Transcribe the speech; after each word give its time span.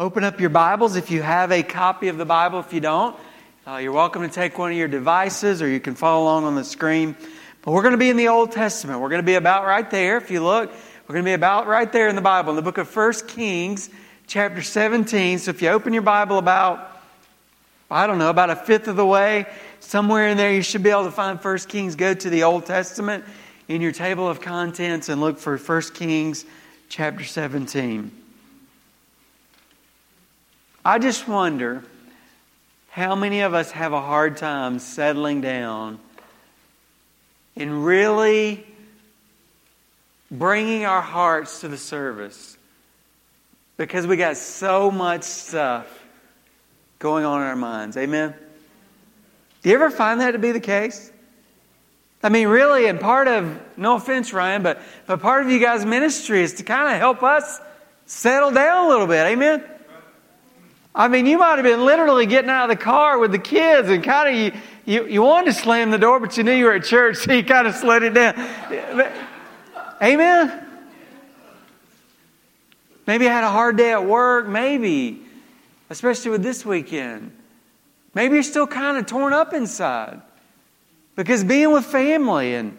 open 0.00 0.24
up 0.24 0.40
your 0.40 0.48
Bibles 0.48 0.96
if 0.96 1.10
you 1.10 1.20
have 1.20 1.52
a 1.52 1.62
copy 1.62 2.08
of 2.08 2.16
the 2.16 2.24
Bible. 2.24 2.58
If 2.60 2.72
you 2.72 2.80
don't, 2.80 3.14
uh, 3.66 3.76
you're 3.76 3.92
welcome 3.92 4.22
to 4.22 4.30
take 4.30 4.56
one 4.56 4.70
of 4.70 4.76
your 4.78 4.88
devices 4.88 5.60
or 5.60 5.68
you 5.68 5.78
can 5.78 5.94
follow 5.94 6.24
along 6.24 6.44
on 6.44 6.54
the 6.54 6.64
screen. 6.64 7.14
But 7.60 7.72
we're 7.72 7.82
going 7.82 7.92
to 7.92 7.98
be 7.98 8.08
in 8.08 8.16
the 8.16 8.28
Old 8.28 8.50
Testament. 8.50 9.02
We're 9.02 9.10
going 9.10 9.20
to 9.20 9.26
be 9.26 9.34
about 9.34 9.66
right 9.66 9.88
there. 9.90 10.16
If 10.16 10.30
you 10.30 10.42
look, 10.42 10.70
we're 11.06 11.12
going 11.12 11.26
to 11.26 11.28
be 11.28 11.34
about 11.34 11.66
right 11.66 11.92
there 11.92 12.08
in 12.08 12.16
the 12.16 12.22
Bible, 12.22 12.48
in 12.48 12.56
the 12.56 12.62
book 12.62 12.78
of 12.78 12.96
1 12.96 13.12
Kings, 13.28 13.90
chapter 14.26 14.62
17. 14.62 15.38
So 15.38 15.50
if 15.50 15.60
you 15.60 15.68
open 15.68 15.92
your 15.92 16.00
Bible 16.00 16.38
about, 16.38 17.02
I 17.90 18.06
don't 18.06 18.16
know, 18.16 18.30
about 18.30 18.48
a 18.48 18.56
fifth 18.56 18.88
of 18.88 18.96
the 18.96 19.04
way, 19.04 19.44
somewhere 19.80 20.28
in 20.28 20.38
there 20.38 20.50
you 20.50 20.62
should 20.62 20.82
be 20.82 20.88
able 20.88 21.04
to 21.04 21.10
find 21.10 21.38
1 21.38 21.58
Kings. 21.68 21.94
Go 21.94 22.14
to 22.14 22.30
the 22.30 22.44
Old 22.44 22.64
Testament 22.64 23.26
in 23.68 23.82
your 23.82 23.92
table 23.92 24.26
of 24.26 24.40
contents 24.40 25.10
and 25.10 25.20
look 25.20 25.36
for 25.36 25.58
1 25.58 25.82
Kings 25.92 26.46
chapter 26.88 27.22
17. 27.22 28.19
I 30.84 30.98
just 30.98 31.28
wonder 31.28 31.84
how 32.88 33.14
many 33.14 33.42
of 33.42 33.52
us 33.52 33.70
have 33.72 33.92
a 33.92 34.00
hard 34.00 34.38
time 34.38 34.78
settling 34.78 35.42
down 35.42 35.98
and 37.54 37.84
really 37.84 38.64
bringing 40.30 40.86
our 40.86 41.02
hearts 41.02 41.60
to 41.60 41.68
the 41.68 41.76
service 41.76 42.56
because 43.76 44.06
we 44.06 44.16
got 44.16 44.38
so 44.38 44.90
much 44.90 45.24
stuff 45.24 45.86
going 46.98 47.26
on 47.26 47.42
in 47.42 47.46
our 47.46 47.56
minds. 47.56 47.98
Amen? 47.98 48.34
Do 49.62 49.68
you 49.68 49.74
ever 49.74 49.90
find 49.90 50.20
that 50.20 50.30
to 50.32 50.38
be 50.38 50.52
the 50.52 50.60
case? 50.60 51.12
I 52.22 52.30
mean, 52.30 52.48
really, 52.48 52.86
and 52.86 52.98
part 52.98 53.28
of, 53.28 53.60
no 53.76 53.96
offense, 53.96 54.32
Ryan, 54.32 54.62
but, 54.62 54.80
but 55.06 55.20
part 55.20 55.44
of 55.44 55.50
you 55.50 55.58
guys' 55.58 55.84
ministry 55.84 56.42
is 56.42 56.54
to 56.54 56.62
kind 56.62 56.94
of 56.94 56.98
help 56.98 57.22
us 57.22 57.60
settle 58.06 58.50
down 58.50 58.86
a 58.86 58.88
little 58.88 59.06
bit. 59.06 59.26
Amen? 59.26 59.62
I 60.94 61.08
mean, 61.08 61.26
you 61.26 61.38
might 61.38 61.56
have 61.56 61.64
been 61.64 61.84
literally 61.84 62.26
getting 62.26 62.50
out 62.50 62.68
of 62.68 62.76
the 62.76 62.82
car 62.82 63.18
with 63.18 63.30
the 63.30 63.38
kids 63.38 63.88
and 63.88 64.02
kind 64.02 64.28
of 64.28 64.34
you, 64.34 64.60
you, 64.84 65.06
you 65.06 65.22
wanted 65.22 65.52
to 65.54 65.60
slam 65.60 65.90
the 65.90 65.98
door, 65.98 66.18
but 66.18 66.36
you 66.36 66.42
knew 66.42 66.52
you 66.52 66.64
were 66.64 66.74
at 66.74 66.84
church, 66.84 67.16
so 67.24 67.32
you 67.32 67.44
kind 67.44 67.66
of 67.66 67.74
slid 67.74 68.02
it 68.02 68.14
down. 68.14 68.34
Amen? 70.02 70.66
Maybe 73.06 73.24
you 73.24 73.30
had 73.30 73.44
a 73.44 73.50
hard 73.50 73.76
day 73.76 73.92
at 73.92 74.04
work, 74.04 74.48
maybe, 74.48 75.22
especially 75.90 76.32
with 76.32 76.42
this 76.42 76.64
weekend. 76.64 77.36
Maybe 78.14 78.34
you're 78.34 78.42
still 78.42 78.66
kind 78.66 78.98
of 78.98 79.06
torn 79.06 79.32
up 79.32 79.52
inside 79.52 80.20
because 81.14 81.44
being 81.44 81.72
with 81.72 81.84
family 81.84 82.54
and 82.54 82.76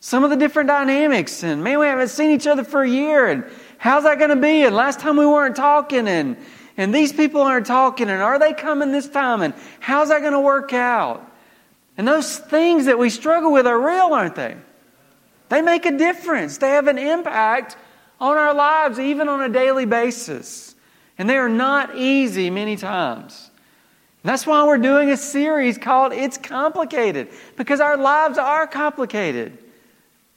some 0.00 0.22
of 0.22 0.28
the 0.28 0.36
different 0.36 0.68
dynamics, 0.68 1.42
and 1.42 1.64
man, 1.64 1.78
we 1.78 1.86
haven't 1.86 2.08
seen 2.08 2.30
each 2.30 2.46
other 2.46 2.62
for 2.62 2.82
a 2.82 2.88
year, 2.88 3.26
and 3.26 3.44
how's 3.78 4.02
that 4.02 4.18
going 4.18 4.30
to 4.30 4.36
be? 4.36 4.62
And 4.62 4.76
last 4.76 5.00
time 5.00 5.16
we 5.16 5.24
weren't 5.24 5.56
talking, 5.56 6.06
and 6.08 6.36
and 6.76 6.94
these 6.94 7.12
people 7.12 7.40
aren't 7.42 7.66
talking, 7.66 8.08
and 8.10 8.22
are 8.22 8.38
they 8.38 8.52
coming 8.52 8.92
this 8.92 9.08
time? 9.08 9.42
And 9.42 9.54
how's 9.80 10.08
that 10.08 10.20
going 10.20 10.32
to 10.32 10.40
work 10.40 10.72
out? 10.72 11.30
And 11.96 12.08
those 12.08 12.38
things 12.38 12.86
that 12.86 12.98
we 12.98 13.10
struggle 13.10 13.52
with 13.52 13.66
are 13.66 13.78
real, 13.78 14.12
aren't 14.12 14.34
they? 14.34 14.56
They 15.48 15.62
make 15.62 15.86
a 15.86 15.96
difference. 15.96 16.58
They 16.58 16.70
have 16.70 16.88
an 16.88 16.98
impact 16.98 17.76
on 18.20 18.36
our 18.36 18.54
lives, 18.54 18.98
even 18.98 19.28
on 19.28 19.42
a 19.42 19.48
daily 19.48 19.86
basis. 19.86 20.74
And 21.16 21.30
they 21.30 21.36
are 21.36 21.48
not 21.48 21.96
easy 21.96 22.50
many 22.50 22.76
times. 22.76 23.50
And 24.22 24.30
that's 24.30 24.46
why 24.46 24.66
we're 24.66 24.78
doing 24.78 25.10
a 25.10 25.16
series 25.16 25.78
called 25.78 26.12
It's 26.12 26.38
Complicated, 26.38 27.28
because 27.56 27.78
our 27.78 27.96
lives 27.96 28.38
are 28.38 28.66
complicated. 28.66 29.58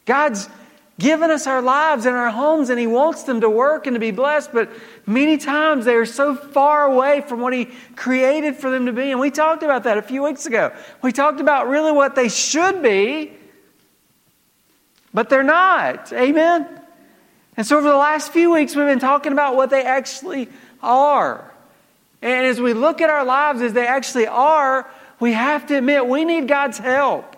God's 0.06 0.50
given 1.00 1.30
us 1.30 1.46
our 1.46 1.62
lives 1.62 2.06
and 2.06 2.16
our 2.16 2.32
homes, 2.32 2.70
and 2.70 2.80
He 2.80 2.88
wants 2.88 3.24
them 3.24 3.42
to 3.42 3.50
work 3.50 3.86
and 3.86 3.96
to 3.96 4.00
be 4.00 4.12
blessed, 4.12 4.52
but 4.52 4.70
many 5.06 5.38
times 5.38 5.86
they 5.86 5.94
are 5.94 6.06
so 6.06 6.36
far 6.36 6.86
away 6.86 7.22
from 7.22 7.42
what 7.42 7.54
He 7.54 7.66
created 7.96 8.56
for 8.56 8.72
them 8.72 8.88
to 8.88 8.94
be. 8.94 9.12
And 9.12 9.20
we 9.20 9.30
talked 9.30 9.64
about 9.64 9.84
that 9.84 9.98
a 9.98 10.02
few 10.02 10.24
weeks 10.24 10.46
ago. 10.46 10.74
We 11.04 11.12
talked 11.12 11.40
about 11.40 11.68
really 11.68 11.92
what 11.92 12.16
they 12.16 12.30
should 12.30 12.82
be, 12.82 13.32
but 15.14 15.30
they're 15.30 15.44
not. 15.44 16.12
Amen? 16.14 16.68
And 17.56 17.66
so, 17.66 17.78
over 17.78 17.90
the 17.90 17.98
last 17.98 18.32
few 18.32 18.52
weeks, 18.52 18.76
we've 18.76 18.86
been 18.86 19.00
talking 19.00 19.32
about 19.32 19.56
what 19.56 19.70
they 19.70 19.84
actually 19.84 20.50
are. 20.82 21.52
And 22.22 22.46
as 22.46 22.60
we 22.60 22.74
look 22.74 23.02
at 23.02 23.10
our 23.10 23.24
lives 23.24 23.62
as 23.62 23.74
they 23.74 23.86
actually 23.86 24.28
are, 24.28 24.90
we 25.20 25.34
have 25.34 25.68
to 25.68 25.78
admit 25.78 26.08
we 26.08 26.26
need 26.26 26.48
God's 26.48 26.80
help. 26.80 27.36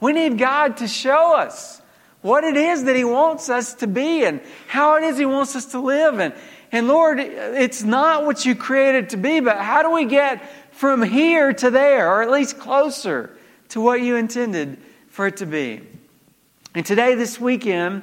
We 0.00 0.12
need 0.12 0.38
God 0.38 0.78
to 0.78 0.88
show 0.88 1.34
us 1.36 1.80
what 2.26 2.42
it 2.42 2.56
is 2.56 2.84
that 2.84 2.96
He 2.96 3.04
wants 3.04 3.48
us 3.48 3.74
to 3.74 3.86
be 3.86 4.24
and 4.24 4.40
how 4.66 4.96
it 4.96 5.04
is 5.04 5.16
He 5.16 5.24
wants 5.24 5.54
us 5.54 5.66
to 5.66 5.80
live. 5.80 6.18
And, 6.18 6.34
and 6.72 6.88
Lord, 6.88 7.20
it's 7.20 7.84
not 7.84 8.26
what 8.26 8.44
you 8.44 8.56
created 8.56 9.10
to 9.10 9.16
be, 9.16 9.38
but 9.38 9.58
how 9.58 9.82
do 9.82 9.92
we 9.92 10.04
get 10.04 10.42
from 10.72 11.02
here 11.02 11.52
to 11.52 11.70
there, 11.70 12.12
or 12.12 12.22
at 12.22 12.30
least 12.30 12.58
closer 12.58 13.36
to 13.68 13.80
what 13.80 14.00
you 14.00 14.16
intended 14.16 14.78
for 15.08 15.28
it 15.28 15.36
to 15.38 15.46
be? 15.46 15.80
And 16.74 16.84
today, 16.84 17.14
this 17.14 17.40
weekend, 17.40 18.02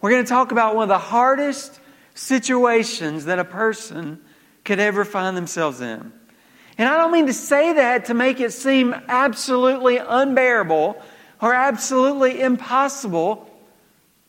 we're 0.00 0.10
going 0.10 0.24
to 0.24 0.28
talk 0.28 0.52
about 0.52 0.76
one 0.76 0.84
of 0.84 0.88
the 0.88 0.98
hardest 0.98 1.80
situations 2.14 3.24
that 3.24 3.38
a 3.38 3.44
person 3.44 4.20
could 4.64 4.78
ever 4.78 5.04
find 5.04 5.36
themselves 5.36 5.80
in. 5.80 6.12
And 6.78 6.88
I 6.88 6.96
don't 6.96 7.12
mean 7.12 7.26
to 7.26 7.34
say 7.34 7.72
that 7.74 8.06
to 8.06 8.14
make 8.14 8.40
it 8.40 8.52
seem 8.52 8.94
absolutely 9.08 9.98
unbearable 9.98 11.02
or 11.40 11.54
absolutely 11.54 12.40
impossible. 12.40 13.50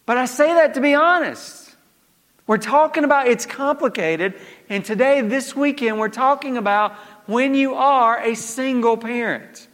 But 0.05 0.17
I 0.17 0.25
say 0.25 0.53
that 0.53 0.73
to 0.75 0.81
be 0.81 0.93
honest. 0.93 1.75
We're 2.47 2.57
talking 2.57 3.03
about 3.03 3.27
it's 3.27 3.47
complicated, 3.47 4.35
and 4.69 4.85
today, 4.85 5.21
this 5.21 5.55
weekend, 5.55 5.97
we're 5.97 6.09
talking 6.09 6.57
about 6.57 6.93
when 7.25 7.55
you 7.55 7.73
are 7.73 8.19
a 8.19 8.35
single 8.35 8.97
parent. 8.97 9.67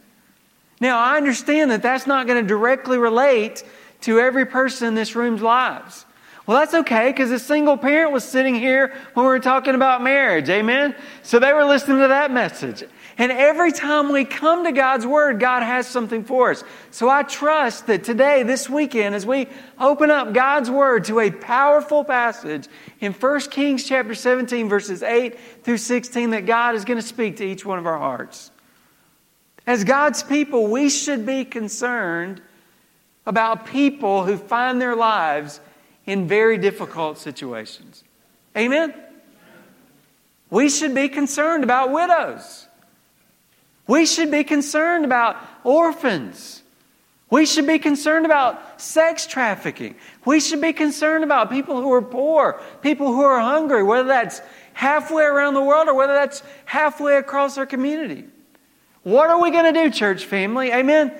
Now, 0.80 0.98
I 0.98 1.18
understand 1.18 1.70
that 1.70 1.82
that's 1.82 2.06
not 2.06 2.26
going 2.26 2.42
to 2.42 2.48
directly 2.48 2.96
relate 2.96 3.62
to 4.02 4.18
every 4.18 4.46
person 4.46 4.88
in 4.88 4.94
this 4.94 5.14
room's 5.14 5.42
lives. 5.42 6.06
Well, 6.46 6.58
that's 6.58 6.74
okay 6.74 7.10
because 7.10 7.30
a 7.30 7.38
single 7.38 7.76
parent 7.76 8.10
was 8.10 8.24
sitting 8.24 8.54
here 8.54 8.92
when 9.14 9.26
we 9.26 9.30
were 9.30 9.38
talking 9.38 9.74
about 9.74 10.02
marriage. 10.02 10.48
Amen? 10.48 10.96
So 11.22 11.38
they 11.38 11.52
were 11.52 11.64
listening 11.64 11.98
to 11.98 12.08
that 12.08 12.32
message. 12.32 12.84
And 13.18 13.30
every 13.30 13.72
time 13.72 14.10
we 14.10 14.24
come 14.24 14.64
to 14.64 14.72
God's 14.72 15.06
Word, 15.06 15.38
God 15.38 15.62
has 15.62 15.86
something 15.86 16.24
for 16.24 16.50
us. 16.50 16.64
So 16.90 17.08
I 17.08 17.22
trust 17.22 17.86
that 17.86 18.04
today, 18.04 18.42
this 18.42 18.70
weekend, 18.70 19.14
as 19.14 19.26
we 19.26 19.48
open 19.78 20.10
up 20.10 20.32
God's 20.32 20.70
Word 20.70 21.04
to 21.04 21.20
a 21.20 21.30
powerful 21.30 22.04
passage 22.04 22.68
in 23.00 23.12
1 23.12 23.40
Kings 23.50 23.84
chapter 23.84 24.14
17, 24.14 24.68
verses 24.68 25.02
8 25.02 25.38
through 25.62 25.78
16, 25.78 26.30
that 26.30 26.46
God 26.46 26.74
is 26.74 26.84
going 26.84 27.00
to 27.00 27.06
speak 27.06 27.36
to 27.36 27.44
each 27.44 27.66
one 27.66 27.78
of 27.78 27.86
our 27.86 27.98
hearts. 27.98 28.50
As 29.66 29.84
God's 29.84 30.22
people, 30.22 30.66
we 30.68 30.88
should 30.88 31.24
be 31.26 31.44
concerned 31.44 32.40
about 33.26 33.66
people 33.66 34.24
who 34.24 34.36
find 34.36 34.80
their 34.80 34.96
lives 34.96 35.60
in 36.06 36.26
very 36.26 36.58
difficult 36.58 37.18
situations. 37.18 38.02
Amen? 38.56 38.92
We 40.50 40.68
should 40.68 40.94
be 40.94 41.08
concerned 41.08 41.64
about 41.64 41.92
widows. 41.92 42.66
We 43.86 44.06
should 44.06 44.30
be 44.30 44.44
concerned 44.44 45.04
about 45.04 45.36
orphans. 45.64 46.62
We 47.30 47.46
should 47.46 47.66
be 47.66 47.78
concerned 47.78 48.26
about 48.26 48.80
sex 48.80 49.26
trafficking. 49.26 49.96
We 50.24 50.38
should 50.38 50.60
be 50.60 50.72
concerned 50.72 51.24
about 51.24 51.50
people 51.50 51.80
who 51.80 51.92
are 51.92 52.02
poor, 52.02 52.60
people 52.82 53.06
who 53.06 53.22
are 53.22 53.40
hungry, 53.40 53.82
whether 53.82 54.08
that's 54.08 54.42
halfway 54.74 55.24
around 55.24 55.54
the 55.54 55.62
world 55.62 55.88
or 55.88 55.94
whether 55.94 56.12
that's 56.12 56.42
halfway 56.66 57.16
across 57.16 57.56
our 57.56 57.66
community. 57.66 58.24
What 59.02 59.30
are 59.30 59.40
we 59.40 59.50
going 59.50 59.72
to 59.72 59.82
do, 59.82 59.90
church 59.90 60.26
family? 60.26 60.72
Amen. 60.72 61.12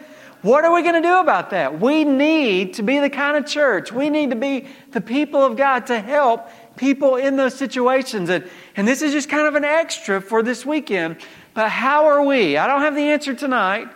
What 0.42 0.64
are 0.64 0.74
we 0.74 0.82
going 0.82 1.00
to 1.00 1.08
do 1.08 1.18
about 1.18 1.50
that? 1.50 1.80
We 1.80 2.04
need 2.04 2.74
to 2.74 2.82
be 2.82 2.98
the 2.98 3.10
kind 3.10 3.36
of 3.36 3.46
church, 3.46 3.92
we 3.92 4.10
need 4.10 4.30
to 4.30 4.36
be 4.36 4.66
the 4.90 5.00
people 5.00 5.42
of 5.44 5.56
God 5.56 5.86
to 5.86 6.00
help 6.00 6.48
people 6.76 7.16
in 7.16 7.36
those 7.36 7.54
situations. 7.54 8.28
And, 8.28 8.48
and 8.76 8.86
this 8.86 9.02
is 9.02 9.12
just 9.12 9.28
kind 9.28 9.46
of 9.46 9.54
an 9.54 9.64
extra 9.64 10.20
for 10.20 10.42
this 10.42 10.66
weekend. 10.66 11.18
But 11.54 11.70
how 11.70 12.06
are 12.06 12.24
we? 12.24 12.56
I 12.56 12.66
don't 12.66 12.80
have 12.80 12.94
the 12.94 13.10
answer 13.10 13.34
tonight. 13.34 13.88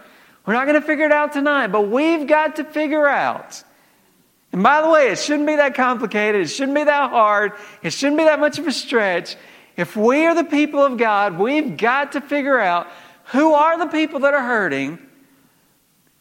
We're 0.45 0.55
not 0.55 0.67
going 0.67 0.81
to 0.81 0.87
figure 0.87 1.07
it 1.07 1.13
out 1.13 1.33
tonight, 1.33 1.69
but 1.69 1.89
we've 1.89 2.27
got 2.27 2.57
to 2.57 2.65
figure 2.65 3.07
out. 3.07 3.63
And 4.53 4.63
by 4.63 4.81
the 4.81 4.89
way, 4.89 5.09
it 5.09 5.19
shouldn't 5.19 5.47
be 5.47 5.57
that 5.57 5.75
complicated. 5.75 6.43
It 6.43 6.49
shouldn't 6.49 6.77
be 6.77 6.85
that 6.85 7.11
hard. 7.11 7.53
It 7.83 7.93
shouldn't 7.93 8.19
be 8.19 8.25
that 8.25 8.39
much 8.39 8.59
of 8.59 8.67
a 8.67 8.73
stretch. 8.73 9.37
If 9.77 9.97
we 9.97 10.25
are 10.27 10.35
the 10.35 10.45
people 10.45 10.83
of 10.83 10.97
God, 10.97 11.39
we've 11.39 11.77
got 11.77 12.13
to 12.13 12.21
figure 12.21 12.59
out 12.59 12.87
who 13.27 13.53
are 13.55 13.79
the 13.79 13.87
people 13.87 14.21
that 14.21 14.35
are 14.35 14.43
hurting 14.43 14.99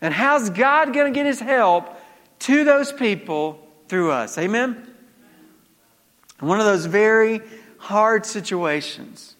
and 0.01 0.13
how's 0.13 0.49
God 0.49 0.93
going 0.93 1.13
to 1.13 1.17
get 1.17 1.25
his 1.25 1.39
help 1.39 1.95
to 2.39 2.63
those 2.63 2.91
people 2.91 3.59
through 3.87 4.11
us. 4.11 4.37
Amen? 4.37 4.87
One 6.39 6.59
of 6.59 6.65
those 6.65 6.85
very 6.85 7.41
hard 7.77 8.25
situations 8.25 9.35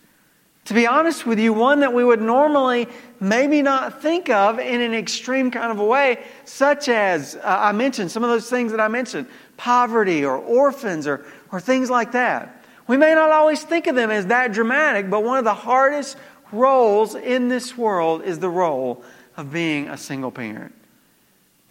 to 0.66 0.74
be 0.74 0.88
honest 0.88 1.26
with 1.26 1.40
you, 1.40 1.54
one 1.54 1.82
that 1.82 1.94
we 1.94 2.04
would 2.04 2.22
normally 2.22 2.88
maybe 3.20 3.62
not 3.62 4.02
think 4.02 4.30
of 4.30 4.60
in 4.60 4.82
an 4.82 4.94
extreme 4.94 5.52
kind 5.52 5.72
of 5.72 5.80
a 5.80 5.86
way, 5.86 6.24
such 6.44 6.90
as 6.90 7.36
uh, 7.36 7.42
I 7.44 7.72
mentioned 7.72 8.12
some 8.12 8.24
of 8.24 8.30
those 8.30 8.50
things 8.50 8.72
that 8.72 8.80
I 8.80 8.88
mentioned 8.88 9.28
poverty 9.58 10.26
or 10.26 10.38
orphans 10.38 11.08
or, 11.08 11.26
or 11.52 11.60
things 11.60 11.90
like 11.90 12.14
that. 12.14 12.64
We 12.88 12.98
may 12.98 13.14
not 13.14 13.32
always 13.32 13.64
think 13.64 13.88
of 13.88 13.96
them 13.96 14.10
as 14.10 14.28
that 14.28 14.54
dramatic, 14.54 15.10
but 15.10 15.24
one 15.24 15.38
of 15.38 15.44
the 15.44 15.54
hardest 15.54 16.18
roles 16.52 17.16
in 17.16 17.48
this 17.48 17.78
world 17.78 18.24
is 18.24 18.40
the 18.40 18.50
role 18.50 19.04
of 19.38 19.52
being 19.52 19.90
a 19.90 19.98
single 19.98 20.32
parent. 20.32 20.74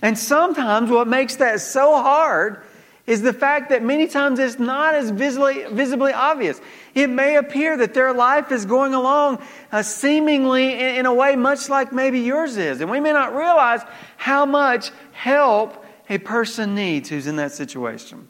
And 0.03 0.19
sometimes 0.19 0.91
what 0.91 1.09
makes 1.09 1.37
that 1.37 1.61
so 1.61 1.95
hard 2.01 2.63
is 3.07 3.21
the 3.21 3.33
fact 3.33 3.69
that 3.69 3.83
many 3.83 4.07
times 4.07 4.39
it's 4.39 4.59
not 4.59 4.95
as 4.95 5.11
visibly, 5.11 5.65
visibly 5.65 6.13
obvious. 6.13 6.61
It 6.95 7.09
may 7.09 7.37
appear 7.37 7.77
that 7.77 7.93
their 7.93 8.15
life 8.15 8.51
is 8.51 8.65
going 8.65 8.95
along 8.95 9.43
uh, 9.71 9.83
seemingly 9.83 10.73
in, 10.73 10.97
in, 10.97 11.07
a 11.07 11.13
way 11.13 11.37
much 11.37 11.69
like 11.69 11.93
maybe 11.93 12.21
yours 12.21 12.57
is. 12.57 12.81
And 12.81 12.91
we 12.91 13.01
may 13.01 13.13
not 13.13 13.35
realize 13.35 13.83
how 14.17 14.47
much 14.47 14.91
help 15.13 15.85
a 16.09 16.17
person 16.17 16.75
needs 16.75 17.11
who's 17.11 17.27
in 17.27 17.37
that 17.37 17.53
situation. 17.53 18.29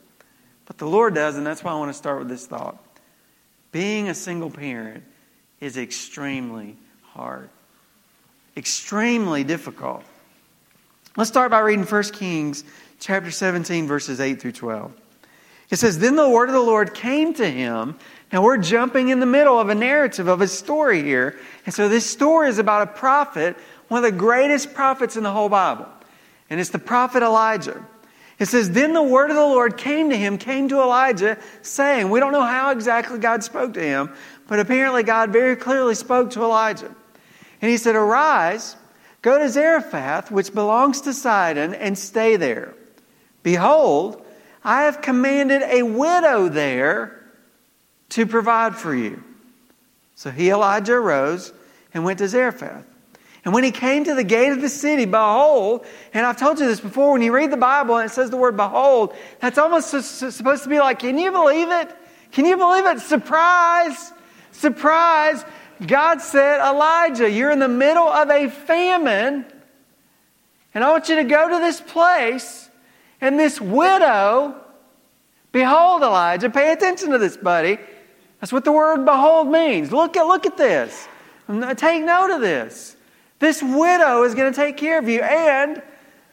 But 0.67 0.79
the 0.79 0.87
Lord 0.87 1.15
does, 1.15 1.37
and 1.37 1.47
that's 1.47 1.63
why 1.63 1.73
I 1.73 1.77
want 1.77 1.91
to 1.91 1.99
start 1.99 2.19
with 2.19 2.29
this 2.29 2.47
thought. 2.47 2.77
Being 3.71 4.09
a 4.09 4.15
single 4.15 4.51
parent 4.51 5.05
is 5.61 5.77
extremely 5.77 6.77
hard, 7.03 7.49
extremely 8.57 9.45
difficult. 9.45 10.03
Let's 11.17 11.31
start 11.31 11.53
by 11.53 11.61
reading 11.61 11.85
1 11.85 12.03
Kings 12.05 12.65
chapter 13.05 13.31
17, 13.31 13.87
verses 13.87 14.19
8 14.19 14.41
through 14.41 14.53
12. 14.53 14.91
It 15.69 15.77
says, 15.77 15.99
Then 15.99 16.17
the 16.17 16.29
word 16.29 16.49
of 16.49 16.55
the 16.55 16.61
Lord 16.61 16.95
came 16.95 17.35
to 17.35 17.47
him. 17.47 17.99
Now 18.33 18.43
we're 18.43 18.57
jumping 18.57 19.11
in 19.11 19.21
the 19.21 19.27
middle 19.27 19.61
of 19.61 19.69
a 19.69 19.75
narrative 19.75 20.27
of 20.27 20.41
a 20.41 20.49
story 20.49 21.03
here. 21.03 21.39
And 21.67 21.75
so 21.75 21.91
this 21.91 22.09
story 22.09 22.49
is 22.49 22.59
about 22.59 22.89
a 22.89 22.93
prophet, 22.93 23.57
one 23.89 24.03
of 24.03 24.11
the 24.11 24.19
greatest 24.19 24.73
prophets 24.73 25.19
in 25.19 25.23
the 25.23 25.31
whole 25.31 25.51
Bible. 25.51 25.87
And 26.49 26.59
it's 26.59 26.71
the 26.71 26.79
prophet 26.79 27.23
Elijah. 27.23 27.85
It 28.39 28.47
says, 28.47 28.71
Then 28.71 28.95
the 28.95 29.03
word 29.03 29.29
of 29.29 29.37
the 29.37 29.43
Lord 29.43 29.77
came 29.77 30.09
to 30.09 30.17
him, 30.17 30.39
came 30.39 30.71
to 30.71 30.81
Elijah, 30.81 31.39
saying, 31.61 32.09
We 32.09 32.21
don't 32.21 32.33
know 32.33 32.43
how 32.43 32.71
exactly 32.71 33.19
God 33.19 33.45
spoke 33.45 33.75
to 33.75 33.83
him, 33.83 34.15
but 34.49 34.61
apparently 34.61 35.03
God 35.03 35.31
very 35.31 35.57
clearly 35.57 35.95
spoke 35.95 36.31
to 36.31 36.43
Elijah. 36.43 36.95
And 37.61 37.71
he 37.71 37.77
said, 37.77 37.97
Arise, 37.97 38.77
go 39.21 39.39
to 39.39 39.49
Zarephath, 39.51 40.31
which 40.31 40.55
belongs 40.55 41.03
to 41.03 41.13
Sidon, 41.13 41.75
and 41.75 41.99
stay 41.99 42.37
there. 42.37 42.73
Behold, 43.45 44.21
I 44.65 44.83
have 44.83 45.01
commanded 45.03 45.63
a 45.63 45.85
widow 45.85 46.49
there 46.49 47.21
to 48.09 48.27
provide 48.27 48.75
for 48.75 48.93
you. 48.93 49.23
So 50.17 50.31
he, 50.31 50.51
Elijah, 50.51 50.95
arose 50.95 51.53
and 51.93 52.05
went 52.05 52.19
to 52.19 52.29
Zarephath. 52.29 52.85
And 53.45 53.53
when 53.53 53.63
he 53.63 53.71
came 53.71 54.05
to 54.05 54.15
the 54.15 54.25
gate 54.25 54.53
of 54.53 54.63
the 54.63 54.71
city, 54.71 55.05
behold, 55.05 55.85
and 56.15 56.25
I've 56.25 56.39
told 56.39 56.59
you 56.59 56.67
this 56.67 56.81
before, 56.81 57.13
when 57.13 57.21
you 57.21 57.33
read 57.33 57.53
the 57.53 57.59
Bible 57.59 57.99
and 57.99 58.11
it 58.11 58.15
says 58.15 58.31
the 58.31 58.39
word 58.39 58.57
behold, 58.57 59.15
that's 59.41 59.59
almost 59.59 59.91
supposed 59.91 60.63
to 60.63 60.69
be 60.71 60.79
like, 60.79 61.01
can 61.01 61.19
you 61.19 61.31
believe 61.31 61.71
it? 61.71 61.95
Can 62.33 62.47
you 62.47 62.57
believe 62.57 62.87
it? 62.87 63.01
Surprise! 63.01 64.13
Surprise! 64.53 65.45
God 65.87 66.23
said, 66.23 66.67
Elijah, 66.67 67.31
you're 67.31 67.51
in 67.51 67.59
the 67.59 67.69
middle 67.69 68.09
of 68.09 68.31
a 68.31 68.49
famine, 68.49 69.45
and 70.73 70.83
I 70.83 70.91
want 70.91 71.11
you 71.11 71.17
to 71.17 71.25
go 71.25 71.51
to 71.51 71.59
this 71.59 71.83
place 71.83 72.64
and 73.25 73.41
this 73.41 73.59
widow, 73.59 74.55
behold, 75.51 76.03
Elijah, 76.03 76.51
pay 76.51 76.73
attention 76.73 77.11
to 77.13 77.17
this, 77.17 77.39
buddy. 77.39 77.79
That's 78.39 78.53
what 78.53 78.67
the 78.67 78.73
word 78.73 79.07
behold 79.07 79.49
means. 79.49 79.91
Look 79.91 80.19
at, 80.19 80.27
look 80.27 80.45
at 80.45 80.59
this. 80.59 81.09
Take 81.77 82.05
note 82.05 82.31
of 82.31 82.43
this. 82.43 82.97
This 83.39 83.63
widow 83.63 84.25
is 84.25 84.35
going 84.35 84.53
to 84.53 84.55
take 84.55 84.77
care 84.77 84.99
of 84.99 85.09
you. 85.09 85.23
And 85.23 85.83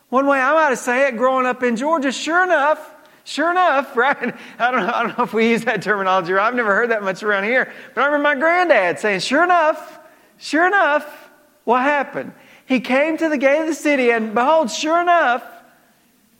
one 0.10 0.28
way 0.28 0.38
I 0.38 0.52
might 0.52 0.76
say 0.80 1.08
it, 1.08 1.16
growing 1.16 1.46
up 1.46 1.64
in 1.64 1.78
Georgia, 1.78 2.12
sure 2.12 2.44
enough, 2.44 2.94
sure 3.24 3.52
enough, 3.52 3.96
right? 3.96 4.36
I 4.60 4.72
don't 4.72 4.82
know, 4.82 4.92
I 4.94 5.04
don't 5.04 5.18
know 5.18 5.24
if 5.24 5.34
we 5.34 5.50
use 5.50 5.64
that 5.64 5.82
terminology. 5.82 6.34
I've 6.34 6.56
never 6.56 6.76
heard 6.76 6.92
that 6.92 7.04
much 7.04 7.24
around 7.24 7.46
here. 7.46 7.72
But 7.96 8.02
I 8.02 8.06
remember 8.08 8.24
my 8.24 8.36
granddad 8.36 9.00
saying, 9.00 9.22
sure 9.22 9.46
enough, 9.46 9.98
sure 10.38 10.68
enough, 10.68 11.30
what 11.64 11.84
happened? 11.84 12.34
He 12.66 12.82
came 12.82 13.16
to 13.16 13.30
the 13.30 13.38
gate 13.38 13.62
of 13.62 13.68
the 13.68 13.76
city, 13.76 14.12
and 14.12 14.34
behold, 14.34 14.70
sure 14.70 15.00
enough, 15.00 15.42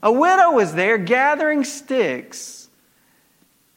a 0.02 0.10
widow 0.10 0.52
was 0.52 0.74
there 0.74 0.98
gathering 0.98 1.64
sticks. 1.64 2.68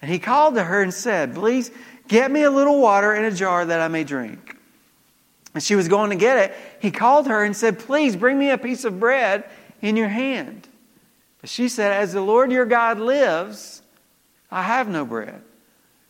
And 0.01 0.11
he 0.11 0.19
called 0.19 0.55
to 0.55 0.63
her 0.63 0.81
and 0.81 0.93
said, 0.93 1.35
Please 1.35 1.71
get 2.07 2.31
me 2.31 2.43
a 2.43 2.51
little 2.51 2.79
water 2.79 3.13
in 3.13 3.25
a 3.25 3.31
jar 3.31 3.65
that 3.65 3.79
I 3.79 3.87
may 3.87 4.03
drink. 4.03 4.57
And 5.53 5.63
she 5.63 5.75
was 5.75 5.87
going 5.87 6.09
to 6.09 6.15
get 6.15 6.37
it. 6.37 6.57
He 6.81 6.91
called 6.91 7.27
her 7.27 7.43
and 7.43 7.55
said, 7.55 7.79
Please 7.79 8.15
bring 8.15 8.37
me 8.37 8.49
a 8.49 8.57
piece 8.57 8.83
of 8.83 8.99
bread 8.99 9.45
in 9.81 9.95
your 9.95 10.09
hand. 10.09 10.67
But 11.41 11.49
she 11.49 11.69
said, 11.69 11.93
As 11.93 12.13
the 12.13 12.21
Lord 12.21 12.51
your 12.51 12.65
God 12.65 12.99
lives, 12.99 13.81
I 14.51 14.63
have 14.63 14.87
no 14.87 15.05
bread. 15.05 15.41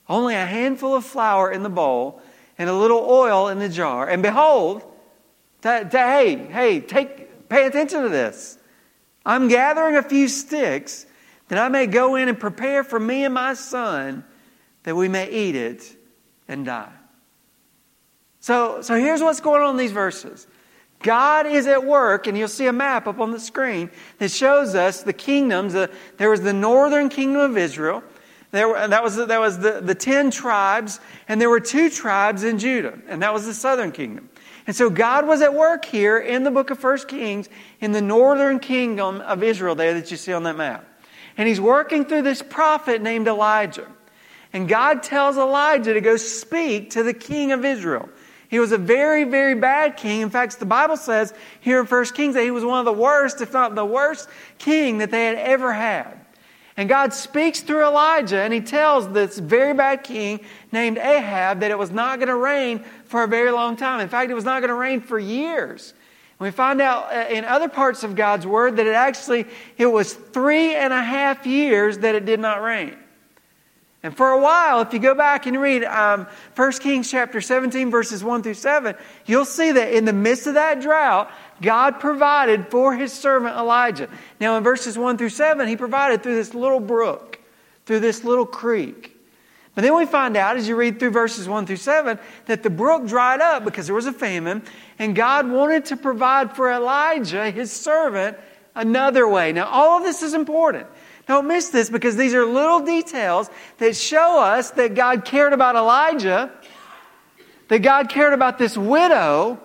Only 0.07 0.35
a 0.35 0.45
handful 0.45 0.95
of 0.95 1.03
flour 1.03 1.51
in 1.51 1.63
the 1.63 1.69
bowl 1.69 2.21
and 2.57 2.69
a 2.69 2.73
little 2.73 3.00
oil 3.00 3.50
in 3.50 3.59
the 3.59 3.69
jar. 3.69 4.07
And 4.07 4.23
behold, 4.23 4.83
that, 5.61 5.91
that, 5.91 6.19
hey, 6.19 6.35
hey, 6.35 6.79
take, 6.79 7.50
pay 7.50 7.65
attention 7.65 8.03
to 8.03 8.09
this. 8.09 8.57
I'm 9.25 9.48
gathering 9.48 9.95
a 9.95 10.04
few 10.04 10.27
sticks 10.27 11.06
that 11.48 11.57
I 11.57 11.69
may 11.69 11.88
go 11.88 12.16
in 12.16 12.30
and 12.30 12.39
prepare 12.39 12.83
for 12.83 13.00
me 13.00 13.24
and 13.24 13.33
my 13.33 13.54
son 13.54 14.24
that 14.83 14.95
we 14.95 15.07
may 15.07 15.30
eat 15.30 15.56
it 15.56 15.95
and 16.48 16.66
die. 16.66 16.92
So, 18.39 18.81
so 18.81 18.95
here's 18.95 19.22
what's 19.22 19.39
going 19.39 19.62
on 19.62 19.72
in 19.72 19.77
these 19.77 19.92
verses. 19.92 20.45
God 21.01 21.45
is 21.45 21.68
at 21.68 21.83
work, 21.83 22.27
and 22.27 22.38
you'll 22.38 22.48
see 22.48 22.68
a 22.68 22.74
map 22.74 23.07
up 23.07 23.19
on 23.19 23.31
the 23.31 23.39
screen 23.39 23.89
that 24.19 24.31
shows 24.31 24.75
us 24.75 25.04
the 25.04 25.13
kingdoms. 25.13 25.75
Uh, 25.75 25.88
there 26.18 26.30
was 26.30 26.42
the 26.42 26.54
northern 26.54 27.10
kingdom 27.10 27.42
of 27.42 27.57
Israel. 27.57 28.04
There, 28.51 28.88
that 28.88 29.04
was, 29.04 29.18
that 29.18 29.39
was 29.39 29.60
the, 29.60 29.81
the 29.81 29.95
ten 29.95 30.31
tribes, 30.31 31.00
and 31.28 31.42
there 31.42 31.50
were 31.50 31.60
two 31.60 31.89
tribes 31.89 32.44
in 32.44 32.57
Judah, 32.57 32.98
and 33.07 33.21
that 33.21 33.33
was 33.33 33.45
the 33.45 33.54
southern 33.54 33.92
kingdom. 33.92 34.30
And 34.67 34.75
so 34.75 34.89
God 34.89 35.27
was 35.27 35.41
at 35.41 35.53
work 35.53 35.85
here 35.85 36.17
in 36.17 36.44
the 36.44 36.51
book 36.51 36.71
of 36.71 36.79
First 36.79 37.07
Kings 37.07 37.50
in 37.79 37.91
the 37.91 38.01
northern 38.01 38.59
kingdom 38.59 39.21
of 39.21 39.44
Israel 39.44 39.75
there 39.75 39.94
that 39.94 40.09
you 40.09 40.17
see 40.17 40.33
on 40.33 40.44
that 40.44 40.57
map. 40.57 40.85
And 41.38 41.47
he's 41.47 41.62
working 41.62 42.06
through 42.06 42.23
this 42.23 42.41
prophet 42.41 43.01
named 43.01 43.27
Elijah. 43.27 43.88
And 44.53 44.67
God 44.67 45.03
tells 45.03 45.38
Elijah 45.38 45.94
to 45.94 46.01
go 46.01 46.17
speak 46.17 46.91
to 46.91 47.03
the 47.03 47.13
king 47.13 47.51
of 47.51 47.65
Israel. 47.65 48.09
He 48.47 48.59
was 48.59 48.71
a 48.71 48.77
very, 48.77 49.23
very 49.23 49.56
bad 49.56 49.97
king. 49.97 50.21
In 50.21 50.29
fact, 50.29 50.59
the 50.59 50.65
Bible 50.65 50.97
says 50.97 51.33
here 51.59 51.79
in 51.79 51.85
First 51.85 52.15
Kings 52.15 52.35
that 52.35 52.44
he 52.44 52.51
was 52.51 52.63
one 52.63 52.79
of 52.79 52.85
the 52.85 52.94
worst, 52.94 53.41
if 53.41 53.53
not 53.53 53.75
the 53.75 53.85
worst, 53.85 54.29
king 54.57 55.00
that 55.00 55.11
they 55.11 55.25
had 55.25 55.35
ever 55.35 55.73
had. 55.73 56.25
And 56.77 56.89
God 56.89 57.13
speaks 57.13 57.62
through 57.62 57.86
Elijah, 57.86 58.42
and 58.42 58.54
he 58.54 58.60
tells 58.60 59.10
this 59.13 59.39
very 59.39 59.74
bad 59.74 60.04
king 60.04 60.42
named 60.74 60.98
Ahab 60.98 61.62
that 61.62 61.72
it 61.72 61.77
was 61.77 61.92
not 61.92 62.19
going 62.19 62.27
to 62.27 62.36
rain 62.36 62.83
for 63.06 63.24
a 63.24 63.27
very 63.27 63.51
long 63.51 63.77
time. 63.77 64.02
In 64.02 64.09
fact, 64.09 64.30
it 64.30 64.33
was 64.33 64.44
not 64.44 64.59
going 64.59 64.69
to 64.69 64.76
rain 64.76 64.99
for 64.99 65.18
years. 65.18 65.94
And 66.38 66.45
we 66.45 66.52
find 66.52 66.81
out 66.81 67.14
uh, 67.14 67.28
in 67.30 67.45
other 67.45 67.69
parts 67.69 68.04
of 68.04 68.16
God's 68.16 68.45
word 68.45 68.76
that 68.76 68.88
it 68.88 68.94
actually 68.94 69.45
it 69.78 69.85
was 69.85 70.14
three 70.14 70.76
and 70.76 70.92
a 70.92 71.02
half 71.02 71.45
years 71.45 71.99
that 71.99 72.14
it 72.14 72.26
did 72.26 72.42
not 72.42 72.61
rain. 72.61 72.97
And 74.04 74.16
for 74.16 74.30
a 74.31 74.40
while, 74.40 74.81
if 74.81 74.94
you 74.94 74.99
go 74.99 75.16
back 75.16 75.47
and 75.47 75.59
read 75.59 75.83
um, 75.83 76.28
1 76.56 76.71
Kings 76.73 77.09
chapter 77.09 77.42
17, 77.42 77.90
verses 77.90 78.23
1 78.23 78.44
through 78.44 78.54
7, 78.54 78.95
you'll 79.26 79.45
see 79.45 79.71
that 79.71 79.94
in 79.94 80.06
the 80.06 80.14
midst 80.14 80.45
of 80.45 80.54
that 80.54 80.80
drought, 80.80 81.31
God 81.62 82.00
provided 82.00 82.68
for 82.69 82.95
his 82.95 83.14
servant 83.14 83.56
Elijah. 83.56 84.09
Now, 84.40 84.57
in 84.57 84.64
verses 84.64 84.97
1 84.97 85.18
through 85.18 85.30
7, 85.30 85.68
he 85.68 85.78
provided 85.78 86.21
through 86.21 86.35
this 86.35 86.54
little 86.54 86.80
brook, 86.80 87.40
through 87.85 88.02
this 88.02 88.24
little 88.24 88.45
creek. 88.45 89.12
But 89.74 89.81
then 89.81 89.95
we 89.95 90.06
find 90.06 90.38
out, 90.38 90.56
as 90.56 90.68
you 90.68 90.76
read 90.76 91.00
through 91.00 91.12
verses 91.12 91.50
1 91.50 91.66
through 91.66 91.76
7, 91.76 92.18
that 92.45 92.64
the 92.64 92.69
brook 92.69 93.07
dried 93.07 93.42
up 93.42 93.66
because 93.66 93.88
there 93.88 93.95
was 93.95 94.06
a 94.06 94.14
famine, 94.14 94.64
and 94.97 95.16
God 95.16 95.50
wanted 95.50 95.85
to 95.85 95.97
provide 95.97 96.56
for 96.56 96.71
Elijah, 96.71 97.52
his 97.52 97.71
servant, 97.71 98.38
another 98.74 99.28
way. 99.28 99.52
Now, 99.52 99.68
all 99.68 99.97
of 99.97 100.04
this 100.04 100.24
is 100.24 100.33
important. 100.33 100.88
Don't 101.28 101.47
miss 101.47 101.69
this 101.69 101.90
because 101.90 102.16
these 102.16 102.33
are 102.33 102.45
little 102.45 102.81
details 102.81 103.50
that 103.80 103.95
show 103.95 104.40
us 104.40 104.71
that 104.71 104.94
God 104.94 105.26
cared 105.26 105.54
about 105.54 105.76
Elijah, 105.76 106.52
that 107.68 107.80
God 107.80 108.09
cared 108.09 108.33
about 108.33 108.57
this 108.57 108.78
widow, 108.78 109.59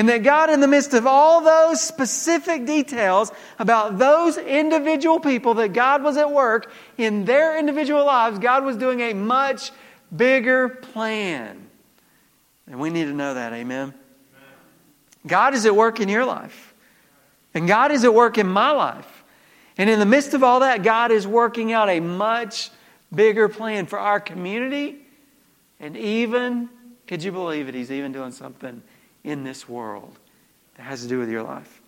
and 0.00 0.08
that 0.08 0.22
God, 0.22 0.48
in 0.48 0.60
the 0.60 0.66
midst 0.66 0.94
of 0.94 1.06
all 1.06 1.42
those 1.42 1.78
specific 1.78 2.64
details 2.64 3.30
about 3.58 3.98
those 3.98 4.38
individual 4.38 5.20
people, 5.20 5.52
that 5.52 5.74
God 5.74 6.02
was 6.02 6.16
at 6.16 6.32
work 6.32 6.72
in 6.96 7.26
their 7.26 7.58
individual 7.58 8.06
lives, 8.06 8.38
God 8.38 8.64
was 8.64 8.78
doing 8.78 9.00
a 9.02 9.12
much 9.12 9.72
bigger 10.16 10.70
plan. 10.70 11.68
And 12.66 12.80
we 12.80 12.88
need 12.88 13.04
to 13.04 13.12
know 13.12 13.34
that, 13.34 13.52
amen? 13.52 13.92
God 15.26 15.52
is 15.52 15.66
at 15.66 15.76
work 15.76 16.00
in 16.00 16.08
your 16.08 16.24
life. 16.24 16.72
And 17.52 17.68
God 17.68 17.92
is 17.92 18.02
at 18.02 18.14
work 18.14 18.38
in 18.38 18.46
my 18.46 18.70
life. 18.70 19.22
And 19.76 19.90
in 19.90 19.98
the 19.98 20.06
midst 20.06 20.32
of 20.32 20.42
all 20.42 20.60
that, 20.60 20.82
God 20.82 21.10
is 21.10 21.26
working 21.26 21.74
out 21.74 21.90
a 21.90 22.00
much 22.00 22.70
bigger 23.14 23.50
plan 23.50 23.84
for 23.84 23.98
our 23.98 24.18
community. 24.18 24.96
And 25.78 25.94
even, 25.94 26.70
could 27.06 27.22
you 27.22 27.32
believe 27.32 27.68
it? 27.68 27.74
He's 27.74 27.92
even 27.92 28.12
doing 28.12 28.32
something 28.32 28.82
in 29.24 29.44
this 29.44 29.68
world 29.68 30.18
that 30.76 30.84
has 30.84 31.02
to 31.02 31.08
do 31.08 31.18
with 31.18 31.30
your 31.30 31.42
life. 31.42 31.80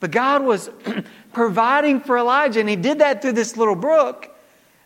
But 0.00 0.10
God 0.10 0.44
was 0.44 0.70
providing 1.32 2.00
for 2.00 2.18
Elijah, 2.18 2.60
and 2.60 2.68
He 2.68 2.76
did 2.76 3.00
that 3.00 3.22
through 3.22 3.32
this 3.32 3.56
little 3.56 3.74
brook. 3.74 4.34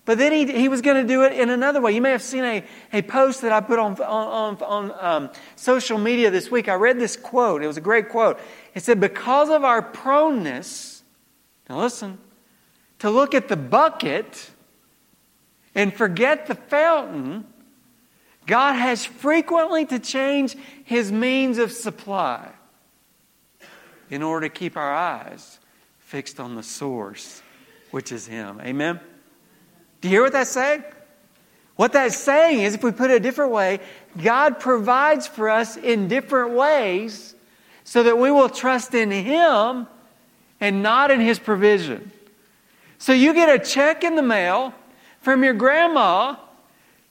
But 0.04 0.18
then 0.18 0.32
he, 0.32 0.52
he 0.52 0.68
was 0.68 0.80
going 0.80 1.00
to 1.00 1.06
do 1.06 1.22
it 1.22 1.32
in 1.32 1.48
another 1.48 1.80
way. 1.80 1.92
You 1.92 2.02
may 2.02 2.10
have 2.10 2.22
seen 2.22 2.42
a, 2.42 2.64
a 2.92 3.02
post 3.02 3.42
that 3.42 3.52
I 3.52 3.60
put 3.60 3.78
on, 3.78 4.00
on, 4.00 4.56
on, 4.60 4.92
um, 4.98 5.30
social 5.54 5.96
media 5.96 6.30
this 6.30 6.50
week. 6.50 6.68
I 6.68 6.74
read 6.74 6.98
this 6.98 7.16
quote. 7.16 7.62
It 7.62 7.68
was 7.68 7.76
a 7.76 7.82
great 7.82 8.08
quote. 8.08 8.40
It 8.74 8.82
said, 8.82 8.98
Because 8.98 9.48
of 9.48 9.62
our 9.62 9.80
proneness, 9.80 11.02
now 11.68 11.78
listen, 11.78 12.18
to 12.98 13.10
look 13.10 13.32
at 13.32 13.48
the 13.48 13.56
bucket 13.56 14.50
and 15.74 15.94
forget 15.94 16.46
the 16.46 16.56
fountain, 16.56 17.46
God 18.46 18.74
has 18.74 19.04
frequently 19.04 19.86
to 19.86 19.98
change 19.98 20.56
his 20.84 21.12
means 21.12 21.58
of 21.58 21.72
supply 21.72 22.50
in 24.10 24.22
order 24.22 24.48
to 24.48 24.54
keep 24.54 24.76
our 24.76 24.92
eyes 24.92 25.58
fixed 26.00 26.40
on 26.40 26.54
the 26.56 26.62
source, 26.62 27.42
which 27.90 28.12
is 28.12 28.26
him. 28.26 28.60
Amen? 28.60 29.00
Do 30.00 30.08
you 30.08 30.16
hear 30.16 30.22
what 30.22 30.32
that's 30.32 30.50
saying? 30.50 30.84
What 31.76 31.92
that's 31.94 32.16
saying 32.16 32.60
is, 32.60 32.74
if 32.74 32.84
we 32.84 32.92
put 32.92 33.10
it 33.10 33.16
a 33.16 33.20
different 33.20 33.52
way, 33.52 33.80
God 34.22 34.60
provides 34.60 35.26
for 35.26 35.48
us 35.48 35.76
in 35.76 36.08
different 36.08 36.54
ways 36.54 37.34
so 37.84 38.02
that 38.02 38.18
we 38.18 38.30
will 38.30 38.48
trust 38.48 38.94
in 38.94 39.10
Him 39.10 39.86
and 40.60 40.82
not 40.82 41.10
in 41.10 41.20
His 41.20 41.38
provision. 41.38 42.10
So 42.98 43.12
you 43.12 43.32
get 43.34 43.48
a 43.48 43.64
check 43.64 44.04
in 44.04 44.16
the 44.16 44.22
mail 44.22 44.74
from 45.20 45.42
your 45.42 45.54
grandma 45.54 46.36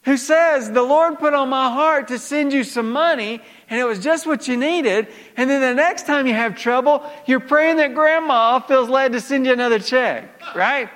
who 0.03 0.17
says, 0.17 0.71
The 0.71 0.81
Lord 0.81 1.19
put 1.19 1.33
on 1.33 1.49
my 1.49 1.71
heart 1.71 2.07
to 2.09 2.19
send 2.19 2.53
you 2.53 2.63
some 2.63 2.91
money, 2.91 3.41
and 3.69 3.79
it 3.79 3.83
was 3.83 3.99
just 3.99 4.25
what 4.25 4.47
you 4.47 4.57
needed. 4.57 5.07
And 5.37 5.49
then 5.49 5.61
the 5.61 5.73
next 5.73 6.05
time 6.05 6.27
you 6.27 6.33
have 6.33 6.57
trouble, 6.57 7.03
you're 7.25 7.39
praying 7.39 7.77
that 7.77 7.93
grandma 7.93 8.59
feels 8.59 8.89
led 8.89 9.13
to 9.13 9.21
send 9.21 9.45
you 9.45 9.53
another 9.53 9.79
check, 9.79 10.41
right? 10.55 10.89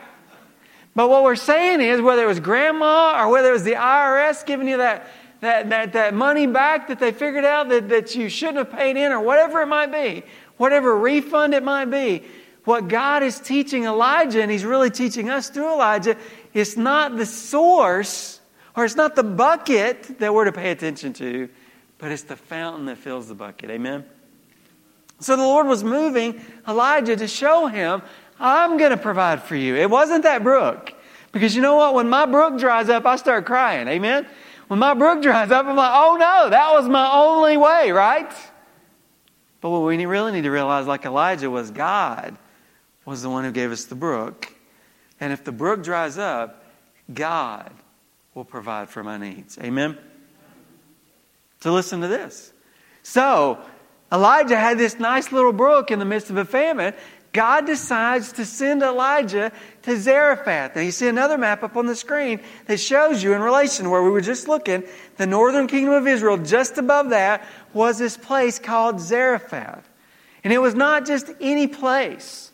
But 0.95 1.09
what 1.09 1.23
we're 1.23 1.35
saying 1.35 1.81
is, 1.81 2.01
whether 2.01 2.23
it 2.23 2.27
was 2.27 2.39
grandma 2.39 3.21
or 3.21 3.29
whether 3.29 3.49
it 3.49 3.53
was 3.53 3.63
the 3.63 3.73
IRS 3.73 4.45
giving 4.45 4.67
you 4.67 4.77
that, 4.77 5.07
that, 5.41 5.69
that, 5.69 5.93
that 5.93 6.13
money 6.13 6.47
back 6.47 6.87
that 6.87 6.99
they 6.99 7.11
figured 7.11 7.45
out 7.45 7.69
that, 7.69 7.89
that 7.89 8.15
you 8.15 8.29
shouldn't 8.29 8.57
have 8.57 8.71
paid 8.71 8.97
in, 8.97 9.11
or 9.11 9.19
whatever 9.19 9.61
it 9.61 9.67
might 9.67 9.91
be, 9.91 10.23
whatever 10.57 10.97
refund 10.97 11.53
it 11.53 11.63
might 11.63 11.85
be, 11.85 12.23
what 12.63 12.87
God 12.87 13.21
is 13.21 13.39
teaching 13.39 13.83
Elijah, 13.83 14.41
and 14.41 14.49
He's 14.49 14.65
really 14.65 14.89
teaching 14.89 15.29
us 15.29 15.49
through 15.49 15.71
Elijah, 15.71 16.17
it's 16.53 16.77
not 16.77 17.17
the 17.17 17.25
source 17.25 18.34
or 18.75 18.85
it's 18.85 18.95
not 18.95 19.15
the 19.15 19.23
bucket 19.23 20.19
that 20.19 20.33
we're 20.33 20.45
to 20.45 20.51
pay 20.51 20.71
attention 20.71 21.13
to, 21.13 21.49
but 21.97 22.11
it's 22.11 22.23
the 22.23 22.35
fountain 22.35 22.85
that 22.85 22.97
fills 22.97 23.27
the 23.27 23.35
bucket. 23.35 23.69
Amen? 23.69 24.05
So 25.19 25.35
the 25.35 25.43
Lord 25.43 25.67
was 25.67 25.83
moving 25.83 26.41
Elijah 26.67 27.15
to 27.15 27.27
show 27.27 27.67
him 27.67 28.01
I'm 28.39 28.77
going 28.77 28.91
to 28.91 28.97
provide 28.97 29.41
for 29.41 29.55
you. 29.55 29.75
It 29.75 29.89
wasn't 29.89 30.23
that 30.23 30.43
brook. 30.43 30.93
Because 31.31 31.55
you 31.55 31.61
know 31.61 31.75
what? 31.75 31.93
When 31.93 32.09
my 32.09 32.25
brook 32.25 32.59
dries 32.59 32.89
up, 32.89 33.05
I 33.05 33.15
start 33.15 33.45
crying. 33.45 33.87
Amen? 33.87 34.27
When 34.67 34.79
my 34.79 34.93
brook 34.93 35.21
dries 35.21 35.51
up, 35.51 35.65
I'm 35.65 35.75
like, 35.75 35.91
oh 35.93 36.17
no, 36.17 36.49
that 36.49 36.73
was 36.73 36.87
my 36.89 37.11
only 37.13 37.57
way, 37.57 37.91
right? 37.91 38.31
But 39.61 39.69
what 39.69 39.79
we 39.79 40.05
really 40.05 40.31
need 40.31 40.43
to 40.43 40.51
realize, 40.51 40.85
like 40.85 41.05
Elijah, 41.05 41.49
was 41.49 41.71
God 41.71 42.37
was 43.05 43.21
the 43.21 43.29
one 43.29 43.43
who 43.43 43.51
gave 43.51 43.71
us 43.71 43.85
the 43.85 43.95
brook. 43.95 44.51
And 45.19 45.31
if 45.31 45.43
the 45.43 45.51
brook 45.51 45.83
dries 45.83 46.17
up, 46.17 46.63
God 47.13 47.71
will 48.35 48.45
provide 48.45 48.89
for 48.89 49.03
my 49.03 49.17
needs. 49.17 49.57
Amen? 49.57 49.97
So 51.61 51.73
listen 51.73 52.01
to 52.01 52.07
this. 52.07 52.53
So, 53.01 53.59
Elijah 54.11 54.57
had 54.57 54.77
this 54.77 54.99
nice 54.99 55.31
little 55.31 55.53
brook 55.53 55.89
in 55.89 55.97
the 55.97 56.05
midst 56.05 56.29
of 56.29 56.37
a 56.37 56.45
famine, 56.45 56.93
God 57.31 57.65
decides 57.65 58.31
to 58.33 58.45
send 58.45 58.81
Elijah 58.81 59.51
to 59.81 59.97
Zarephath. 59.97 60.75
Now 60.75 60.81
you 60.81 60.91
see 60.91 61.09
another 61.09 61.37
map 61.37 61.63
up 61.63 61.75
on 61.75 61.85
the 61.85 61.95
screen 61.95 62.39
that 62.67 62.79
shows 62.79 63.21
you 63.21 63.33
in 63.33 63.41
relation 63.41 63.83
to 63.83 63.89
where 63.89 64.01
we 64.01 64.09
were 64.09 64.21
just 64.21 64.47
looking, 64.47 64.83
the 65.17 65.27
northern 65.27 65.67
kingdom 65.67 65.93
of 65.93 66.07
Israel, 66.07 66.37
just 66.37 66.77
above 66.77 67.09
that 67.09 67.45
was 67.73 67.97
this 67.97 68.15
place 68.15 68.57
called 68.57 69.01
Zarephath. 69.01 69.89
And 70.45 70.53
it 70.53 70.59
was 70.59 70.75
not 70.75 71.05
just 71.05 71.29
any 71.41 71.67
place. 71.67 72.44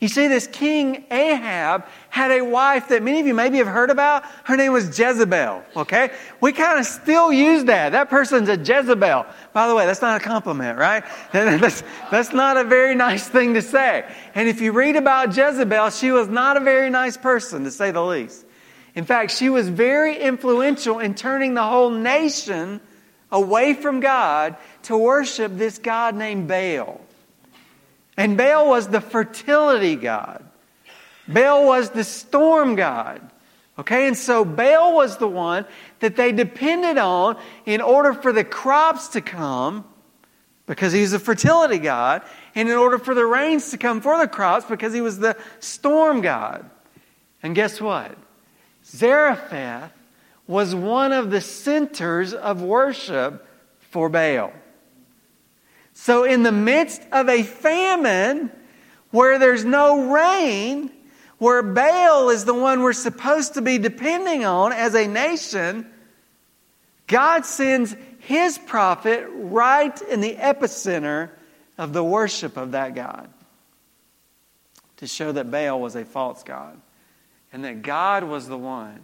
You 0.00 0.08
see, 0.08 0.28
this 0.28 0.46
king 0.46 1.04
Ahab 1.10 1.84
had 2.08 2.30
a 2.30 2.40
wife 2.40 2.88
that 2.88 3.02
many 3.02 3.20
of 3.20 3.26
you 3.26 3.34
maybe 3.34 3.58
have 3.58 3.66
heard 3.66 3.90
about. 3.90 4.24
Her 4.44 4.56
name 4.56 4.72
was 4.72 4.98
Jezebel, 4.98 5.62
okay? 5.76 6.10
We 6.40 6.52
kind 6.52 6.80
of 6.80 6.86
still 6.86 7.30
use 7.30 7.64
that. 7.64 7.92
That 7.92 8.08
person's 8.08 8.48
a 8.48 8.56
Jezebel. 8.56 9.26
By 9.52 9.68
the 9.68 9.74
way, 9.74 9.84
that's 9.84 10.00
not 10.00 10.18
a 10.18 10.24
compliment, 10.24 10.78
right? 10.78 11.04
That's, 11.32 11.82
that's 12.10 12.32
not 12.32 12.56
a 12.56 12.64
very 12.64 12.94
nice 12.94 13.28
thing 13.28 13.54
to 13.54 13.62
say. 13.62 14.04
And 14.34 14.48
if 14.48 14.60
you 14.60 14.72
read 14.72 14.96
about 14.96 15.36
Jezebel, 15.36 15.90
she 15.90 16.10
was 16.10 16.28
not 16.28 16.56
a 16.56 16.60
very 16.60 16.88
nice 16.88 17.16
person, 17.16 17.64
to 17.64 17.70
say 17.70 17.90
the 17.90 18.02
least. 18.02 18.46
In 18.94 19.04
fact, 19.04 19.32
she 19.32 19.50
was 19.50 19.68
very 19.68 20.18
influential 20.18 20.98
in 20.98 21.14
turning 21.14 21.54
the 21.54 21.62
whole 21.62 21.90
nation 21.90 22.80
away 23.30 23.74
from 23.74 24.00
God 24.00 24.56
to 24.84 24.96
worship 24.96 25.52
this 25.56 25.78
God 25.78 26.14
named 26.14 26.48
Baal. 26.48 27.00
And 28.20 28.36
Baal 28.36 28.68
was 28.68 28.86
the 28.88 29.00
fertility 29.00 29.96
god. 29.96 30.44
Baal 31.26 31.64
was 31.64 31.88
the 31.88 32.04
storm 32.04 32.74
god. 32.74 33.22
Okay, 33.78 34.06
and 34.06 34.14
so 34.14 34.44
Baal 34.44 34.94
was 34.94 35.16
the 35.16 35.26
one 35.26 35.64
that 36.00 36.16
they 36.16 36.30
depended 36.30 36.98
on 36.98 37.38
in 37.64 37.80
order 37.80 38.12
for 38.12 38.30
the 38.30 38.44
crops 38.44 39.08
to 39.08 39.22
come, 39.22 39.86
because 40.66 40.92
he's 40.92 41.14
a 41.14 41.18
fertility 41.18 41.78
god, 41.78 42.20
and 42.54 42.68
in 42.68 42.76
order 42.76 42.98
for 42.98 43.14
the 43.14 43.24
rains 43.24 43.70
to 43.70 43.78
come 43.78 44.02
for 44.02 44.18
the 44.18 44.28
crops, 44.28 44.66
because 44.66 44.92
he 44.92 45.00
was 45.00 45.18
the 45.18 45.34
storm 45.60 46.20
god. 46.20 46.68
And 47.42 47.54
guess 47.54 47.80
what? 47.80 48.18
Zarephath 48.84 49.92
was 50.46 50.74
one 50.74 51.12
of 51.12 51.30
the 51.30 51.40
centers 51.40 52.34
of 52.34 52.60
worship 52.60 53.48
for 53.78 54.10
Baal. 54.10 54.52
So, 56.02 56.24
in 56.24 56.44
the 56.44 56.50
midst 56.50 57.02
of 57.12 57.28
a 57.28 57.42
famine 57.42 58.50
where 59.10 59.38
there's 59.38 59.66
no 59.66 60.10
rain, 60.10 60.90
where 61.36 61.62
Baal 61.62 62.30
is 62.30 62.46
the 62.46 62.54
one 62.54 62.80
we're 62.80 62.94
supposed 62.94 63.52
to 63.54 63.60
be 63.60 63.76
depending 63.76 64.42
on 64.46 64.72
as 64.72 64.94
a 64.94 65.06
nation, 65.06 65.86
God 67.06 67.44
sends 67.44 67.94
his 68.20 68.56
prophet 68.56 69.28
right 69.30 70.00
in 70.00 70.22
the 70.22 70.36
epicenter 70.36 71.28
of 71.76 71.92
the 71.92 72.02
worship 72.02 72.56
of 72.56 72.72
that 72.72 72.94
God 72.94 73.28
to 74.96 75.06
show 75.06 75.32
that 75.32 75.50
Baal 75.50 75.78
was 75.78 75.96
a 75.96 76.06
false 76.06 76.42
God 76.42 76.80
and 77.52 77.62
that 77.66 77.82
God 77.82 78.24
was 78.24 78.48
the 78.48 78.56
one. 78.56 79.00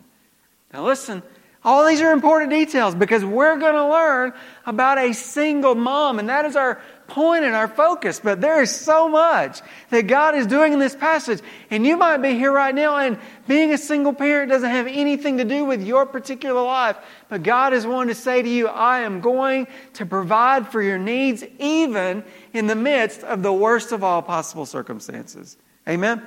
Now, 0.72 0.86
listen, 0.86 1.22
all 1.66 1.84
these 1.84 2.00
are 2.00 2.12
important 2.12 2.50
details 2.50 2.94
because 2.94 3.24
we're 3.24 3.58
going 3.58 3.74
to 3.74 3.88
learn 3.88 4.32
about 4.66 4.98
a 4.98 5.12
single 5.12 5.74
mom, 5.74 6.20
and 6.20 6.28
that 6.28 6.44
is 6.44 6.54
our 6.54 6.80
point 7.08 7.44
and 7.44 7.56
our 7.56 7.66
focus. 7.66 8.20
But 8.20 8.40
there 8.40 8.62
is 8.62 8.70
so 8.70 9.08
much 9.08 9.60
that 9.90 10.06
God 10.06 10.36
is 10.36 10.46
doing 10.46 10.72
in 10.72 10.78
this 10.78 10.94
passage. 10.94 11.40
And 11.68 11.84
you 11.84 11.96
might 11.96 12.18
be 12.18 12.34
here 12.34 12.52
right 12.52 12.72
now, 12.72 12.96
and 12.96 13.18
being 13.48 13.72
a 13.72 13.78
single 13.78 14.12
parent 14.12 14.48
doesn't 14.48 14.70
have 14.70 14.86
anything 14.86 15.38
to 15.38 15.44
do 15.44 15.64
with 15.64 15.82
your 15.82 16.06
particular 16.06 16.62
life. 16.62 16.96
But 17.28 17.42
God 17.42 17.72
is 17.72 17.84
wanting 17.84 18.14
to 18.14 18.20
say 18.20 18.42
to 18.42 18.48
you, 18.48 18.68
I 18.68 19.00
am 19.00 19.20
going 19.20 19.66
to 19.94 20.06
provide 20.06 20.68
for 20.68 20.80
your 20.80 20.98
needs, 20.98 21.42
even 21.58 22.22
in 22.52 22.68
the 22.68 22.76
midst 22.76 23.24
of 23.24 23.42
the 23.42 23.52
worst 23.52 23.90
of 23.90 24.04
all 24.04 24.22
possible 24.22 24.66
circumstances. 24.66 25.56
Amen? 25.88 26.22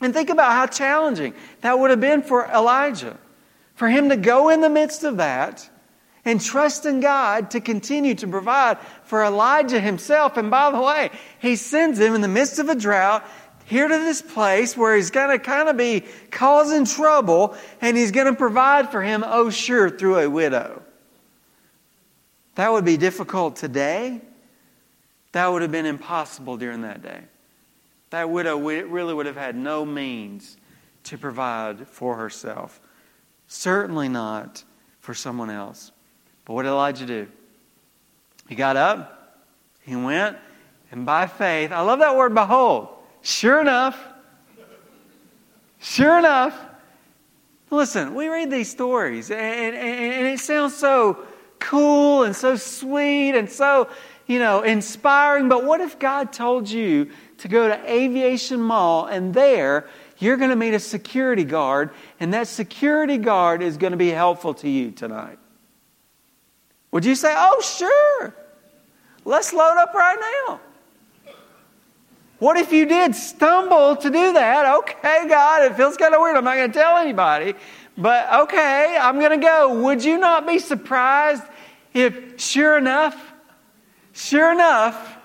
And 0.00 0.12
think 0.12 0.28
about 0.28 0.50
how 0.50 0.66
challenging 0.66 1.34
that 1.60 1.78
would 1.78 1.90
have 1.90 2.00
been 2.00 2.22
for 2.22 2.46
Elijah. 2.46 3.16
For 3.76 3.88
him 3.88 4.08
to 4.08 4.16
go 4.16 4.48
in 4.48 4.62
the 4.62 4.70
midst 4.70 5.04
of 5.04 5.18
that 5.18 5.68
and 6.24 6.40
trust 6.40 6.86
in 6.86 7.00
God 7.00 7.52
to 7.52 7.60
continue 7.60 8.14
to 8.16 8.26
provide 8.26 8.78
for 9.04 9.22
Elijah 9.22 9.80
himself. 9.80 10.36
And 10.36 10.50
by 10.50 10.70
the 10.70 10.80
way, 10.80 11.10
he 11.38 11.56
sends 11.56 12.00
him 12.00 12.14
in 12.14 12.22
the 12.22 12.28
midst 12.28 12.58
of 12.58 12.68
a 12.68 12.74
drought 12.74 13.24
here 13.66 13.86
to 13.86 13.98
this 13.98 14.22
place 14.22 14.76
where 14.76 14.96
he's 14.96 15.10
going 15.10 15.30
to 15.30 15.38
kind 15.38 15.68
of 15.68 15.76
be 15.76 16.04
causing 16.30 16.84
trouble 16.84 17.54
and 17.80 17.96
he's 17.96 18.12
going 18.12 18.26
to 18.26 18.34
provide 18.34 18.90
for 18.90 19.02
him, 19.02 19.22
oh, 19.26 19.50
sure, 19.50 19.90
through 19.90 20.18
a 20.18 20.30
widow. 20.30 20.82
That 22.54 22.72
would 22.72 22.84
be 22.84 22.96
difficult 22.96 23.56
today. 23.56 24.20
That 25.32 25.48
would 25.48 25.62
have 25.62 25.72
been 25.72 25.84
impossible 25.84 26.56
during 26.56 26.82
that 26.82 27.02
day. 27.02 27.20
That 28.10 28.30
widow 28.30 28.56
really 28.56 29.12
would 29.12 29.26
have 29.26 29.36
had 29.36 29.54
no 29.54 29.84
means 29.84 30.56
to 31.04 31.18
provide 31.18 31.86
for 31.88 32.16
herself. 32.16 32.80
Certainly 33.48 34.08
not 34.08 34.64
for 35.00 35.14
someone 35.14 35.50
else. 35.50 35.92
But 36.44 36.54
what 36.54 36.62
did 36.62 36.70
Elijah 36.70 37.06
do? 37.06 37.28
He 38.48 38.54
got 38.54 38.76
up, 38.76 39.44
he 39.82 39.96
went, 39.96 40.36
and 40.90 41.04
by 41.04 41.26
faith, 41.26 41.72
I 41.72 41.80
love 41.80 41.98
that 41.98 42.16
word 42.16 42.34
behold. 42.34 42.88
Sure 43.22 43.60
enough, 43.60 43.98
sure 45.80 46.18
enough, 46.18 46.56
listen, 47.70 48.14
we 48.14 48.28
read 48.28 48.50
these 48.50 48.70
stories 48.70 49.30
and, 49.30 49.40
and, 49.40 49.76
and 49.76 50.26
it 50.28 50.38
sounds 50.38 50.76
so 50.76 51.26
cool 51.58 52.22
and 52.22 52.36
so 52.36 52.54
sweet 52.54 53.36
and 53.36 53.50
so, 53.50 53.88
you 54.26 54.38
know, 54.38 54.62
inspiring. 54.62 55.48
But 55.48 55.64
what 55.64 55.80
if 55.80 55.98
God 55.98 56.32
told 56.32 56.68
you 56.68 57.10
to 57.38 57.48
go 57.48 57.68
to 57.68 57.92
Aviation 57.92 58.60
Mall 58.60 59.06
and 59.06 59.34
there 59.34 59.88
you're 60.18 60.36
going 60.36 60.50
to 60.50 60.56
meet 60.56 60.74
a 60.74 60.78
security 60.78 61.44
guard, 61.44 61.90
and 62.20 62.32
that 62.34 62.48
security 62.48 63.18
guard 63.18 63.62
is 63.62 63.76
going 63.76 63.92
to 63.92 63.96
be 63.96 64.10
helpful 64.10 64.54
to 64.54 64.68
you 64.68 64.90
tonight. 64.90 65.38
Would 66.92 67.04
you 67.04 67.14
say, 67.14 67.34
Oh, 67.36 67.60
sure, 67.60 68.34
let's 69.24 69.52
load 69.52 69.76
up 69.76 69.92
right 69.94 70.44
now? 70.48 70.60
What 72.38 72.58
if 72.58 72.70
you 72.70 72.84
did 72.84 73.14
stumble 73.14 73.96
to 73.96 74.10
do 74.10 74.32
that? 74.34 74.74
Okay, 74.78 75.26
God, 75.28 75.62
it 75.62 75.76
feels 75.76 75.96
kind 75.96 76.14
of 76.14 76.20
weird. 76.20 76.36
I'm 76.36 76.44
not 76.44 76.56
going 76.56 76.70
to 76.70 76.78
tell 76.78 76.98
anybody. 76.98 77.54
But 77.96 78.30
okay, 78.42 78.96
I'm 79.00 79.18
going 79.18 79.40
to 79.40 79.46
go. 79.46 79.82
Would 79.84 80.04
you 80.04 80.18
not 80.18 80.46
be 80.46 80.58
surprised 80.58 81.42
if, 81.94 82.38
sure 82.38 82.76
enough, 82.76 83.32
sure 84.12 84.52
enough, 84.52 85.16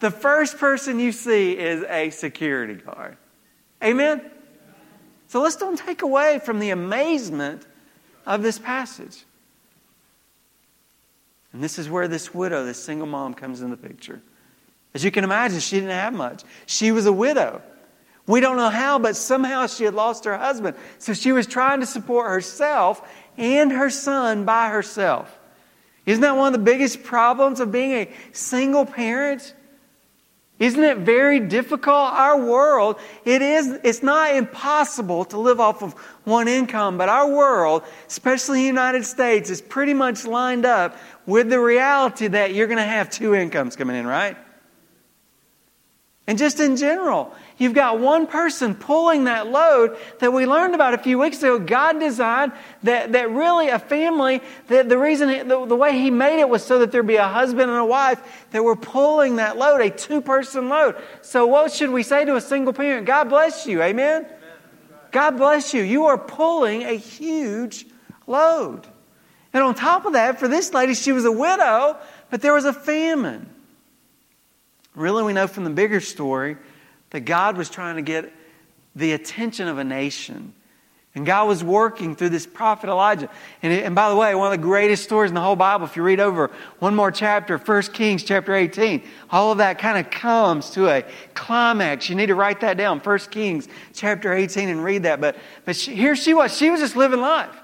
the 0.00 0.10
first 0.10 0.56
person 0.56 0.98
you 0.98 1.12
see 1.12 1.56
is 1.58 1.84
a 1.86 2.08
security 2.10 2.74
guard? 2.74 3.18
Amen? 3.82 4.22
So 5.34 5.42
let's 5.42 5.56
don't 5.56 5.76
take 5.76 6.02
away 6.02 6.38
from 6.38 6.60
the 6.60 6.70
amazement 6.70 7.66
of 8.24 8.44
this 8.44 8.56
passage. 8.56 9.24
And 11.52 11.60
this 11.60 11.76
is 11.76 11.90
where 11.90 12.06
this 12.06 12.32
widow, 12.32 12.64
this 12.64 12.80
single 12.80 13.08
mom, 13.08 13.34
comes 13.34 13.60
in 13.60 13.70
the 13.70 13.76
picture. 13.76 14.22
As 14.94 15.02
you 15.02 15.10
can 15.10 15.24
imagine, 15.24 15.58
she 15.58 15.74
didn't 15.74 15.90
have 15.90 16.14
much. 16.14 16.44
She 16.66 16.92
was 16.92 17.06
a 17.06 17.12
widow. 17.12 17.62
We 18.28 18.38
don't 18.38 18.56
know 18.56 18.68
how, 18.70 19.00
but 19.00 19.16
somehow 19.16 19.66
she 19.66 19.82
had 19.82 19.94
lost 19.94 20.24
her 20.24 20.38
husband. 20.38 20.76
So 21.00 21.14
she 21.14 21.32
was 21.32 21.48
trying 21.48 21.80
to 21.80 21.86
support 21.86 22.30
herself 22.30 23.02
and 23.36 23.72
her 23.72 23.90
son 23.90 24.44
by 24.44 24.68
herself. 24.68 25.36
Isn't 26.06 26.22
that 26.22 26.36
one 26.36 26.46
of 26.46 26.52
the 26.52 26.64
biggest 26.64 27.02
problems 27.02 27.58
of 27.58 27.72
being 27.72 27.90
a 27.90 28.08
single 28.30 28.86
parent? 28.86 29.52
Isn't 30.58 30.84
it 30.84 30.98
very 30.98 31.40
difficult? 31.40 32.12
Our 32.12 32.40
world, 32.40 33.00
it 33.24 33.42
is, 33.42 33.78
it's 33.82 34.04
not 34.04 34.36
impossible 34.36 35.24
to 35.26 35.38
live 35.38 35.58
off 35.58 35.82
of 35.82 35.94
one 36.24 36.46
income, 36.46 36.96
but 36.96 37.08
our 37.08 37.28
world, 37.28 37.82
especially 38.06 38.60
the 38.60 38.66
United 38.66 39.04
States, 39.04 39.50
is 39.50 39.60
pretty 39.60 39.94
much 39.94 40.24
lined 40.24 40.64
up 40.64 40.96
with 41.26 41.50
the 41.50 41.58
reality 41.58 42.28
that 42.28 42.54
you're 42.54 42.68
going 42.68 42.78
to 42.78 42.84
have 42.84 43.10
two 43.10 43.34
incomes 43.34 43.74
coming 43.74 43.96
in, 43.96 44.06
right? 44.06 44.36
And 46.26 46.38
just 46.38 46.60
in 46.60 46.76
general, 46.76 47.34
you've 47.58 47.74
got 47.74 47.98
one 47.98 48.26
person 48.26 48.74
pulling 48.74 49.24
that 49.24 49.46
load 49.46 49.96
that 50.20 50.32
we 50.32 50.46
learned 50.46 50.74
about 50.74 50.94
a 50.94 50.98
few 50.98 51.18
weeks 51.18 51.38
ago. 51.38 51.58
God 51.58 52.00
designed 52.00 52.52
that, 52.82 53.12
that 53.12 53.30
really 53.30 53.68
a 53.68 53.78
family, 53.78 54.40
that 54.68 54.88
the 54.88 54.98
reason, 54.98 55.48
the, 55.48 55.66
the 55.66 55.76
way 55.76 55.92
He 55.92 56.10
made 56.10 56.40
it 56.40 56.48
was 56.48 56.64
so 56.64 56.78
that 56.80 56.92
there'd 56.92 57.06
be 57.06 57.16
a 57.16 57.28
husband 57.28 57.70
and 57.70 57.78
a 57.78 57.84
wife 57.84 58.46
that 58.50 58.62
were 58.62 58.76
pulling 58.76 59.36
that 59.36 59.56
load, 59.56 59.80
a 59.80 59.90
two 59.90 60.20
person 60.20 60.68
load. 60.68 60.96
So, 61.22 61.46
what 61.46 61.72
should 61.72 61.90
we 61.90 62.02
say 62.02 62.24
to 62.24 62.36
a 62.36 62.40
single 62.40 62.72
parent? 62.72 63.06
God 63.06 63.28
bless 63.28 63.66
you. 63.66 63.82
Amen? 63.82 64.26
God 65.10 65.36
bless 65.36 65.72
you. 65.72 65.82
You 65.82 66.06
are 66.06 66.18
pulling 66.18 66.82
a 66.82 66.94
huge 66.94 67.86
load. 68.26 68.86
And 69.52 69.62
on 69.62 69.76
top 69.76 70.04
of 70.04 70.14
that, 70.14 70.40
for 70.40 70.48
this 70.48 70.74
lady, 70.74 70.94
she 70.94 71.12
was 71.12 71.24
a 71.24 71.30
widow, 71.30 71.96
but 72.30 72.42
there 72.42 72.52
was 72.52 72.64
a 72.64 72.72
famine. 72.72 73.48
Really, 74.96 75.22
we 75.22 75.32
know 75.32 75.46
from 75.46 75.62
the 75.62 75.70
bigger 75.70 76.00
story 76.00 76.56
that 77.14 77.20
God 77.20 77.56
was 77.56 77.70
trying 77.70 77.94
to 77.94 78.02
get 78.02 78.32
the 78.96 79.12
attention 79.12 79.68
of 79.68 79.78
a 79.78 79.84
nation. 79.84 80.52
And 81.14 81.24
God 81.24 81.46
was 81.46 81.62
working 81.62 82.16
through 82.16 82.30
this 82.30 82.44
prophet 82.44 82.90
Elijah. 82.90 83.30
And, 83.62 83.72
it, 83.72 83.84
and 83.84 83.94
by 83.94 84.08
the 84.08 84.16
way, 84.16 84.34
one 84.34 84.52
of 84.52 84.60
the 84.60 84.66
greatest 84.66 85.04
stories 85.04 85.30
in 85.30 85.36
the 85.36 85.40
whole 85.40 85.54
Bible, 85.54 85.86
if 85.86 85.94
you 85.94 86.02
read 86.02 86.18
over 86.18 86.50
one 86.80 86.96
more 86.96 87.12
chapter, 87.12 87.56
1 87.56 87.82
Kings 87.82 88.24
chapter 88.24 88.52
18, 88.52 89.00
all 89.30 89.52
of 89.52 89.58
that 89.58 89.78
kind 89.78 89.96
of 89.96 90.10
comes 90.10 90.70
to 90.70 90.88
a 90.88 91.04
climax. 91.34 92.08
You 92.08 92.16
need 92.16 92.26
to 92.26 92.34
write 92.34 92.62
that 92.62 92.76
down, 92.76 92.98
1 92.98 93.18
Kings 93.30 93.68
chapter 93.92 94.32
18, 94.32 94.68
and 94.68 94.82
read 94.82 95.04
that. 95.04 95.20
But, 95.20 95.36
but 95.64 95.76
she, 95.76 95.94
here 95.94 96.16
she 96.16 96.34
was. 96.34 96.56
She 96.56 96.68
was 96.68 96.80
just 96.80 96.96
living 96.96 97.20
life. 97.20 97.54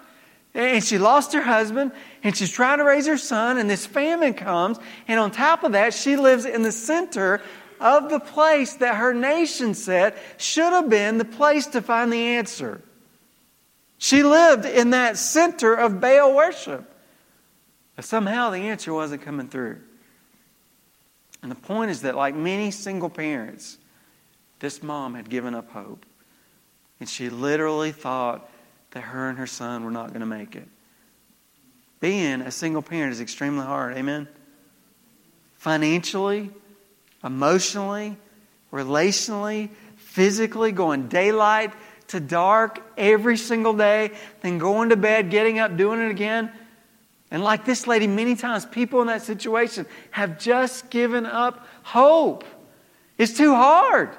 And 0.55 0.85
she 0.85 0.99
lost 0.99 1.33
her 1.33 1.43
husband, 1.43 1.91
and 2.23 2.37
she's 2.37 2.53
trying 2.53 2.79
to 2.79 2.85
raise 2.85 3.09
her 3.09 3.19
son, 3.19 3.59
and 3.59 3.69
this 3.69 3.85
famine 3.85 4.35
comes. 4.35 4.79
And 5.09 5.19
on 5.19 5.33
top 5.33 5.65
of 5.65 5.73
that, 5.73 5.93
she 5.93 6.17
lives 6.17 6.45
in 6.45 6.63
the 6.63 6.73
center 6.73 7.41
of 7.81 8.11
the 8.11 8.21
place 8.21 8.75
that 8.75 8.97
her 8.97 9.15
nation 9.15 9.75
said 9.75 10.15
should 10.37 10.73
have 10.73 10.89
been 10.89 11.19
the 11.19 11.25
place 11.25 11.67
to 11.69 11.83
find 11.83 12.13
the 12.13 12.19
answer. 12.19 12.81
She 13.99 14.23
lived 14.23 14.65
in 14.65 14.91
that 14.91 15.17
center 15.17 15.75
of 15.75 16.01
Baal 16.01 16.35
worship. 16.35 16.87
But 17.97 18.05
somehow 18.05 18.51
the 18.51 18.59
answer 18.59 18.93
wasn't 18.93 19.23
coming 19.23 19.49
through. 19.49 19.79
And 21.43 21.51
the 21.51 21.57
point 21.57 21.91
is 21.91 22.03
that, 22.03 22.17
like 22.17 22.35
many 22.35 22.71
single 22.71 23.11
parents, 23.11 23.79
this 24.59 24.83
mom 24.83 25.15
had 25.15 25.29
given 25.29 25.55
up 25.55 25.71
hope. 25.71 26.05
And 26.99 27.09
she 27.09 27.31
literally 27.31 27.93
thought, 27.93 28.51
that 28.93 29.03
her 29.03 29.29
and 29.29 29.39
her 29.39 29.47
son 29.47 29.85
were 29.85 29.91
not 29.91 30.09
going 30.09 30.21
to 30.21 30.27
make 30.27 30.57
it. 30.57 30.67
Being 32.01 32.41
a 32.41 32.51
single 32.51 32.83
parent 32.83 33.13
is 33.13 33.21
extremely 33.21 33.65
hard. 33.65 33.97
Amen? 33.97 34.27
Financially, 35.57 36.51
emotionally, 37.23 38.17
relationally, 38.73 39.71
physically, 39.97 40.73
going 40.73 41.09
daylight 41.09 41.73
to 42.09 42.21
dark 42.21 42.83
every 42.97 43.37
single 43.37 43.73
day, 43.73 44.11
then 44.41 44.59
going 44.59 44.89
to 44.89 44.97
bed, 44.97 45.31
getting 45.31 45.59
up, 45.59 45.77
doing 45.77 46.01
it 46.01 46.11
again. 46.11 46.51
And 47.31 47.45
like 47.45 47.65
this 47.65 47.87
lady, 47.87 48.09
many 48.09 48.35
times 48.35 48.67
people 48.67 49.01
in 49.01 49.07
that 49.07 49.23
situation 49.23 49.87
have 50.11 50.39
just 50.39 50.91
given 50.91 51.27
up 51.27 51.67
hope. 51.83 52.45
It's 53.17 53.37
too 53.37 53.55
hard. 53.55 54.11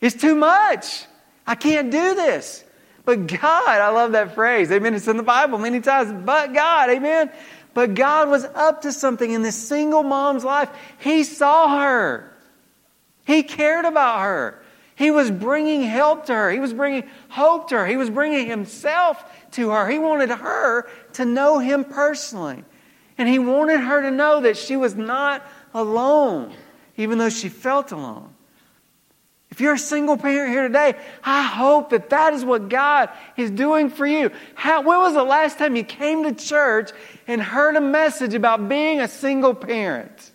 It's 0.00 0.16
too 0.16 0.34
much. 0.34 1.04
I 1.46 1.54
can't 1.54 1.90
do 1.90 2.14
this. 2.14 2.64
But 3.04 3.26
God, 3.26 3.68
I 3.68 3.88
love 3.90 4.12
that 4.12 4.34
phrase. 4.34 4.70
Amen. 4.72 4.94
It's 4.94 5.08
in 5.08 5.16
the 5.16 5.22
Bible 5.22 5.58
many 5.58 5.80
times. 5.80 6.24
But 6.24 6.52
God, 6.52 6.90
amen. 6.90 7.30
But 7.74 7.94
God 7.94 8.28
was 8.28 8.44
up 8.44 8.82
to 8.82 8.92
something 8.92 9.30
in 9.30 9.42
this 9.42 9.56
single 9.56 10.02
mom's 10.02 10.44
life. 10.44 10.68
He 10.98 11.22
saw 11.22 11.78
her. 11.80 12.29
He 13.30 13.44
cared 13.44 13.84
about 13.84 14.22
her. 14.22 14.60
He 14.96 15.12
was 15.12 15.30
bringing 15.30 15.82
help 15.82 16.26
to 16.26 16.34
her. 16.34 16.50
He 16.50 16.58
was 16.58 16.74
bringing 16.74 17.08
hope 17.28 17.68
to 17.68 17.76
her. 17.76 17.86
He 17.86 17.96
was 17.96 18.10
bringing 18.10 18.48
himself 18.48 19.24
to 19.52 19.70
her. 19.70 19.88
He 19.88 20.00
wanted 20.00 20.30
her 20.30 20.90
to 21.12 21.24
know 21.24 21.60
him 21.60 21.84
personally. 21.84 22.64
And 23.16 23.28
he 23.28 23.38
wanted 23.38 23.78
her 23.78 24.02
to 24.02 24.10
know 24.10 24.40
that 24.40 24.56
she 24.56 24.76
was 24.76 24.96
not 24.96 25.46
alone, 25.72 26.52
even 26.96 27.18
though 27.18 27.30
she 27.30 27.48
felt 27.48 27.92
alone. 27.92 28.34
If 29.52 29.60
you're 29.60 29.74
a 29.74 29.78
single 29.78 30.16
parent 30.16 30.52
here 30.52 30.66
today, 30.66 30.94
I 31.22 31.42
hope 31.42 31.90
that 31.90 32.10
that 32.10 32.34
is 32.34 32.44
what 32.44 32.68
God 32.68 33.10
is 33.36 33.52
doing 33.52 33.90
for 33.90 34.06
you. 34.06 34.32
How, 34.56 34.82
when 34.82 34.98
was 34.98 35.14
the 35.14 35.22
last 35.22 35.56
time 35.56 35.76
you 35.76 35.84
came 35.84 36.24
to 36.24 36.32
church 36.32 36.90
and 37.28 37.40
heard 37.40 37.76
a 37.76 37.80
message 37.80 38.34
about 38.34 38.68
being 38.68 39.00
a 39.00 39.06
single 39.08 39.54
parent? 39.54 40.29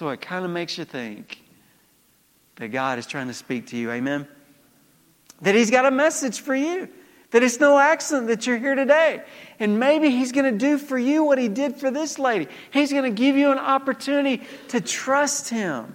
So 0.00 0.08
it 0.08 0.22
kind 0.22 0.46
of 0.46 0.50
makes 0.50 0.78
you 0.78 0.86
think 0.86 1.42
that 2.56 2.68
God 2.68 2.98
is 2.98 3.06
trying 3.06 3.26
to 3.26 3.34
speak 3.34 3.66
to 3.66 3.76
you. 3.76 3.90
Amen? 3.90 4.26
That 5.42 5.54
He's 5.54 5.70
got 5.70 5.84
a 5.84 5.90
message 5.90 6.40
for 6.40 6.54
you. 6.54 6.88
That 7.32 7.42
it's 7.42 7.60
no 7.60 7.78
accident 7.78 8.28
that 8.28 8.46
you're 8.46 8.56
here 8.56 8.74
today. 8.74 9.22
And 9.58 9.78
maybe 9.78 10.08
He's 10.08 10.32
going 10.32 10.50
to 10.50 10.58
do 10.58 10.78
for 10.78 10.96
you 10.96 11.22
what 11.22 11.36
He 11.36 11.48
did 11.48 11.76
for 11.76 11.90
this 11.90 12.18
lady. 12.18 12.48
He's 12.70 12.90
going 12.90 13.04
to 13.04 13.10
give 13.10 13.36
you 13.36 13.52
an 13.52 13.58
opportunity 13.58 14.42
to 14.68 14.80
trust 14.80 15.50
Him. 15.50 15.94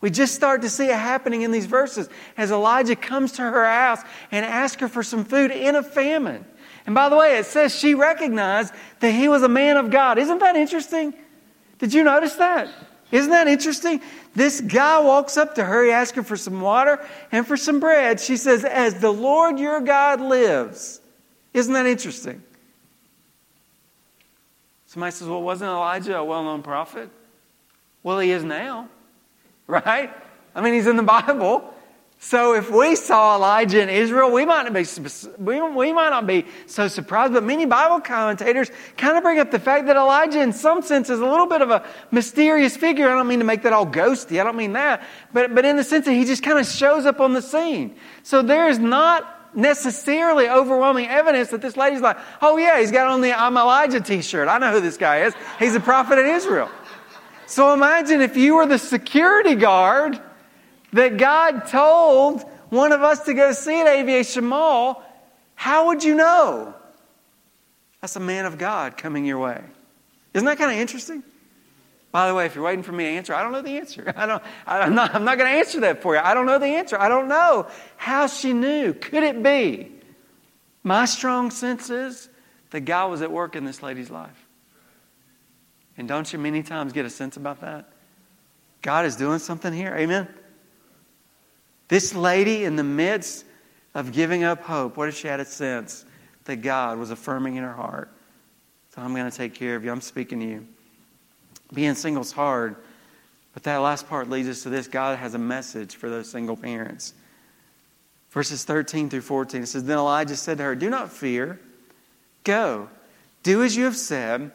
We 0.00 0.08
just 0.08 0.36
start 0.36 0.62
to 0.62 0.70
see 0.70 0.86
it 0.86 0.94
happening 0.94 1.42
in 1.42 1.50
these 1.50 1.66
verses 1.66 2.08
as 2.36 2.52
Elijah 2.52 2.94
comes 2.94 3.32
to 3.32 3.42
her 3.42 3.64
house 3.64 4.02
and 4.30 4.46
asks 4.46 4.80
her 4.80 4.86
for 4.86 5.02
some 5.02 5.24
food 5.24 5.50
in 5.50 5.74
a 5.74 5.82
famine. 5.82 6.44
And 6.86 6.94
by 6.94 7.08
the 7.08 7.16
way, 7.16 7.36
it 7.36 7.46
says 7.46 7.76
she 7.76 7.96
recognized 7.96 8.72
that 9.00 9.10
he 9.10 9.26
was 9.26 9.42
a 9.42 9.48
man 9.48 9.76
of 9.76 9.90
God. 9.90 10.18
Isn't 10.18 10.38
that 10.38 10.54
interesting? 10.54 11.14
Did 11.80 11.92
you 11.92 12.04
notice 12.04 12.36
that? 12.36 12.68
Isn't 13.12 13.30
that 13.30 13.46
interesting? 13.46 14.00
This 14.34 14.62
guy 14.62 14.98
walks 15.00 15.36
up 15.36 15.54
to 15.56 15.64
her, 15.64 15.84
he 15.84 15.90
asks 15.92 16.16
her 16.16 16.22
for 16.22 16.36
some 16.36 16.60
water 16.60 16.98
and 17.30 17.46
for 17.46 17.58
some 17.58 17.78
bread. 17.78 18.18
She 18.18 18.38
says, 18.38 18.64
As 18.64 18.94
the 18.94 19.12
Lord 19.12 19.58
your 19.58 19.80
God 19.80 20.20
lives. 20.20 21.00
Isn't 21.52 21.74
that 21.74 21.86
interesting? 21.86 22.42
Somebody 24.86 25.12
says, 25.12 25.28
Well, 25.28 25.42
wasn't 25.42 25.70
Elijah 25.70 26.16
a 26.16 26.24
well 26.24 26.42
known 26.42 26.62
prophet? 26.62 27.10
Well, 28.02 28.18
he 28.18 28.30
is 28.32 28.42
now 28.42 28.88
right? 29.66 30.10
I 30.54 30.60
mean, 30.60 30.74
he's 30.74 30.86
in 30.86 30.96
the 30.96 31.02
Bible. 31.02 31.72
So 32.24 32.54
if 32.54 32.70
we 32.70 32.94
saw 32.94 33.34
Elijah 33.34 33.82
in 33.82 33.88
Israel, 33.88 34.30
we 34.30 34.46
might 34.46 34.62
not 34.62 34.72
be 34.72 34.86
we, 35.38 35.92
might 35.92 36.10
not 36.10 36.24
be 36.24 36.46
so 36.66 36.86
surprised. 36.86 37.32
But 37.32 37.42
many 37.42 37.66
Bible 37.66 38.00
commentators 38.00 38.70
kind 38.96 39.16
of 39.16 39.24
bring 39.24 39.40
up 39.40 39.50
the 39.50 39.58
fact 39.58 39.86
that 39.86 39.96
Elijah, 39.96 40.40
in 40.40 40.52
some 40.52 40.82
sense, 40.82 41.10
is 41.10 41.18
a 41.18 41.26
little 41.26 41.48
bit 41.48 41.62
of 41.62 41.70
a 41.70 41.84
mysterious 42.12 42.76
figure. 42.76 43.08
I 43.08 43.16
don't 43.16 43.26
mean 43.26 43.40
to 43.40 43.44
make 43.44 43.62
that 43.62 43.72
all 43.72 43.86
ghosty. 43.86 44.40
I 44.40 44.44
don't 44.44 44.56
mean 44.56 44.74
that. 44.74 45.02
But 45.32 45.52
but 45.52 45.64
in 45.64 45.76
the 45.76 45.82
sense 45.82 46.04
that 46.04 46.12
he 46.12 46.24
just 46.24 46.44
kind 46.44 46.60
of 46.60 46.66
shows 46.66 47.06
up 47.06 47.20
on 47.20 47.32
the 47.32 47.42
scene. 47.42 47.96
So 48.22 48.40
there 48.40 48.68
is 48.68 48.78
not 48.78 49.56
necessarily 49.56 50.48
overwhelming 50.48 51.08
evidence 51.08 51.50
that 51.50 51.60
this 51.60 51.76
lady's 51.76 52.02
like, 52.02 52.18
oh 52.40 52.56
yeah, 52.56 52.78
he's 52.78 52.92
got 52.92 53.08
on 53.08 53.20
the 53.20 53.32
I'm 53.32 53.56
Elijah 53.56 54.00
T-shirt. 54.00 54.46
I 54.46 54.58
know 54.58 54.70
who 54.70 54.80
this 54.80 54.96
guy 54.96 55.24
is. 55.24 55.34
He's 55.58 55.74
a 55.74 55.80
prophet 55.80 56.20
in 56.20 56.26
Israel. 56.26 56.70
So 57.46 57.74
imagine 57.74 58.20
if 58.20 58.36
you 58.36 58.54
were 58.54 58.66
the 58.66 58.78
security 58.78 59.56
guard 59.56 60.20
that 60.92 61.16
God 61.16 61.66
told 61.68 62.42
one 62.70 62.92
of 62.92 63.02
us 63.02 63.20
to 63.26 63.34
go 63.34 63.52
see 63.52 63.80
at 63.80 63.86
Aviation 63.86 64.44
Mall, 64.44 65.02
how 65.54 65.88
would 65.88 66.02
you 66.02 66.14
know? 66.14 66.74
That's 68.00 68.16
a 68.16 68.20
man 68.20 68.46
of 68.46 68.58
God 68.58 68.96
coming 68.96 69.24
your 69.24 69.38
way. 69.38 69.62
Isn't 70.34 70.46
that 70.46 70.58
kind 70.58 70.72
of 70.72 70.78
interesting? 70.78 71.22
By 72.10 72.28
the 72.28 72.34
way, 72.34 72.44
if 72.44 72.54
you're 72.54 72.64
waiting 72.64 72.82
for 72.82 72.92
me 72.92 73.04
to 73.04 73.10
answer, 73.10 73.34
I 73.34 73.42
don't 73.42 73.52
know 73.52 73.62
the 73.62 73.78
answer. 73.78 74.12
I 74.16 74.26
don't, 74.26 74.42
I'm 74.66 74.94
not, 74.94 75.14
I'm 75.14 75.24
not 75.24 75.38
going 75.38 75.50
to 75.50 75.58
answer 75.58 75.80
that 75.80 76.02
for 76.02 76.14
you. 76.14 76.20
I 76.22 76.34
don't 76.34 76.46
know 76.46 76.58
the 76.58 76.66
answer. 76.66 76.98
I 76.98 77.08
don't 77.08 77.28
know 77.28 77.68
how 77.96 78.26
she 78.26 78.52
knew. 78.52 78.92
Could 78.92 79.22
it 79.22 79.42
be? 79.42 79.90
My 80.82 81.04
strong 81.06 81.50
sense 81.50 81.90
is 81.90 82.28
that 82.70 82.80
God 82.80 83.10
was 83.10 83.22
at 83.22 83.30
work 83.30 83.56
in 83.56 83.64
this 83.64 83.82
lady's 83.82 84.10
life. 84.10 84.46
And 85.96 86.08
don't 86.08 86.30
you 86.32 86.38
many 86.38 86.62
times 86.62 86.92
get 86.92 87.06
a 87.06 87.10
sense 87.10 87.36
about 87.36 87.60
that? 87.60 87.88
God 88.82 89.06
is 89.06 89.16
doing 89.16 89.38
something 89.38 89.72
here. 89.72 89.94
Amen? 89.96 90.28
This 91.92 92.14
lady, 92.14 92.64
in 92.64 92.76
the 92.76 92.82
midst 92.82 93.44
of 93.94 94.12
giving 94.12 94.44
up 94.44 94.62
hope, 94.62 94.96
what 94.96 95.10
if 95.10 95.18
she 95.18 95.28
had 95.28 95.40
a 95.40 95.44
sense 95.44 96.06
that 96.44 96.62
God 96.62 96.96
was 96.98 97.10
affirming 97.10 97.56
in 97.56 97.64
her 97.64 97.74
heart? 97.74 98.08
So 98.94 99.02
I'm 99.02 99.14
going 99.14 99.30
to 99.30 99.36
take 99.36 99.52
care 99.52 99.76
of 99.76 99.84
you. 99.84 99.92
I'm 99.92 100.00
speaking 100.00 100.40
to 100.40 100.46
you. 100.46 100.66
Being 101.74 101.94
single 101.94 102.22
is 102.22 102.32
hard, 102.32 102.76
but 103.52 103.64
that 103.64 103.76
last 103.76 104.08
part 104.08 104.30
leads 104.30 104.48
us 104.48 104.62
to 104.62 104.70
this 104.70 104.88
God 104.88 105.18
has 105.18 105.34
a 105.34 105.38
message 105.38 105.96
for 105.96 106.08
those 106.08 106.30
single 106.30 106.56
parents. 106.56 107.12
Verses 108.30 108.64
13 108.64 109.10
through 109.10 109.20
14, 109.20 109.64
it 109.64 109.66
says, 109.66 109.84
Then 109.84 109.98
Elijah 109.98 110.36
said 110.36 110.56
to 110.56 110.64
her, 110.64 110.74
Do 110.74 110.88
not 110.88 111.12
fear. 111.12 111.60
Go, 112.42 112.88
do 113.42 113.62
as 113.62 113.76
you 113.76 113.84
have 113.84 113.98
said, 113.98 114.50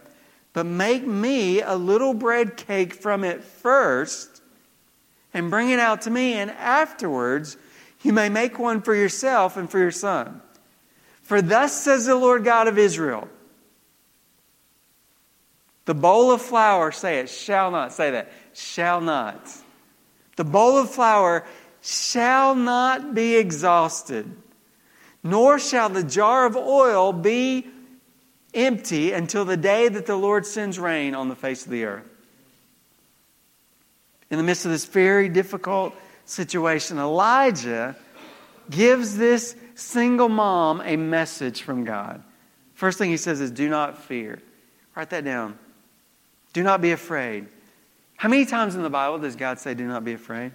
but 0.54 0.66
make 0.66 1.06
me 1.06 1.62
a 1.62 1.76
little 1.76 2.16
bread 2.16 2.58
cake 2.58 2.96
from 2.96 3.24
it 3.24 3.44
first, 3.44 4.37
and 5.38 5.52
bring 5.52 5.70
it 5.70 5.80
out 5.80 6.02
to 6.02 6.10
me, 6.10 6.34
and 6.34 6.50
afterwards 6.50 7.58
you 8.02 8.12
may 8.12 8.28
make 8.28 8.58
one 8.58 8.82
for 8.82 8.96
yourself 8.96 9.56
and 9.56 9.70
for 9.70 9.78
your 9.78 9.92
son. 9.92 10.42
For 11.22 11.42
thus 11.42 11.80
says 11.80 12.08
the 12.08 12.16
Lord 12.16 12.44
God 12.44 12.68
of 12.68 12.78
Israel 12.78 13.30
the 15.86 15.94
bowl 15.94 16.32
of 16.32 16.42
flour, 16.42 16.92
say 16.92 17.20
it, 17.20 17.30
shall 17.30 17.72
not, 17.72 17.94
say 17.94 18.12
that, 18.12 18.30
shall 18.54 19.00
not. 19.00 19.50
The 20.36 20.44
bowl 20.44 20.78
of 20.78 20.92
flour 20.92 21.46
shall 21.82 22.56
not 22.56 23.16
be 23.16 23.38
exhausted, 23.38 24.30
nor 25.24 25.60
shall 25.60 25.88
the 25.88 26.04
jar 26.04 26.46
of 26.46 26.58
oil 26.58 27.14
be 27.14 27.68
empty 28.54 29.14
until 29.14 29.46
the 29.46 29.56
day 29.56 29.88
that 29.88 30.08
the 30.08 30.18
Lord 30.18 30.46
sends 30.46 30.78
rain 30.78 31.16
on 31.16 31.30
the 31.30 31.36
face 31.36 31.64
of 31.64 31.72
the 31.72 31.86
earth. 31.86 32.17
In 34.30 34.38
the 34.38 34.44
midst 34.44 34.66
of 34.66 34.72
this 34.72 34.86
very 34.86 35.30
difficult 35.30 35.94
situation, 36.26 36.98
Elijah 36.98 37.96
gives 38.70 39.18
this 39.18 39.56
single 39.76 40.30
mom 40.30 40.82
a 40.84 40.98
message 40.98 41.62
from 41.62 41.86
God. 41.86 42.24
First 42.74 42.98
thing 42.98 43.10
he 43.10 43.18
says 43.18 43.40
is, 43.40 43.52
Do 43.52 43.70
not 43.70 44.04
fear. 44.04 44.42
Write 44.96 45.12
that 45.12 45.24
down. 45.24 45.58
Do 46.54 46.64
not 46.64 46.82
be 46.82 46.92
afraid. 46.92 47.48
How 48.18 48.30
many 48.30 48.46
times 48.46 48.76
in 48.76 48.84
the 48.84 48.90
Bible 48.90 49.20
does 49.20 49.36
God 49.36 49.60
say, 49.60 49.74
Do 49.74 49.88
not 49.88 50.04
be 50.04 50.14
afraid? 50.14 50.52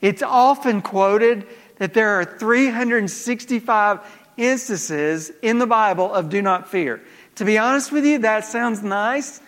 It's 0.00 0.22
often 0.22 0.80
quoted 0.82 1.46
that 1.76 1.94
there 1.94 2.20
are 2.20 2.24
365 2.24 4.00
instances 4.36 5.30
in 5.42 5.58
the 5.58 5.66
Bible 5.66 6.12
of 6.12 6.30
do 6.30 6.40
not 6.40 6.68
fear. 6.68 7.02
To 7.36 7.44
be 7.44 7.58
honest 7.58 7.92
with 7.92 8.04
you, 8.04 8.18
that 8.20 8.44
sounds 8.44 8.82
nice. 8.82 9.40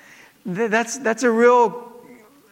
That's, 0.45 0.99
that's 0.99 1.23
a 1.23 1.31
real 1.31 1.93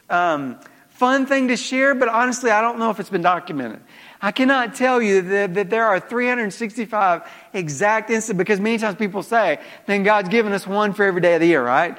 um, 0.08 0.58
fun 0.98 1.26
thing 1.26 1.46
to 1.46 1.56
share, 1.56 1.94
but 1.94 2.08
honestly, 2.08 2.50
I 2.50 2.61
don't 2.61 2.80
know 2.80 2.90
if 2.90 2.98
it's 2.98 3.08
been 3.08 3.22
documented. 3.22 3.80
I 4.20 4.32
cannot 4.32 4.74
tell 4.74 5.00
you 5.00 5.22
that, 5.22 5.54
that 5.54 5.70
there 5.70 5.84
are 5.84 6.00
365 6.00 7.22
exact 7.52 8.11
instances 8.11 8.37
because 8.37 8.58
many 8.58 8.78
times 8.78 8.96
people 8.96 9.22
say, 9.22 9.61
then 9.87 10.02
God's 10.02 10.28
given 10.28 10.52
us 10.52 10.66
one 10.66 10.92
for 10.92 11.04
every 11.04 11.20
day 11.20 11.34
of 11.34 11.40
the 11.40 11.46
year, 11.46 11.64
right? 11.64 11.96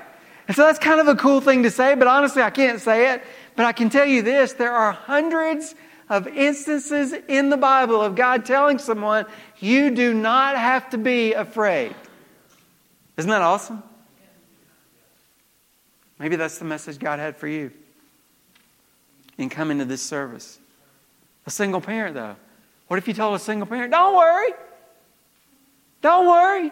And 0.49 0.55
so 0.55 0.65
that's 0.65 0.79
kind 0.79 0.99
of 0.99 1.07
a 1.07 1.15
cool 1.15 1.39
thing 1.39 1.63
to 1.63 1.71
say, 1.71 1.95
but 1.95 2.07
honestly, 2.07 2.41
I 2.41 2.49
can't 2.49 2.81
say 2.81 3.13
it. 3.13 3.23
But 3.55 3.65
I 3.65 3.71
can 3.71 3.89
tell 3.89 4.05
you 4.05 4.21
this 4.21 4.53
there 4.53 4.73
are 4.73 4.91
hundreds 4.91 5.75
of 6.09 6.27
instances 6.27 7.13
in 7.29 7.49
the 7.49 7.57
Bible 7.57 8.01
of 8.01 8.15
God 8.15 8.45
telling 8.45 8.79
someone, 8.79 9.27
you 9.59 9.91
do 9.91 10.13
not 10.13 10.57
have 10.57 10.89
to 10.89 10.97
be 10.97 11.33
afraid. 11.33 11.95
Isn't 13.15 13.29
that 13.31 13.41
awesome? 13.41 13.81
Maybe 16.17 16.35
that's 16.35 16.57
the 16.57 16.65
message 16.65 16.99
God 16.99 17.19
had 17.19 17.38
for 17.38 17.47
you 17.47 17.71
in 19.39 19.49
coming 19.49 19.80
to 19.80 19.86
this 19.86 20.02
service. 20.02 20.60
A 21.47 21.49
single 21.49 21.82
parent, 21.82 22.13
though. 22.13 22.36
What 22.88 22.97
if 22.97 23.08
you 23.08 23.13
told 23.13 23.36
a 23.36 23.39
single 23.39 23.65
parent, 23.65 23.91
don't 23.91 24.15
worry? 24.15 24.52
Don't 26.02 26.28
worry. 26.28 26.71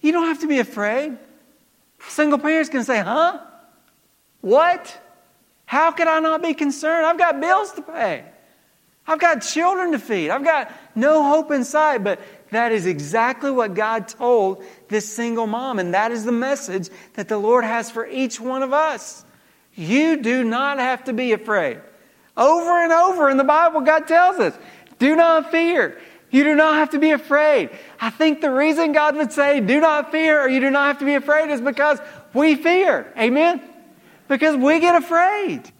You 0.00 0.12
don't 0.12 0.26
have 0.26 0.40
to 0.40 0.48
be 0.48 0.58
afraid. 0.58 1.16
Single 2.08 2.38
parents 2.38 2.68
can 2.68 2.82
say, 2.82 2.98
huh? 2.98 3.38
What? 4.40 5.00
How 5.64 5.92
could 5.92 6.08
I 6.08 6.18
not 6.18 6.42
be 6.42 6.54
concerned? 6.54 7.06
I've 7.06 7.18
got 7.18 7.40
bills 7.40 7.72
to 7.72 7.82
pay. 7.82 8.24
I've 9.06 9.20
got 9.20 9.42
children 9.42 9.92
to 9.92 9.98
feed. 9.98 10.30
I've 10.30 10.44
got 10.44 10.72
no 10.94 11.22
hope 11.22 11.52
inside. 11.52 12.02
But 12.02 12.20
that 12.50 12.72
is 12.72 12.86
exactly 12.86 13.50
what 13.50 13.74
God 13.74 14.08
told 14.08 14.64
this 14.88 15.12
single 15.12 15.46
mom. 15.46 15.78
And 15.78 15.94
that 15.94 16.10
is 16.10 16.24
the 16.24 16.32
message 16.32 16.88
that 17.14 17.28
the 17.28 17.38
Lord 17.38 17.64
has 17.64 17.90
for 17.90 18.06
each 18.06 18.40
one 18.40 18.62
of 18.62 18.72
us. 18.72 19.24
You 19.74 20.16
do 20.16 20.44
not 20.44 20.78
have 20.78 21.04
to 21.04 21.12
be 21.12 21.32
afraid. 21.32 21.80
Over 22.36 22.82
and 22.82 22.92
over 22.92 23.28
in 23.28 23.36
the 23.36 23.44
Bible, 23.44 23.82
God 23.82 24.06
tells 24.08 24.38
us, 24.38 24.58
do 24.98 25.16
not 25.16 25.50
fear. 25.50 26.00
You 26.30 26.44
do 26.44 26.54
not 26.54 26.76
have 26.76 26.90
to 26.90 26.98
be 26.98 27.10
afraid. 27.10 27.70
I 28.00 28.08
think 28.08 28.40
the 28.40 28.50
reason 28.50 28.92
God 28.92 29.16
would 29.16 29.32
say, 29.32 29.60
do 29.60 29.80
not 29.80 30.10
fear 30.10 30.40
or 30.40 30.48
you 30.48 30.60
do 30.60 30.70
not 30.70 30.86
have 30.86 30.98
to 31.00 31.04
be 31.04 31.14
afraid 31.14 31.50
is 31.50 31.60
because 31.60 32.00
we 32.32 32.54
fear. 32.54 33.12
Amen? 33.18 33.60
Because 34.28 34.56
we 34.56 34.80
get 34.80 34.94
afraid. 34.94 35.70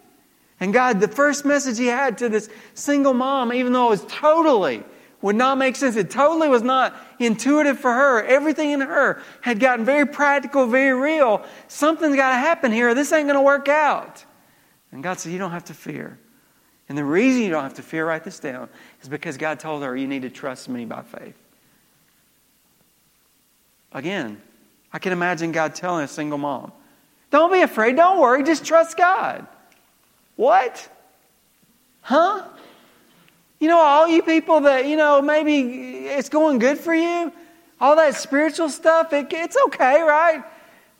And 0.60 0.72
God, 0.72 1.00
the 1.00 1.08
first 1.08 1.44
message 1.44 1.78
He 1.78 1.86
had 1.86 2.18
to 2.18 2.28
this 2.28 2.50
single 2.74 3.14
mom, 3.14 3.52
even 3.52 3.72
though 3.72 3.86
it 3.86 3.90
was 3.90 4.04
totally, 4.06 4.84
would 5.22 5.36
not 5.36 5.56
make 5.56 5.74
sense, 5.76 5.96
it 5.96 6.10
totally 6.10 6.48
was 6.48 6.62
not 6.62 6.94
intuitive 7.18 7.78
for 7.78 7.92
her. 7.92 8.22
Everything 8.22 8.70
in 8.70 8.80
her 8.80 9.22
had 9.40 9.58
gotten 9.58 9.84
very 9.84 10.06
practical, 10.06 10.66
very 10.66 10.92
real. 10.92 11.44
Something's 11.68 12.16
got 12.16 12.30
to 12.30 12.36
happen 12.36 12.72
here. 12.72 12.94
This 12.94 13.12
ain't 13.12 13.26
going 13.26 13.38
to 13.38 13.42
work 13.42 13.68
out. 13.68 14.24
And 14.90 15.02
God 15.02 15.18
said, 15.18 15.32
You 15.32 15.38
don't 15.38 15.52
have 15.52 15.64
to 15.64 15.74
fear. 15.74 16.18
And 16.92 16.98
the 16.98 17.04
reason 17.06 17.40
you 17.40 17.48
don't 17.48 17.62
have 17.62 17.72
to 17.76 17.82
fear, 17.82 18.04
write 18.04 18.22
this 18.22 18.38
down, 18.38 18.68
is 19.00 19.08
because 19.08 19.38
God 19.38 19.58
told 19.58 19.82
her, 19.82 19.96
You 19.96 20.06
need 20.06 20.20
to 20.22 20.28
trust 20.28 20.68
me 20.68 20.84
by 20.84 21.00
faith. 21.00 21.34
Again, 23.94 24.42
I 24.92 24.98
can 24.98 25.12
imagine 25.12 25.52
God 25.52 25.74
telling 25.74 26.04
a 26.04 26.06
single 26.06 26.36
mom, 26.36 26.70
Don't 27.30 27.50
be 27.50 27.62
afraid, 27.62 27.96
don't 27.96 28.20
worry, 28.20 28.42
just 28.42 28.66
trust 28.66 28.98
God. 28.98 29.46
What? 30.36 30.86
Huh? 32.02 32.44
You 33.58 33.68
know, 33.68 33.80
all 33.80 34.06
you 34.06 34.22
people 34.22 34.60
that, 34.60 34.84
you 34.84 34.98
know, 34.98 35.22
maybe 35.22 36.04
it's 36.08 36.28
going 36.28 36.58
good 36.58 36.76
for 36.76 36.94
you, 36.94 37.32
all 37.80 37.96
that 37.96 38.16
spiritual 38.16 38.68
stuff, 38.68 39.14
it, 39.14 39.28
it's 39.32 39.56
okay, 39.68 40.02
right? 40.02 40.44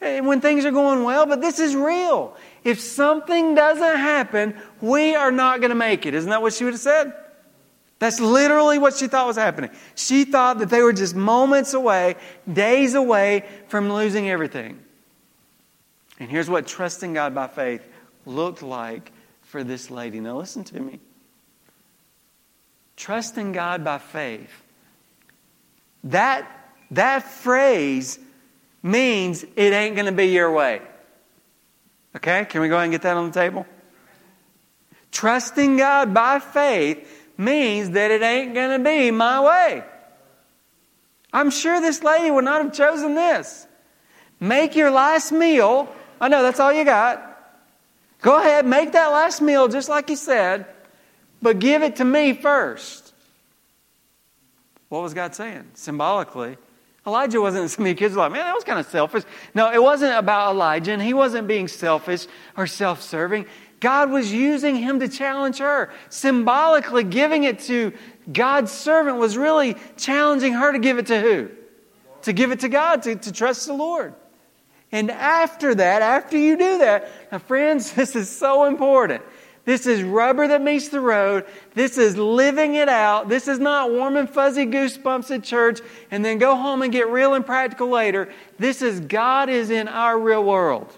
When 0.03 0.41
things 0.41 0.65
are 0.65 0.73
going 0.73 1.05
well, 1.05 1.27
but 1.27 1.41
this 1.41 1.61
is 1.61 1.77
real. 1.77 2.37
If 2.65 2.81
something 2.81 3.55
doesn't 3.55 3.97
happen, 3.99 4.61
we 4.81 5.15
are 5.15 5.31
not 5.31 5.61
going 5.61 5.71
to 5.71 5.77
make 5.77 6.07
it. 6.07 6.15
Isn't 6.15 6.31
that 6.31 6.43
what 6.43 6.55
she 6.55 6.65
would 6.65 6.75
have 6.75 6.81
said? 6.81 7.15
That's 8.01 8.19
literally 8.19 8.81
what 8.81 8.97
she 8.97 9.07
thought 9.07 9.29
was 9.29 9.37
happening. 9.37 9.71
She 9.95 10.25
thought 10.25 10.59
that 10.59 10.71
they 10.71 10.83
were 10.83 10.93
just 10.93 11.15
moments 11.15 11.73
away, 11.73 12.17
days 12.53 12.95
away 12.95 13.45
from 13.69 13.93
losing 13.93 14.29
everything. 14.29 14.81
And 16.19 16.29
here's 16.29 16.51
what 16.51 16.67
trusting 16.67 17.15
God 17.15 17.33
by 17.33 17.47
faith 17.47 17.87
looked 18.27 18.61
like 18.61 19.12
for 19.43 19.62
this 19.62 19.88
lady. 19.88 20.19
Now, 20.19 20.37
listen 20.37 20.65
to 20.65 20.81
me. 20.81 20.99
Trusting 22.97 23.53
God 23.53 23.85
by 23.85 23.99
faith, 23.99 24.51
that, 26.03 26.75
that 26.91 27.23
phrase 27.23 28.19
means 28.83 29.45
it 29.45 29.73
ain't 29.73 29.95
going 29.95 30.07
to 30.07 30.12
be 30.12 30.27
your 30.27 30.51
way. 30.53 30.83
Okay? 32.16 32.45
Can 32.47 32.61
we 32.61 32.68
go 32.68 32.75
ahead 32.75 32.85
and 32.85 32.92
get 32.92 33.03
that 33.03 33.16
on 33.16 33.27
the 33.27 33.33
table? 33.33 33.66
Trusting 35.12 35.77
God 35.77 36.12
by 36.12 36.38
faith 36.38 37.07
means 37.37 37.90
that 37.90 38.11
it 38.11 38.23
ain't 38.23 38.55
going 38.55 38.79
to 38.79 38.85
be 38.85 39.11
my 39.11 39.40
way. 39.40 39.85
I'm 41.33 41.51
sure 41.51 41.81
this 41.81 42.03
lady 42.03 42.31
would 42.31 42.45
not 42.45 42.62
have 42.62 42.73
chosen 42.73 43.14
this. 43.14 43.66
Make 44.40 44.75
your 44.77 44.90
last 44.90 45.33
meal. 45.33 45.95
I 46.21 46.29
know 46.29 46.42
that's 46.42 46.61
all 46.61 46.73
you 46.73 46.85
got. 46.85 47.29
Go 48.21 48.38
ahead, 48.38 48.66
make 48.66 48.92
that 48.92 49.09
last 49.09 49.40
meal 49.40 49.66
just 49.68 49.88
like 49.88 50.09
you 50.09 50.16
said, 50.16 50.66
but 51.40 51.59
give 51.59 51.83
it 51.83 51.97
to 51.97 52.05
me 52.05 52.35
first. 52.35 53.12
What 54.88 55.03
was 55.03 55.12
God 55.14 55.35
saying? 55.35 55.71
Symbolically, 55.75 56.57
Elijah 57.07 57.41
wasn't, 57.41 57.79
of 57.79 57.87
you 57.87 57.95
kids 57.95 58.15
were 58.15 58.21
like, 58.21 58.33
man, 58.33 58.45
that 58.45 58.55
was 58.55 58.65
kind 58.65 58.79
of 58.79 58.87
selfish. 58.87 59.25
No, 59.55 59.73
it 59.73 59.83
wasn't 59.83 60.17
about 60.17 60.53
Elijah, 60.53 60.93
and 60.93 61.03
he 61.03 61.15
wasn't 61.15 61.49
being 61.49 61.67
selfish 61.67 62.27
or 62.57 62.67
self 62.67 63.03
serving. 63.03 63.47
God 63.81 64.11
was 64.11 64.33
using 64.33 64.77
him 64.77 65.01
to 65.01 65.09
challenge 65.09 65.59
her. 65.59 65.91
Symbolically, 66.09 67.03
giving 67.03 67.43
it 67.43 67.59
to 67.61 67.93
God's 68.33 68.71
servant 68.71 69.19
was 69.19 69.37
really 69.37 69.77
challenging 69.97 70.53
her 70.53 70.73
to 70.73 70.79
give 70.79 70.99
it 70.99 71.07
to 71.07 71.21
who? 71.21 71.51
To 72.23 72.33
give 72.33 72.53
it 72.53 72.61
to 72.61 72.69
God, 72.69 73.03
to, 73.03 73.17
to 73.17 73.33
trust 73.33 73.67
the 73.67 73.73
Lord. 73.73 74.15
And 74.93 75.11
after 75.11 75.75
that, 75.75 76.03
after 76.03 76.38
you 76.38 76.57
do 76.57 76.79
that, 76.79 77.11
now 77.33 77.38
friends, 77.38 77.93
this 77.95 78.15
is 78.15 78.31
so 78.31 78.67
important. 78.67 79.25
This 79.64 79.87
is 79.87 80.03
rubber 80.03 80.48
that 80.48 80.61
meets 80.61 80.88
the 80.88 81.01
road. 81.01 81.46
This 81.75 81.96
is 81.96 82.16
living 82.16 82.75
it 82.75 82.88
out. 82.88 83.29
This 83.29 83.46
is 83.46 83.61
not 83.61 83.92
warm 83.92 84.16
and 84.16 84.29
fuzzy 84.29 84.66
goosebumps 84.66 85.31
at 85.31 85.44
church 85.44 85.81
and 86.11 86.25
then 86.25 86.38
go 86.38 86.57
home 86.57 86.83
and 86.83 86.92
get 86.92 87.09
real 87.09 87.35
and 87.35 87.46
practical 87.46 87.88
later. 87.88 88.29
This 88.59 88.83
is 88.83 88.98
God 88.98 89.48
is 89.48 89.70
in 89.70 89.87
our 89.87 90.18
real 90.18 90.42
world. 90.42 90.92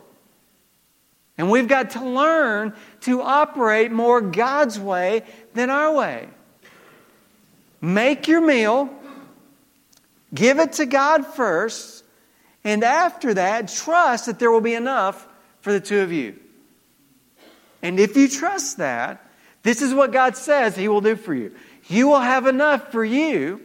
And 1.37 1.51
we've 1.51 1.69
got 1.69 1.91
to 1.91 2.05
learn 2.05 2.73
to 3.03 3.21
operate 3.21 3.91
more 3.91 4.21
God's 4.21 4.79
way 4.79 5.25
than 5.53 5.69
our 5.69 5.93
way. 5.93 6.29
Make 7.83 8.29
your 8.29 8.41
meal, 8.41 8.89
give 10.33 10.59
it 10.59 10.75
to 10.75 10.87
God 10.87 11.27
first, 11.27 12.03
and 12.63 12.83
after 12.83 13.35
that, 13.35 13.69
trust 13.69 14.25
that 14.25 14.39
there 14.39 14.51
will 14.51 14.63
be 14.63 14.73
enough 14.73 15.29
for 15.61 15.71
the 15.71 15.81
two 15.81 16.01
of 16.01 16.13
you. 16.13 16.39
And 17.85 18.01
if 18.01 18.17
you 18.17 18.29
trust 18.29 18.79
that, 18.79 19.31
this 19.63 19.83
is 19.83 19.93
what 19.93 20.11
God 20.11 20.39
says 20.39 20.75
He 20.75 20.89
will 20.89 21.03
do 21.03 21.17
for 21.17 21.35
you. 21.35 21.55
You 21.87 22.09
will 22.09 22.21
have 22.21 22.47
enough 22.47 22.91
for 22.91 23.05
you. 23.05 23.61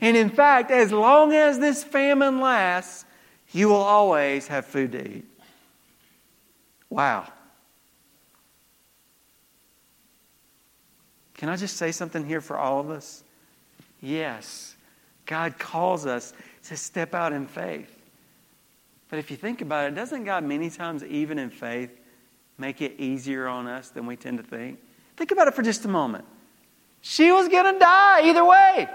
And 0.00 0.16
in 0.16 0.30
fact, 0.30 0.70
as 0.70 0.90
long 0.90 1.34
as 1.34 1.58
this 1.58 1.84
famine 1.84 2.40
lasts, 2.40 3.04
you 3.52 3.68
will 3.68 3.76
always 3.76 4.46
have 4.46 4.64
food 4.64 4.92
to 4.92 5.06
eat. 5.06 5.24
Wow. 6.88 7.30
Can 11.34 11.50
I 11.50 11.56
just 11.56 11.76
say 11.76 11.92
something 11.92 12.26
here 12.26 12.40
for 12.40 12.56
all 12.56 12.80
of 12.80 12.88
us? 12.88 13.22
Yes, 14.00 14.74
God 15.26 15.58
calls 15.58 16.06
us 16.06 16.32
to 16.64 16.78
step 16.78 17.14
out 17.14 17.34
in 17.34 17.46
faith. 17.46 17.94
But 19.10 19.18
if 19.18 19.30
you 19.30 19.36
think 19.36 19.60
about 19.60 19.88
it, 19.88 19.94
doesn't 19.94 20.24
God 20.24 20.44
many 20.44 20.70
times, 20.70 21.04
even 21.04 21.38
in 21.38 21.50
faith, 21.50 21.99
make 22.60 22.82
it 22.82 22.94
easier 22.98 23.48
on 23.48 23.66
us 23.66 23.88
than 23.88 24.06
we 24.06 24.16
tend 24.16 24.38
to 24.38 24.44
think? 24.44 24.78
Think 25.16 25.30
about 25.30 25.48
it 25.48 25.54
for 25.54 25.62
just 25.62 25.84
a 25.84 25.88
moment. 25.88 26.24
She 27.00 27.32
was 27.32 27.48
going 27.48 27.72
to 27.72 27.78
die 27.78 28.28
either 28.28 28.44
way. 28.44 28.88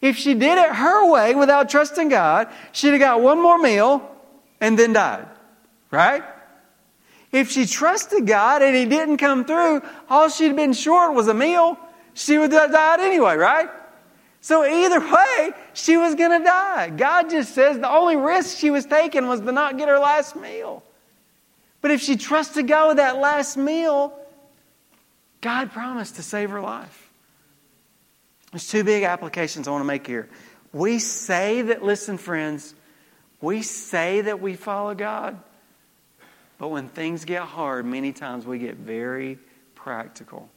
If 0.00 0.16
she 0.16 0.34
did 0.34 0.58
it 0.58 0.72
her 0.72 1.10
way 1.10 1.34
without 1.34 1.70
trusting 1.70 2.08
God, 2.08 2.48
she'd 2.72 2.90
have 2.90 3.00
got 3.00 3.20
one 3.20 3.40
more 3.40 3.58
meal 3.58 4.10
and 4.60 4.78
then 4.78 4.92
died. 4.92 5.26
Right? 5.90 6.22
If 7.32 7.50
she 7.50 7.66
trusted 7.66 8.26
God 8.26 8.62
and 8.62 8.76
He 8.76 8.84
didn't 8.84 9.18
come 9.18 9.44
through, 9.44 9.82
all 10.10 10.28
she'd 10.28 10.56
been 10.56 10.72
short 10.72 11.14
was 11.14 11.28
a 11.28 11.34
meal. 11.34 11.78
She 12.14 12.38
would 12.38 12.52
have 12.52 12.72
died 12.72 13.00
anyway, 13.00 13.36
right? 13.36 13.68
So 14.40 14.64
either 14.64 15.00
way, 15.00 15.50
she 15.74 15.96
was 15.96 16.14
going 16.14 16.38
to 16.38 16.44
die. 16.44 16.90
God 16.90 17.30
just 17.30 17.54
says 17.54 17.78
the 17.78 17.90
only 17.90 18.16
risk 18.16 18.58
she 18.58 18.70
was 18.70 18.86
taking 18.86 19.26
was 19.26 19.40
to 19.40 19.52
not 19.52 19.76
get 19.76 19.88
her 19.88 19.98
last 19.98 20.36
meal. 20.36 20.82
But 21.80 21.90
if 21.90 22.00
she 22.00 22.16
trusted 22.16 22.66
God 22.66 22.88
with 22.88 22.96
that 22.96 23.18
last 23.18 23.56
meal, 23.56 24.18
God 25.40 25.70
promised 25.72 26.16
to 26.16 26.22
save 26.22 26.50
her 26.50 26.60
life. 26.60 27.10
There's 28.50 28.68
two 28.68 28.84
big 28.84 29.02
applications 29.02 29.68
I 29.68 29.70
want 29.70 29.82
to 29.82 29.86
make 29.86 30.06
here. 30.06 30.28
We 30.72 30.98
say 30.98 31.62
that, 31.62 31.82
listen, 31.82 32.18
friends, 32.18 32.74
we 33.40 33.62
say 33.62 34.22
that 34.22 34.40
we 34.40 34.54
follow 34.54 34.94
God, 34.94 35.38
but 36.58 36.68
when 36.68 36.88
things 36.88 37.24
get 37.24 37.42
hard, 37.42 37.84
many 37.84 38.12
times 38.12 38.46
we 38.46 38.58
get 38.58 38.76
very 38.76 39.38
practical. 39.74 40.48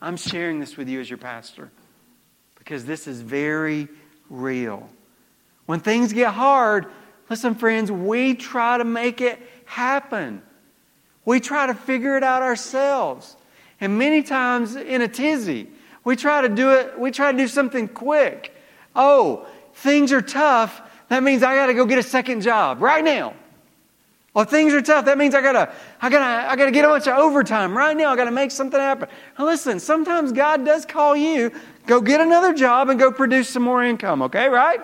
I'm 0.00 0.16
sharing 0.16 0.60
this 0.60 0.76
with 0.76 0.88
you 0.88 1.00
as 1.00 1.10
your 1.10 1.18
pastor 1.18 1.70
because 2.58 2.84
this 2.84 3.06
is 3.06 3.20
very 3.20 3.88
real. 4.30 4.88
When 5.66 5.80
things 5.80 6.12
get 6.12 6.32
hard, 6.32 6.86
listen, 7.30 7.54
friends, 7.54 7.90
we 7.90 8.34
try 8.34 8.78
to 8.78 8.84
make 8.84 9.20
it 9.20 9.40
happen. 9.64 10.42
We 11.24 11.40
try 11.40 11.66
to 11.66 11.74
figure 11.74 12.16
it 12.16 12.22
out 12.22 12.42
ourselves. 12.42 13.36
And 13.80 13.98
many 13.98 14.22
times 14.22 14.76
in 14.76 15.02
a 15.02 15.08
tizzy, 15.08 15.68
we 16.04 16.16
try 16.16 16.40
to 16.40 16.48
do 16.48 16.72
it, 16.72 16.98
we 16.98 17.10
try 17.10 17.32
to 17.32 17.38
do 17.38 17.48
something 17.48 17.88
quick. 17.88 18.54
Oh, 18.96 19.46
things 19.74 20.10
are 20.12 20.22
tough. 20.22 20.80
That 21.08 21.22
means 21.22 21.42
I 21.42 21.54
got 21.54 21.66
to 21.66 21.74
go 21.74 21.86
get 21.86 21.98
a 21.98 22.02
second 22.02 22.40
job 22.40 22.80
right 22.80 23.04
now. 23.04 23.34
Well, 24.34 24.44
things 24.44 24.72
are 24.72 24.82
tough. 24.82 25.06
That 25.06 25.18
means 25.18 25.34
I 25.34 25.40
gotta, 25.42 25.72
I 26.00 26.10
gotta, 26.10 26.50
I 26.50 26.54
gotta 26.54 26.70
get 26.70 26.84
a 26.84 26.88
bunch 26.88 27.08
of 27.08 27.18
overtime 27.18 27.76
right 27.76 27.96
now. 27.96 28.12
I 28.12 28.16
gotta 28.16 28.30
make 28.30 28.52
something 28.52 28.78
happen. 28.78 29.08
Now 29.38 29.46
listen, 29.46 29.80
sometimes 29.80 30.30
God 30.30 30.64
does 30.64 30.86
call 30.86 31.16
you, 31.16 31.50
go 31.86 32.00
get 32.00 32.20
another 32.20 32.54
job 32.54 32.88
and 32.88 33.00
go 33.00 33.10
produce 33.10 33.48
some 33.48 33.64
more 33.64 33.82
income, 33.82 34.22
okay, 34.22 34.48
right? 34.48 34.80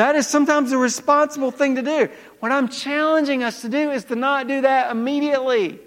That 0.00 0.16
is 0.16 0.26
sometimes 0.26 0.72
a 0.72 0.78
responsible 0.78 1.50
thing 1.50 1.74
to 1.74 1.82
do. 1.82 2.08
What 2.38 2.50
I'm 2.50 2.70
challenging 2.70 3.42
us 3.42 3.60
to 3.60 3.68
do 3.68 3.90
is 3.90 4.04
to 4.04 4.16
not 4.16 4.48
do 4.48 4.62
that 4.62 4.90
immediately. 4.90 5.78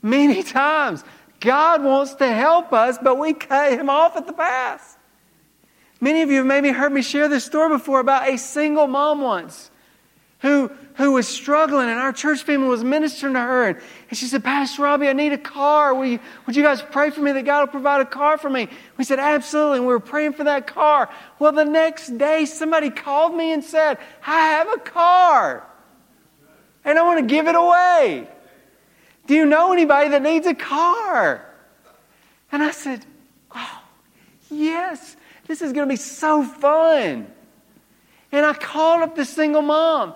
Many 0.00 0.42
times, 0.42 1.04
God 1.38 1.84
wants 1.84 2.14
to 2.14 2.26
help 2.26 2.72
us, 2.72 2.96
but 2.96 3.18
we 3.18 3.34
cut 3.34 3.74
Him 3.74 3.90
off 3.90 4.16
at 4.16 4.26
the 4.26 4.32
pass. 4.32 4.96
Many 6.00 6.22
of 6.22 6.30
you 6.30 6.38
have 6.38 6.46
maybe 6.46 6.70
heard 6.70 6.90
me 6.90 7.02
share 7.02 7.28
this 7.28 7.44
story 7.44 7.68
before 7.68 8.00
about 8.00 8.30
a 8.30 8.38
single 8.38 8.86
mom 8.86 9.20
once 9.20 9.70
who 10.38 10.70
who 10.96 11.12
was 11.12 11.28
struggling, 11.28 11.88
and 11.88 11.98
our 11.98 12.12
church 12.12 12.42
family 12.42 12.68
was 12.68 12.82
ministering 12.82 13.34
to 13.34 13.40
her. 13.40 13.68
And, 13.68 13.78
and 14.08 14.18
she 14.18 14.24
said, 14.24 14.42
Pastor 14.42 14.82
Robbie, 14.82 15.08
I 15.08 15.12
need 15.12 15.32
a 15.32 15.38
car. 15.38 15.94
Will 15.94 16.06
you, 16.06 16.20
would 16.46 16.56
you 16.56 16.62
guys 16.62 16.80
pray 16.80 17.10
for 17.10 17.20
me 17.20 17.32
that 17.32 17.44
God 17.44 17.60
will 17.60 17.72
provide 17.72 18.00
a 18.00 18.06
car 18.06 18.38
for 18.38 18.48
me? 18.48 18.68
We 18.96 19.04
said, 19.04 19.18
Absolutely. 19.18 19.78
And 19.78 19.86
we 19.86 19.92
were 19.92 20.00
praying 20.00 20.32
for 20.32 20.44
that 20.44 20.66
car. 20.66 21.10
Well, 21.38 21.52
the 21.52 21.64
next 21.64 22.16
day, 22.16 22.46
somebody 22.46 22.88
called 22.88 23.34
me 23.34 23.52
and 23.52 23.62
said, 23.62 23.98
I 24.26 24.40
have 24.40 24.68
a 24.72 24.78
car, 24.78 25.66
and 26.84 26.98
I 26.98 27.02
want 27.02 27.20
to 27.20 27.26
give 27.26 27.46
it 27.46 27.54
away. 27.54 28.28
Do 29.26 29.34
you 29.34 29.44
know 29.44 29.72
anybody 29.72 30.10
that 30.10 30.22
needs 30.22 30.46
a 30.46 30.54
car? 30.54 31.44
And 32.50 32.62
I 32.62 32.70
said, 32.70 33.04
Oh, 33.54 33.82
yes, 34.50 35.16
this 35.46 35.60
is 35.60 35.74
going 35.74 35.86
to 35.86 35.92
be 35.92 35.96
so 35.96 36.42
fun. 36.42 37.26
And 38.32 38.46
I 38.46 38.54
called 38.54 39.02
up 39.02 39.14
the 39.14 39.26
single 39.26 39.62
mom. 39.62 40.14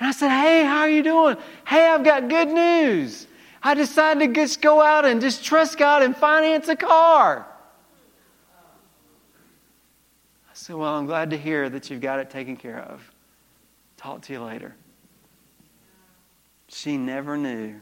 And 0.00 0.08
I 0.08 0.12
said, 0.12 0.30
Hey, 0.30 0.64
how 0.64 0.80
are 0.80 0.88
you 0.88 1.02
doing? 1.02 1.36
Hey, 1.66 1.86
I've 1.86 2.02
got 2.02 2.28
good 2.28 2.48
news. 2.48 3.26
I 3.62 3.74
decided 3.74 4.34
to 4.34 4.34
just 4.34 4.62
go 4.62 4.80
out 4.80 5.04
and 5.04 5.20
just 5.20 5.44
trust 5.44 5.76
God 5.76 6.02
and 6.02 6.16
finance 6.16 6.68
a 6.68 6.76
car. 6.76 7.46
I 10.48 10.54
said, 10.54 10.76
Well, 10.76 10.94
I'm 10.94 11.04
glad 11.04 11.30
to 11.30 11.36
hear 11.36 11.68
that 11.68 11.90
you've 11.90 12.00
got 12.00 12.18
it 12.18 12.30
taken 12.30 12.56
care 12.56 12.80
of. 12.80 13.08
Talk 13.98 14.22
to 14.22 14.32
you 14.32 14.42
later. 14.42 14.74
She 16.68 16.96
never 16.96 17.36
knew 17.36 17.78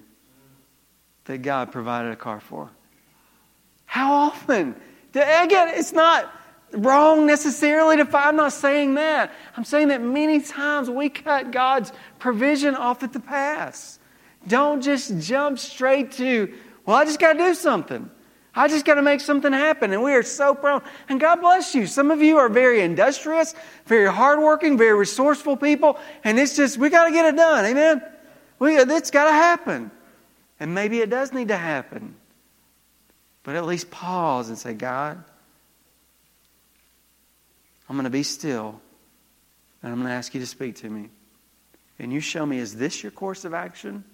that 1.26 1.38
God 1.42 1.70
provided 1.70 2.10
a 2.10 2.16
car 2.16 2.40
for 2.40 2.66
her. 2.66 2.70
How 3.86 4.12
often? 4.12 4.74
Again, 5.14 5.68
it's 5.68 5.92
not 5.92 6.32
wrong 6.72 7.26
necessarily 7.26 7.96
to 7.96 8.04
find. 8.04 8.28
I'm 8.28 8.36
not 8.36 8.52
saying 8.52 8.94
that. 8.94 9.32
I'm 9.56 9.64
saying 9.64 9.88
that 9.88 10.02
many 10.02 10.40
times 10.40 10.90
we 10.90 11.08
cut 11.08 11.50
God's 11.50 11.92
provision 12.18 12.74
off 12.74 13.02
at 13.02 13.12
the 13.12 13.20
pass. 13.20 13.98
Don't 14.46 14.82
just 14.82 15.18
jump 15.18 15.58
straight 15.58 16.12
to, 16.12 16.54
well, 16.86 16.96
I 16.96 17.04
just 17.04 17.18
got 17.18 17.34
to 17.34 17.38
do 17.38 17.54
something. 17.54 18.10
I 18.54 18.66
just 18.66 18.84
got 18.84 18.94
to 18.94 19.02
make 19.02 19.20
something 19.20 19.52
happen. 19.52 19.92
And 19.92 20.02
we 20.02 20.12
are 20.14 20.22
so 20.22 20.54
prone. 20.54 20.82
And 21.08 21.20
God 21.20 21.40
bless 21.40 21.74
you. 21.74 21.86
Some 21.86 22.10
of 22.10 22.20
you 22.20 22.38
are 22.38 22.48
very 22.48 22.80
industrious, 22.80 23.54
very 23.86 24.10
hardworking, 24.10 24.76
very 24.76 24.98
resourceful 24.98 25.56
people. 25.56 25.98
And 26.24 26.38
it's 26.38 26.56
just, 26.56 26.76
we 26.76 26.90
got 26.90 27.04
to 27.04 27.12
get 27.12 27.26
it 27.26 27.36
done. 27.36 27.64
Amen? 27.64 28.02
We, 28.58 28.76
it's 28.76 29.10
got 29.10 29.24
to 29.24 29.32
happen. 29.32 29.90
And 30.58 30.74
maybe 30.74 31.00
it 31.00 31.10
does 31.10 31.32
need 31.32 31.48
to 31.48 31.56
happen. 31.56 32.16
But 33.44 33.54
at 33.54 33.64
least 33.64 33.90
pause 33.90 34.48
and 34.48 34.58
say, 34.58 34.74
God, 34.74 35.22
I'm 37.88 37.96
going 37.96 38.04
to 38.04 38.10
be 38.10 38.22
still 38.22 38.80
and 39.82 39.92
I'm 39.92 39.98
going 39.98 40.08
to 40.08 40.14
ask 40.14 40.34
you 40.34 40.40
to 40.40 40.46
speak 40.46 40.76
to 40.76 40.90
me. 40.90 41.10
And 41.98 42.12
you 42.12 42.20
show 42.20 42.44
me, 42.44 42.58
is 42.58 42.76
this 42.76 43.02
your 43.02 43.12
course 43.12 43.44
of 43.44 43.54
action? 43.54 44.04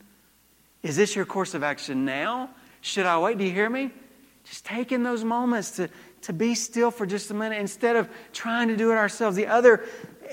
Is 0.82 0.96
this 0.96 1.16
your 1.16 1.24
course 1.24 1.54
of 1.54 1.62
action 1.62 2.04
now? 2.04 2.50
Should 2.80 3.06
I 3.06 3.18
wait? 3.18 3.38
Do 3.38 3.44
you 3.44 3.50
hear 3.50 3.70
me? 3.70 3.90
Just 4.44 4.66
taking 4.66 5.02
those 5.02 5.24
moments 5.24 5.72
to, 5.72 5.88
to 6.22 6.32
be 6.32 6.54
still 6.54 6.90
for 6.90 7.06
just 7.06 7.30
a 7.30 7.34
minute 7.34 7.58
instead 7.58 7.96
of 7.96 8.08
trying 8.32 8.68
to 8.68 8.76
do 8.76 8.90
it 8.90 8.96
ourselves. 8.96 9.36
The 9.36 9.46
other 9.46 9.84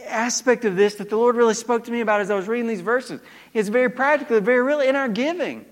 aspect 0.05 0.65
of 0.65 0.75
this 0.75 0.95
that 0.95 1.09
the 1.09 1.15
Lord 1.15 1.35
really 1.35 1.53
spoke 1.53 1.85
to 1.85 1.91
me 1.91 2.01
about 2.01 2.19
as 2.19 2.29
I 2.29 2.35
was 2.35 2.47
reading 2.47 2.67
these 2.67 2.81
verses 2.81 3.21
is 3.53 3.69
very 3.69 3.89
practical, 3.89 4.39
very 4.41 4.61
real 4.61 4.81
in 4.81 4.97
our 4.97 5.07
giving, 5.07 5.65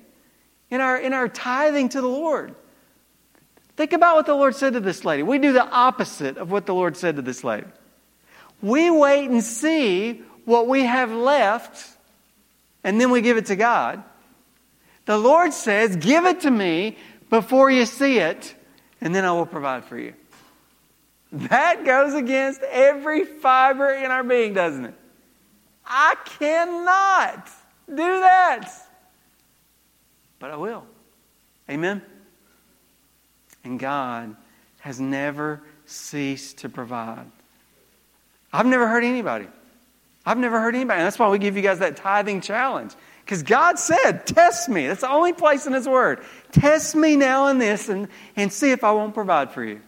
in 0.69 0.79
our, 0.79 0.97
in 0.97 1.13
our 1.13 1.27
tithing 1.27 1.89
to 1.89 2.01
the 2.01 2.08
Lord. 2.08 2.55
Think 3.80 3.94
about 3.94 4.18
what 4.18 4.26
the 4.26 4.36
Lord 4.36 4.56
said 4.56 4.74
to 4.74 4.82
this 4.82 5.06
lady. 5.06 5.24
We 5.24 5.39
do 5.39 5.54
the 5.54 5.65
opposite 5.65 6.36
of 6.36 6.52
what 6.52 6.65
the 6.65 6.76
Lord 6.76 6.98
said 6.98 7.15
to 7.15 7.22
this 7.22 7.46
lady. 7.46 7.65
We 8.62 8.92
wait 8.92 9.30
and 9.30 9.42
see 9.42 10.22
what 10.44 10.68
we 10.68 10.84
have 10.84 11.13
left 11.13 11.88
and 12.84 13.00
then 13.00 13.10
we 13.10 13.22
give 13.22 13.38
it 13.38 13.46
to 13.46 13.56
God. 13.56 14.04
The 15.06 15.18
Lord 15.18 15.54
says, 15.54 15.96
Give 15.96 16.26
it 16.26 16.42
to 16.42 16.52
me 16.52 16.98
before 17.30 17.72
you 17.72 17.86
see 17.86 18.18
it, 18.18 18.54
and 19.00 19.15
then 19.15 19.24
I 19.24 19.32
will 19.32 19.46
provide 19.46 19.86
for 19.86 19.98
you. 19.98 20.13
That 21.32 21.86
goes 21.86 22.15
against 22.15 22.62
every 22.63 23.24
fiber 23.24 23.92
in 23.92 24.12
our 24.12 24.26
being, 24.26 24.54
doesn't 24.54 24.88
it? 24.88 24.96
I 25.86 26.15
cannot 26.26 27.48
do 27.88 27.96
that. 27.96 28.70
But 30.38 30.52
I 30.52 30.58
will. 30.58 30.84
Amen? 31.70 32.02
And 33.63 33.80
God 33.80 34.36
has 34.80 35.00
never 35.00 35.62
ceased 35.86 36.60
to 36.60 36.69
provide. 36.69 37.26
I've 38.52 38.65
never 38.65 38.88
heard 38.88 39.04
anybody. 39.04 39.48
I've 40.26 40.38
never 40.38 40.60
heard 40.60 40.76
anybody. 40.76 41.00
And 41.00 41.06
that's 41.06 41.19
why 41.19 41.30
we 41.30 41.39
give 41.39 41.56
you 41.56 41.62
guys 41.62 41.80
that 41.80 41.98
tithing 41.98 42.41
challenge. 42.41 42.93
Because 43.24 43.43
God 43.43 43.78
said, 43.78 44.26
Test 44.26 44.69
me. 44.69 44.88
That's 44.88 45.02
the 45.02 45.10
only 45.10 45.34
place 45.34 45.67
in 45.67 45.74
His 45.74 45.88
Word. 45.88 46.24
Test 46.52 46.95
me 46.95 47.15
now 47.15 47.48
in 47.48 47.58
this 47.58 47.89
and, 47.89 48.08
and 48.36 48.52
see 48.52 48.72
if 48.72 48.84
I 48.84 48.91
won't 48.91 49.13
provide 49.13 49.52
for 49.52 49.63
you. 49.63 49.82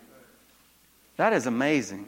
That 1.17 1.33
is 1.33 1.47
amazing. 1.47 2.07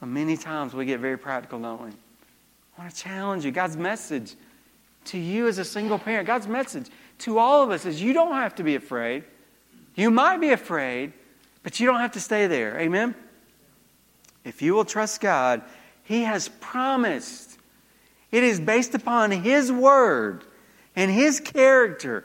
But 0.00 0.06
many 0.06 0.36
times 0.36 0.74
we 0.74 0.86
get 0.86 1.00
very 1.00 1.18
practical, 1.18 1.60
don't 1.60 1.82
we? 1.82 1.90
I 1.90 2.82
want 2.82 2.94
to 2.94 2.96
challenge 2.96 3.44
you. 3.44 3.50
God's 3.50 3.76
message 3.76 4.34
to 5.06 5.18
you 5.18 5.48
as 5.48 5.58
a 5.58 5.64
single 5.64 5.98
parent, 5.98 6.26
God's 6.26 6.46
message 6.46 6.88
to 7.20 7.38
all 7.38 7.62
of 7.62 7.70
us 7.70 7.86
is 7.86 8.00
you 8.00 8.12
don't 8.12 8.32
have 8.32 8.54
to 8.56 8.62
be 8.62 8.74
afraid. 8.74 9.24
You 10.00 10.10
might 10.10 10.40
be 10.40 10.48
afraid, 10.48 11.12
but 11.62 11.78
you 11.78 11.84
don't 11.84 12.00
have 12.00 12.12
to 12.12 12.20
stay 12.20 12.46
there. 12.46 12.80
Amen? 12.80 13.14
If 14.46 14.62
you 14.62 14.72
will 14.72 14.86
trust 14.86 15.20
God, 15.20 15.60
He 16.04 16.22
has 16.22 16.48
promised. 16.48 17.58
It 18.32 18.42
is 18.42 18.58
based 18.60 18.94
upon 18.94 19.30
His 19.30 19.70
word 19.70 20.42
and 20.96 21.10
His 21.10 21.38
character. 21.38 22.24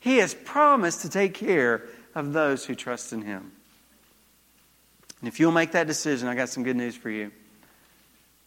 He 0.00 0.16
has 0.16 0.34
promised 0.34 1.02
to 1.02 1.08
take 1.08 1.34
care 1.34 1.84
of 2.16 2.32
those 2.32 2.66
who 2.66 2.74
trust 2.74 3.12
in 3.12 3.22
Him. 3.22 3.52
And 5.20 5.28
if 5.28 5.38
you'll 5.38 5.52
make 5.52 5.70
that 5.72 5.86
decision, 5.86 6.26
I 6.26 6.34
got 6.34 6.48
some 6.48 6.64
good 6.64 6.76
news 6.76 6.96
for 6.96 7.10
you. 7.10 7.30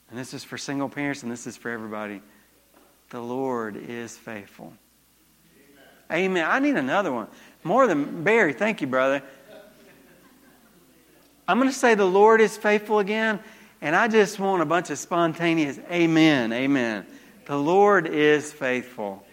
And 0.09 0.19
this 0.19 0.33
is 0.33 0.43
for 0.43 0.57
single 0.57 0.89
parents 0.89 1.23
and 1.23 1.31
this 1.31 1.47
is 1.47 1.55
for 1.55 1.71
everybody. 1.71 2.21
The 3.11 3.21
Lord 3.21 3.77
is 3.77 4.17
faithful. 4.17 4.73
Amen. 6.11 6.25
Amen. 6.25 6.45
I 6.49 6.59
need 6.59 6.75
another 6.75 7.13
one. 7.13 7.29
More 7.63 7.87
than 7.87 8.23
Barry. 8.23 8.53
Thank 8.53 8.81
you, 8.81 8.87
brother. 8.87 9.21
I'm 11.47 11.57
going 11.57 11.69
to 11.69 11.75
say 11.75 11.95
the 11.95 12.05
Lord 12.05 12.41
is 12.41 12.55
faithful 12.57 12.99
again, 12.99 13.39
and 13.81 13.95
I 13.95 14.07
just 14.07 14.39
want 14.39 14.61
a 14.61 14.65
bunch 14.65 14.91
of 14.91 14.99
spontaneous 14.99 15.79
amen. 15.91 16.53
Amen. 16.53 17.05
The 17.45 17.57
Lord 17.57 18.05
is 18.07 18.53
faithful. 18.53 19.25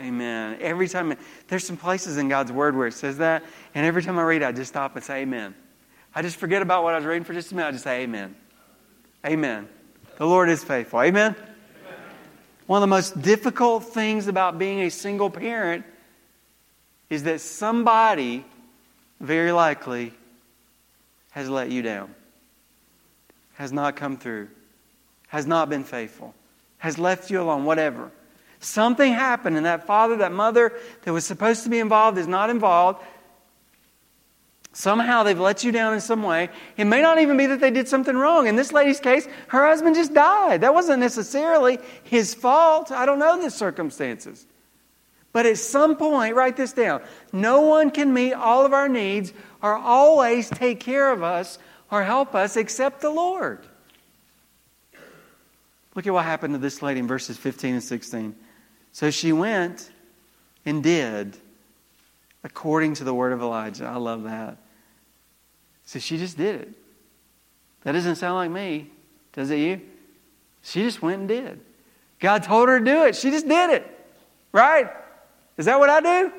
Amen. 0.00 0.08
amen. 0.08 0.58
Every 0.60 0.88
time, 0.88 1.16
there's 1.46 1.64
some 1.64 1.76
places 1.76 2.16
in 2.16 2.28
God's 2.28 2.50
Word 2.50 2.76
where 2.76 2.88
it 2.88 2.94
says 2.94 3.18
that, 3.18 3.44
and 3.76 3.86
every 3.86 4.02
time 4.02 4.18
I 4.18 4.22
read 4.22 4.42
it, 4.42 4.46
I 4.46 4.52
just 4.52 4.70
stop 4.70 4.96
and 4.96 5.04
say 5.04 5.22
amen. 5.22 5.54
I 6.14 6.22
just 6.22 6.36
forget 6.36 6.62
about 6.62 6.82
what 6.82 6.94
I 6.94 6.96
was 6.96 7.06
reading 7.06 7.22
for 7.22 7.32
just 7.32 7.52
a 7.52 7.54
minute. 7.54 7.68
I 7.68 7.72
just 7.72 7.84
say 7.84 8.02
amen. 8.02 8.34
Amen. 9.24 9.68
The 10.16 10.26
Lord 10.26 10.48
is 10.48 10.64
faithful. 10.64 11.00
Amen. 11.00 11.36
One 12.66 12.78
of 12.78 12.80
the 12.80 12.88
most 12.88 13.22
difficult 13.22 13.84
things 13.84 14.26
about 14.26 14.58
being 14.58 14.80
a 14.80 14.90
single 14.90 15.30
parent 15.30 15.84
is 17.10 17.24
that 17.24 17.40
somebody, 17.40 18.44
very 19.20 19.52
likely, 19.52 20.12
has 21.30 21.48
let 21.48 21.70
you 21.70 21.82
down, 21.82 22.14
has 23.54 23.72
not 23.72 23.96
come 23.96 24.16
through, 24.16 24.48
has 25.28 25.46
not 25.46 25.68
been 25.68 25.84
faithful, 25.84 26.34
has 26.78 26.98
left 26.98 27.30
you 27.30 27.40
alone, 27.40 27.64
whatever. 27.64 28.10
Something 28.60 29.12
happened, 29.12 29.56
and 29.56 29.66
that 29.66 29.86
father, 29.86 30.16
that 30.16 30.32
mother 30.32 30.72
that 31.02 31.12
was 31.12 31.24
supposed 31.24 31.62
to 31.62 31.68
be 31.68 31.78
involved 31.78 32.18
is 32.18 32.26
not 32.26 32.50
involved. 32.50 33.04
Somehow 34.72 35.22
they've 35.22 35.38
let 35.38 35.64
you 35.64 35.72
down 35.72 35.94
in 35.94 36.00
some 36.00 36.22
way. 36.22 36.50
It 36.76 36.84
may 36.84 37.00
not 37.00 37.18
even 37.18 37.36
be 37.36 37.46
that 37.46 37.60
they 37.60 37.70
did 37.70 37.88
something 37.88 38.16
wrong. 38.16 38.46
In 38.46 38.56
this 38.56 38.72
lady's 38.72 39.00
case, 39.00 39.26
her 39.48 39.66
husband 39.66 39.96
just 39.96 40.12
died. 40.12 40.60
That 40.60 40.74
wasn't 40.74 41.00
necessarily 41.00 41.78
his 42.04 42.34
fault. 42.34 42.92
I 42.92 43.06
don't 43.06 43.18
know 43.18 43.40
the 43.40 43.50
circumstances. 43.50 44.46
But 45.32 45.46
at 45.46 45.58
some 45.58 45.96
point, 45.96 46.34
write 46.34 46.56
this 46.56 46.72
down 46.72 47.02
no 47.32 47.60
one 47.62 47.90
can 47.90 48.12
meet 48.12 48.32
all 48.32 48.64
of 48.64 48.72
our 48.72 48.88
needs 48.88 49.32
or 49.62 49.74
always 49.74 50.48
take 50.48 50.80
care 50.80 51.12
of 51.12 51.22
us 51.22 51.58
or 51.90 52.02
help 52.02 52.34
us 52.34 52.56
except 52.56 53.00
the 53.00 53.10
Lord. 53.10 53.66
Look 55.94 56.06
at 56.06 56.12
what 56.12 56.24
happened 56.24 56.54
to 56.54 56.58
this 56.58 56.80
lady 56.80 57.00
in 57.00 57.06
verses 57.06 57.36
15 57.36 57.74
and 57.74 57.82
16. 57.82 58.36
So 58.92 59.10
she 59.10 59.32
went 59.32 59.90
and 60.64 60.82
did 60.82 61.36
according 62.44 62.94
to 62.94 63.04
the 63.04 63.12
word 63.12 63.32
of 63.32 63.40
Elijah. 63.40 63.86
I 63.86 63.96
love 63.96 64.24
that. 64.24 64.58
So 65.84 65.98
she 65.98 66.18
just 66.18 66.36
did 66.36 66.60
it. 66.60 66.68
That 67.82 67.92
doesn't 67.92 68.16
sound 68.16 68.34
like 68.34 68.50
me, 68.50 68.90
does 69.32 69.50
it 69.50 69.56
you? 69.56 69.80
She 70.62 70.82
just 70.82 71.00
went 71.00 71.20
and 71.20 71.28
did. 71.28 71.60
God 72.20 72.42
told 72.42 72.68
her 72.68 72.78
to 72.78 72.84
do 72.84 73.04
it. 73.04 73.16
She 73.16 73.30
just 73.30 73.48
did 73.48 73.70
it. 73.70 74.08
Right? 74.52 74.90
Is 75.58 75.66
that 75.66 75.78
what 75.78 75.90
I 75.90 76.00
do? 76.00 76.32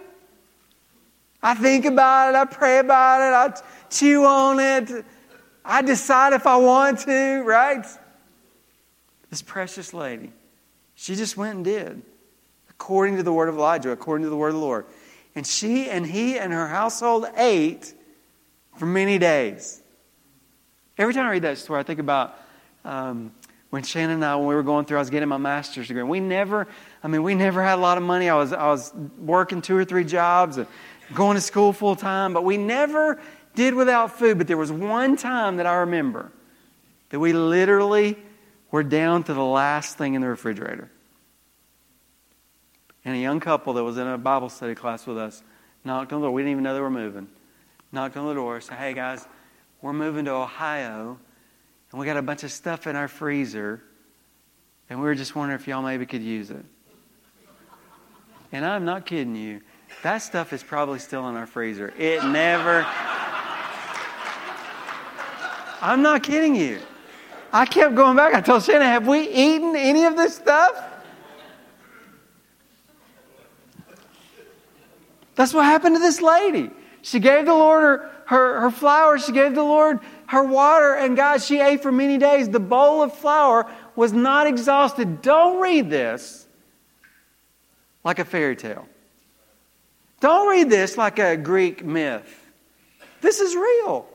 I 1.41 1.53
think 1.53 1.86
about 1.86 2.29
it, 2.29 2.36
I 2.36 2.45
pray 2.45 2.79
about 2.79 3.21
it, 3.21 3.34
I 3.34 3.62
chew 3.89 4.25
on 4.25 4.60
it, 4.60 5.05
I 5.63 5.82
decide 5.82 6.34
if 6.34 6.47
I 6.47 6.58
want 6.58 6.99
to, 7.01 7.43
right? 7.43 7.86
This 9.29 9.41
precious 9.41 9.93
lady, 9.93 10.34
she 10.95 11.15
just 11.15 11.38
went 11.38 11.55
and 11.55 11.63
did 11.63 12.01
according 12.69 13.17
to 13.17 13.23
the 13.23 13.32
word 13.32 13.49
of 13.49 13.55
Elijah, 13.55 13.91
according 13.91 14.23
to 14.23 14.29
the 14.29 14.36
word 14.38 14.49
of 14.49 14.55
the 14.55 14.62
Lord. 14.62 14.86
And 15.36 15.45
she 15.45 15.89
and 15.89 16.05
he 16.05 16.39
and 16.39 16.51
her 16.51 16.67
household 16.67 17.25
ate 17.36 17.93
for 18.77 18.86
many 18.86 19.17
days. 19.17 19.82
Every 20.97 21.13
time 21.13 21.27
I 21.27 21.32
read 21.32 21.43
that 21.43 21.58
story, 21.58 21.79
I 21.79 21.84
think 21.84 21.99
about 21.99 22.38
um, 22.84 23.32
when 23.69 23.84
Shannon 23.84 24.15
and 24.15 24.25
I, 24.25 24.36
when 24.38 24.47
we 24.47 24.55
were 24.55 24.63
going 24.63 24.86
through, 24.86 24.97
I 24.97 25.01
was 25.01 25.10
getting 25.10 25.29
my 25.29 25.38
master's 25.38 25.88
degree. 25.88 26.03
We 26.03 26.19
never, 26.19 26.67
I 27.03 27.07
mean, 27.07 27.23
we 27.23 27.35
never 27.35 27.63
had 27.63 27.77
a 27.77 27.81
lot 27.81 27.97
of 27.97 28.03
money. 28.03 28.29
I 28.29 28.35
was, 28.35 28.51
I 28.51 28.67
was 28.67 28.93
working 29.17 29.62
two 29.62 29.75
or 29.75 29.85
three 29.85 30.03
jobs 30.03 30.57
and 30.57 30.67
going 31.13 31.35
to 31.35 31.41
school 31.41 31.71
full 31.73 31.95
time, 31.95 32.33
but 32.33 32.43
we 32.43 32.57
never 32.57 33.21
did 33.55 33.73
without 33.73 34.17
food. 34.17 34.38
But 34.38 34.47
there 34.47 34.57
was 34.57 34.71
one 34.71 35.15
time 35.15 35.57
that 35.57 35.65
I 35.65 35.75
remember 35.75 36.31
that 37.09 37.19
we 37.19 37.33
literally 37.33 38.17
were 38.71 38.83
down 38.83 39.23
to 39.23 39.33
the 39.33 39.43
last 39.43 39.97
thing 39.97 40.13
in 40.13 40.21
the 40.21 40.27
refrigerator. 40.27 40.91
And 43.05 43.15
a 43.15 43.19
young 43.19 43.39
couple 43.39 43.73
that 43.73 43.83
was 43.83 43.97
in 43.97 44.07
a 44.07 44.17
Bible 44.17 44.49
study 44.49 44.75
class 44.75 45.07
with 45.07 45.17
us 45.17 45.41
knocked 45.83 46.13
on 46.13 46.21
the 46.21 46.27
door. 46.27 46.33
We 46.33 46.41
didn't 46.41 46.51
even 46.51 46.63
know 46.63 46.73
they 46.73 46.81
were 46.81 46.89
moving. 46.89 47.27
Knocked 47.91 48.17
on 48.17 48.27
the 48.27 48.33
door, 48.33 48.62
said, 48.62 48.77
Hey 48.77 48.93
guys, 48.93 49.25
we're 49.81 49.93
moving 49.93 50.25
to 50.25 50.31
Ohio, 50.31 51.17
and 51.91 51.99
we 51.99 52.05
got 52.05 52.17
a 52.17 52.21
bunch 52.21 52.43
of 52.43 52.51
stuff 52.51 52.85
in 52.85 52.95
our 52.95 53.07
freezer, 53.07 53.81
and 54.89 54.99
we 54.99 55.05
were 55.05 55.15
just 55.15 55.35
wondering 55.35 55.59
if 55.59 55.67
y'all 55.67 55.81
maybe 55.81 56.05
could 56.05 56.21
use 56.21 56.51
it. 56.51 56.63
And 58.51 58.65
I'm 58.65 58.85
not 58.85 59.05
kidding 59.05 59.35
you. 59.35 59.62
That 60.03 60.19
stuff 60.19 60.53
is 60.53 60.63
probably 60.63 60.99
still 60.99 61.27
in 61.29 61.35
our 61.35 61.45
freezer. 61.45 61.93
It 61.97 62.23
never. 62.23 62.85
I'm 65.81 66.01
not 66.01 66.23
kidding 66.23 66.55
you. 66.55 66.79
I 67.51 67.65
kept 67.65 67.95
going 67.95 68.15
back. 68.15 68.33
I 68.33 68.41
told 68.41 68.63
Shannon, 68.63 68.83
have 68.83 69.07
we 69.07 69.27
eaten 69.27 69.75
any 69.75 70.05
of 70.05 70.15
this 70.15 70.35
stuff? 70.35 70.83
That's 75.35 75.53
what 75.53 75.65
happened 75.65 75.95
to 75.95 75.99
this 75.99 76.21
lady. 76.21 76.69
She 77.01 77.19
gave 77.19 77.45
the 77.45 77.53
Lord 77.53 77.81
her, 77.81 78.12
her, 78.25 78.62
her 78.62 78.71
flour, 78.71 79.17
she 79.17 79.31
gave 79.31 79.55
the 79.55 79.63
Lord 79.63 79.99
her 80.27 80.43
water, 80.43 80.95
and 80.95 81.15
God, 81.15 81.41
she 81.41 81.59
ate 81.59 81.81
for 81.81 81.91
many 81.91 82.17
days. 82.17 82.49
The 82.49 82.59
bowl 82.59 83.01
of 83.01 83.13
flour 83.13 83.65
was 83.95 84.12
not 84.12 84.47
exhausted. 84.47 85.21
Don't 85.21 85.62
read 85.62 85.89
this 85.89 86.45
like 88.03 88.19
a 88.19 88.25
fairy 88.25 88.55
tale. 88.55 88.88
Don't 90.19 90.49
read 90.49 90.69
this 90.69 90.97
like 90.97 91.19
a 91.19 91.38
Greek 91.38 91.84
myth. 91.84 92.45
This 93.21 93.39
is 93.39 93.55
real. 93.55 94.07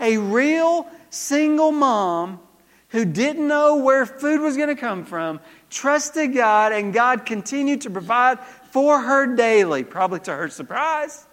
A 0.00 0.18
real 0.18 0.86
single 1.10 1.72
mom 1.72 2.40
who 2.88 3.04
didn't 3.04 3.46
know 3.46 3.76
where 3.76 4.06
food 4.06 4.40
was 4.40 4.56
going 4.56 4.68
to 4.68 4.74
come 4.74 5.04
from, 5.04 5.40
trusted 5.70 6.34
God, 6.34 6.72
and 6.72 6.92
God 6.92 7.26
continued 7.26 7.82
to 7.82 7.90
provide 7.90 8.38
for 8.70 9.00
her 9.00 9.34
daily, 9.34 9.84
probably 9.84 10.20
to 10.20 10.32
her 10.32 10.48
surprise. 10.48 11.26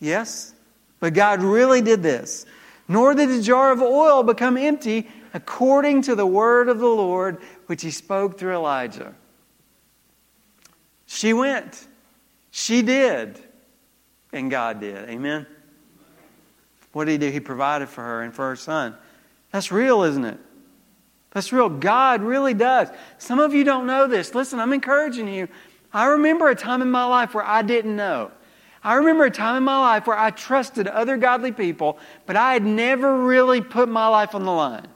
Yes, 0.00 0.54
but 1.00 1.14
God 1.14 1.42
really 1.42 1.80
did 1.80 2.02
this. 2.02 2.46
Nor 2.88 3.14
did 3.14 3.30
the 3.30 3.42
jar 3.42 3.72
of 3.72 3.82
oil 3.82 4.22
become 4.22 4.56
empty 4.56 5.08
according 5.34 6.02
to 6.02 6.14
the 6.14 6.26
word 6.26 6.68
of 6.68 6.78
the 6.78 6.86
Lord 6.86 7.38
which 7.66 7.82
he 7.82 7.90
spoke 7.90 8.38
through 8.38 8.54
Elijah. 8.54 9.14
She 11.06 11.32
went. 11.32 11.86
She 12.50 12.82
did. 12.82 13.40
And 14.32 14.50
God 14.50 14.80
did. 14.80 15.08
Amen? 15.08 15.46
What 16.92 17.04
did 17.04 17.12
he 17.12 17.18
do? 17.18 17.30
He 17.30 17.40
provided 17.40 17.88
for 17.88 18.02
her 18.02 18.22
and 18.22 18.34
for 18.34 18.48
her 18.48 18.56
son. 18.56 18.96
That's 19.52 19.70
real, 19.70 20.02
isn't 20.02 20.24
it? 20.24 20.38
That's 21.30 21.52
real. 21.52 21.68
God 21.68 22.22
really 22.22 22.54
does. 22.54 22.88
Some 23.18 23.38
of 23.38 23.52
you 23.52 23.62
don't 23.62 23.86
know 23.86 24.06
this. 24.06 24.34
Listen, 24.34 24.58
I'm 24.58 24.72
encouraging 24.72 25.28
you. 25.28 25.48
I 25.92 26.06
remember 26.06 26.48
a 26.48 26.54
time 26.54 26.82
in 26.82 26.90
my 26.90 27.04
life 27.04 27.34
where 27.34 27.44
I 27.44 27.62
didn't 27.62 27.94
know. 27.94 28.30
I 28.82 28.94
remember 28.94 29.24
a 29.24 29.30
time 29.30 29.56
in 29.56 29.62
my 29.62 29.78
life 29.80 30.06
where 30.06 30.18
I 30.18 30.30
trusted 30.30 30.86
other 30.86 31.16
godly 31.16 31.52
people, 31.52 31.98
but 32.24 32.36
I 32.36 32.52
had 32.52 32.64
never 32.64 33.24
really 33.24 33.60
put 33.60 33.88
my 33.88 34.06
life 34.08 34.34
on 34.34 34.44
the 34.44 34.52
line. 34.52 34.86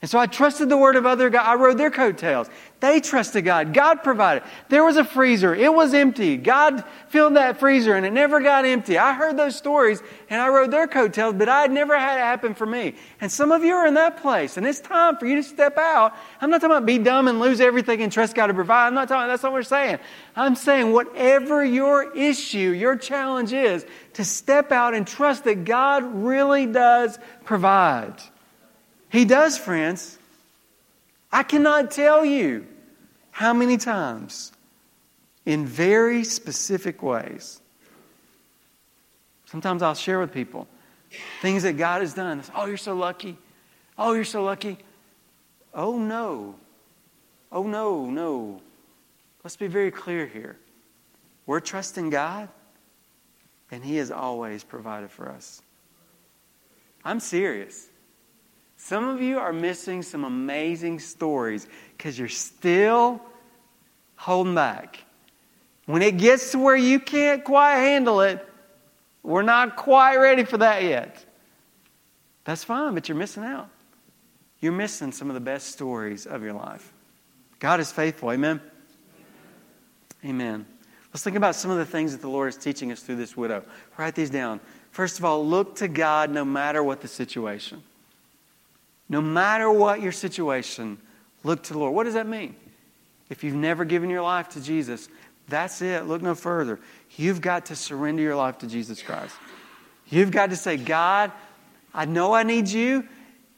And 0.00 0.08
so 0.08 0.16
I 0.16 0.26
trusted 0.26 0.68
the 0.68 0.76
word 0.76 0.94
of 0.94 1.06
other 1.06 1.28
God. 1.28 1.44
I 1.44 1.56
rode 1.56 1.76
their 1.76 1.90
coattails. 1.90 2.48
They 2.78 3.00
trusted 3.00 3.44
God. 3.44 3.74
God 3.74 4.04
provided. 4.04 4.44
There 4.68 4.84
was 4.84 4.96
a 4.96 5.02
freezer. 5.02 5.52
It 5.52 5.74
was 5.74 5.92
empty. 5.92 6.36
God 6.36 6.84
filled 7.08 7.34
that 7.34 7.58
freezer 7.58 7.96
and 7.96 8.06
it 8.06 8.12
never 8.12 8.40
got 8.40 8.64
empty. 8.64 8.96
I 8.96 9.12
heard 9.12 9.36
those 9.36 9.56
stories 9.56 10.00
and 10.30 10.40
I 10.40 10.50
rode 10.50 10.70
their 10.70 10.86
coattails, 10.86 11.34
but 11.34 11.48
I 11.48 11.62
had 11.62 11.72
never 11.72 11.98
had 11.98 12.18
it 12.18 12.20
happen 12.20 12.54
for 12.54 12.64
me. 12.64 12.94
And 13.20 13.32
some 13.32 13.50
of 13.50 13.64
you 13.64 13.74
are 13.74 13.88
in 13.88 13.94
that 13.94 14.18
place 14.18 14.56
and 14.56 14.64
it's 14.64 14.78
time 14.78 15.16
for 15.16 15.26
you 15.26 15.34
to 15.34 15.42
step 15.42 15.76
out. 15.76 16.14
I'm 16.40 16.48
not 16.48 16.60
talking 16.60 16.76
about 16.76 16.86
be 16.86 16.98
dumb 16.98 17.26
and 17.26 17.40
lose 17.40 17.60
everything 17.60 18.00
and 18.00 18.12
trust 18.12 18.36
God 18.36 18.46
to 18.46 18.54
provide. 18.54 18.86
I'm 18.86 18.94
not 18.94 19.08
talking, 19.08 19.26
that's 19.26 19.42
not 19.42 19.50
what 19.50 19.58
we're 19.58 19.62
saying. 19.64 19.98
I'm 20.36 20.54
saying 20.54 20.92
whatever 20.92 21.64
your 21.64 22.16
issue, 22.16 22.70
your 22.70 22.94
challenge 22.94 23.52
is, 23.52 23.84
to 24.12 24.24
step 24.24 24.70
out 24.70 24.94
and 24.94 25.04
trust 25.04 25.42
that 25.42 25.64
God 25.64 26.04
really 26.04 26.66
does 26.66 27.18
provide. 27.44 28.14
He 29.10 29.24
does, 29.24 29.56
friends. 29.56 30.18
I 31.32 31.42
cannot 31.42 31.90
tell 31.90 32.24
you 32.24 32.66
how 33.30 33.52
many 33.52 33.76
times 33.76 34.52
in 35.46 35.66
very 35.66 36.24
specific 36.24 37.02
ways. 37.02 37.60
Sometimes 39.46 39.82
I'll 39.82 39.94
share 39.94 40.18
with 40.18 40.32
people 40.32 40.66
things 41.40 41.62
that 41.62 41.78
God 41.78 42.02
has 42.02 42.12
done. 42.12 42.42
Oh, 42.54 42.66
you're 42.66 42.76
so 42.76 42.94
lucky. 42.94 43.38
Oh, 43.96 44.12
you're 44.12 44.24
so 44.24 44.42
lucky. 44.42 44.78
Oh, 45.72 45.98
no. 45.98 46.54
Oh, 47.50 47.62
no, 47.62 48.06
no. 48.06 48.60
Let's 49.42 49.56
be 49.56 49.68
very 49.68 49.90
clear 49.90 50.26
here. 50.26 50.58
We're 51.46 51.60
trusting 51.60 52.10
God, 52.10 52.50
and 53.70 53.82
He 53.82 53.96
has 53.96 54.10
always 54.10 54.64
provided 54.64 55.10
for 55.10 55.30
us. 55.30 55.62
I'm 57.04 57.20
serious. 57.20 57.88
Some 58.88 59.06
of 59.06 59.20
you 59.20 59.38
are 59.38 59.52
missing 59.52 60.00
some 60.00 60.24
amazing 60.24 61.00
stories 61.00 61.68
because 61.94 62.18
you're 62.18 62.26
still 62.26 63.20
holding 64.16 64.54
back. 64.54 65.04
When 65.84 66.00
it 66.00 66.16
gets 66.16 66.52
to 66.52 66.58
where 66.58 66.74
you 66.74 66.98
can't 66.98 67.44
quite 67.44 67.74
handle 67.80 68.22
it, 68.22 68.42
we're 69.22 69.42
not 69.42 69.76
quite 69.76 70.16
ready 70.16 70.42
for 70.44 70.56
that 70.56 70.84
yet. 70.84 71.22
That's 72.44 72.64
fine, 72.64 72.94
but 72.94 73.10
you're 73.10 73.18
missing 73.18 73.44
out. 73.44 73.68
You're 74.58 74.72
missing 74.72 75.12
some 75.12 75.28
of 75.28 75.34
the 75.34 75.40
best 75.40 75.70
stories 75.70 76.24
of 76.24 76.42
your 76.42 76.54
life. 76.54 76.90
God 77.58 77.80
is 77.80 77.92
faithful. 77.92 78.32
Amen? 78.32 78.58
Amen. 80.24 80.64
Let's 81.12 81.22
think 81.22 81.36
about 81.36 81.56
some 81.56 81.70
of 81.70 81.76
the 81.76 81.84
things 81.84 82.12
that 82.12 82.22
the 82.22 82.30
Lord 82.30 82.48
is 82.48 82.56
teaching 82.56 82.90
us 82.90 83.00
through 83.00 83.16
this 83.16 83.36
widow. 83.36 83.64
Write 83.98 84.14
these 84.14 84.30
down. 84.30 84.60
First 84.92 85.18
of 85.18 85.26
all, 85.26 85.46
look 85.46 85.76
to 85.76 85.88
God 85.88 86.30
no 86.30 86.42
matter 86.42 86.82
what 86.82 87.02
the 87.02 87.08
situation. 87.08 87.82
No 89.08 89.20
matter 89.20 89.70
what 89.70 90.02
your 90.02 90.12
situation, 90.12 90.98
look 91.44 91.62
to 91.64 91.72
the 91.72 91.78
Lord. 91.78 91.94
What 91.94 92.04
does 92.04 92.14
that 92.14 92.26
mean? 92.26 92.54
If 93.30 93.44
you've 93.44 93.54
never 93.54 93.84
given 93.84 94.10
your 94.10 94.22
life 94.22 94.50
to 94.50 94.62
Jesus, 94.62 95.08
that's 95.48 95.80
it. 95.82 96.06
Look 96.06 96.22
no 96.22 96.34
further. 96.34 96.78
You've 97.16 97.40
got 97.40 97.66
to 97.66 97.76
surrender 97.76 98.22
your 98.22 98.36
life 98.36 98.58
to 98.58 98.66
Jesus 98.66 99.02
Christ. 99.02 99.34
You've 100.08 100.30
got 100.30 100.50
to 100.50 100.56
say, 100.56 100.76
God, 100.76 101.32
I 101.94 102.04
know 102.04 102.32
I 102.32 102.42
need 102.42 102.68
you. 102.68 103.06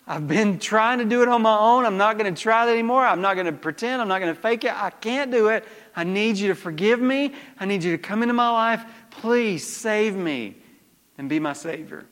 I've 0.06 0.26
been 0.26 0.58
trying 0.58 0.98
to 0.98 1.04
do 1.04 1.22
it 1.22 1.28
on 1.28 1.42
my 1.42 1.56
own. 1.56 1.84
I'm 1.84 1.96
not 1.96 2.18
going 2.18 2.34
to 2.34 2.40
try 2.40 2.66
that 2.66 2.72
anymore. 2.72 3.04
I'm 3.04 3.20
not 3.20 3.34
going 3.34 3.46
to 3.46 3.52
pretend. 3.52 4.02
I'm 4.02 4.08
not 4.08 4.20
going 4.20 4.34
to 4.34 4.40
fake 4.40 4.64
it. 4.64 4.72
I 4.72 4.90
can't 4.90 5.30
do 5.30 5.48
it. 5.48 5.64
I 5.94 6.02
need 6.02 6.36
you 6.36 6.48
to 6.48 6.56
forgive 6.56 7.00
me. 7.00 7.34
I 7.60 7.64
need 7.64 7.84
you 7.84 7.92
to 7.92 7.98
come 7.98 8.22
into 8.22 8.34
my 8.34 8.50
life. 8.50 8.84
Please 9.10 9.64
save 9.66 10.16
me 10.16 10.56
and 11.16 11.28
be 11.28 11.38
my 11.38 11.52
Savior. 11.52 12.06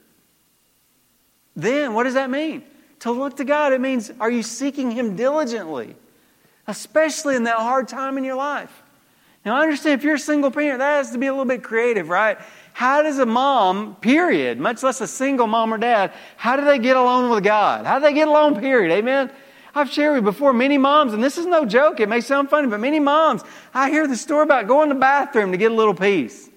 Then, 1.56 1.94
what 1.94 2.04
does 2.04 2.14
that 2.14 2.30
mean? 2.30 2.62
To 3.00 3.12
look 3.12 3.36
to 3.36 3.44
God, 3.44 3.72
it 3.72 3.80
means 3.80 4.10
are 4.20 4.30
you 4.30 4.42
seeking 4.42 4.90
Him 4.90 5.16
diligently? 5.16 5.94
Especially 6.66 7.36
in 7.36 7.44
that 7.44 7.56
hard 7.56 7.88
time 7.88 8.18
in 8.18 8.24
your 8.24 8.36
life. 8.36 8.82
Now, 9.44 9.56
I 9.56 9.62
understand 9.62 10.00
if 10.00 10.04
you're 10.04 10.16
a 10.16 10.18
single 10.18 10.50
parent, 10.50 10.80
that 10.80 10.96
has 10.96 11.12
to 11.12 11.18
be 11.18 11.26
a 11.26 11.32
little 11.32 11.46
bit 11.46 11.62
creative, 11.62 12.08
right? 12.08 12.38
How 12.72 13.02
does 13.02 13.18
a 13.18 13.26
mom, 13.26 13.96
period, 13.96 14.58
much 14.58 14.82
less 14.82 15.00
a 15.00 15.06
single 15.06 15.46
mom 15.46 15.72
or 15.72 15.78
dad, 15.78 16.12
how 16.36 16.56
do 16.56 16.64
they 16.64 16.78
get 16.78 16.96
alone 16.96 17.30
with 17.30 17.44
God? 17.44 17.86
How 17.86 17.98
do 17.98 18.04
they 18.04 18.12
get 18.12 18.28
alone, 18.28 18.60
period? 18.60 18.92
Amen? 18.92 19.30
I've 19.74 19.90
shared 19.90 20.16
with 20.16 20.24
before, 20.24 20.52
many 20.52 20.76
moms, 20.76 21.14
and 21.14 21.22
this 21.22 21.38
is 21.38 21.46
no 21.46 21.64
joke, 21.64 22.00
it 22.00 22.08
may 22.08 22.20
sound 22.20 22.50
funny, 22.50 22.68
but 22.68 22.80
many 22.80 23.00
moms, 23.00 23.42
I 23.72 23.90
hear 23.90 24.06
the 24.06 24.16
story 24.16 24.42
about 24.42 24.66
going 24.66 24.88
to 24.88 24.94
the 24.94 25.00
bathroom 25.00 25.52
to 25.52 25.56
get 25.56 25.70
a 25.70 25.74
little 25.74 25.94
peace. 25.94 26.50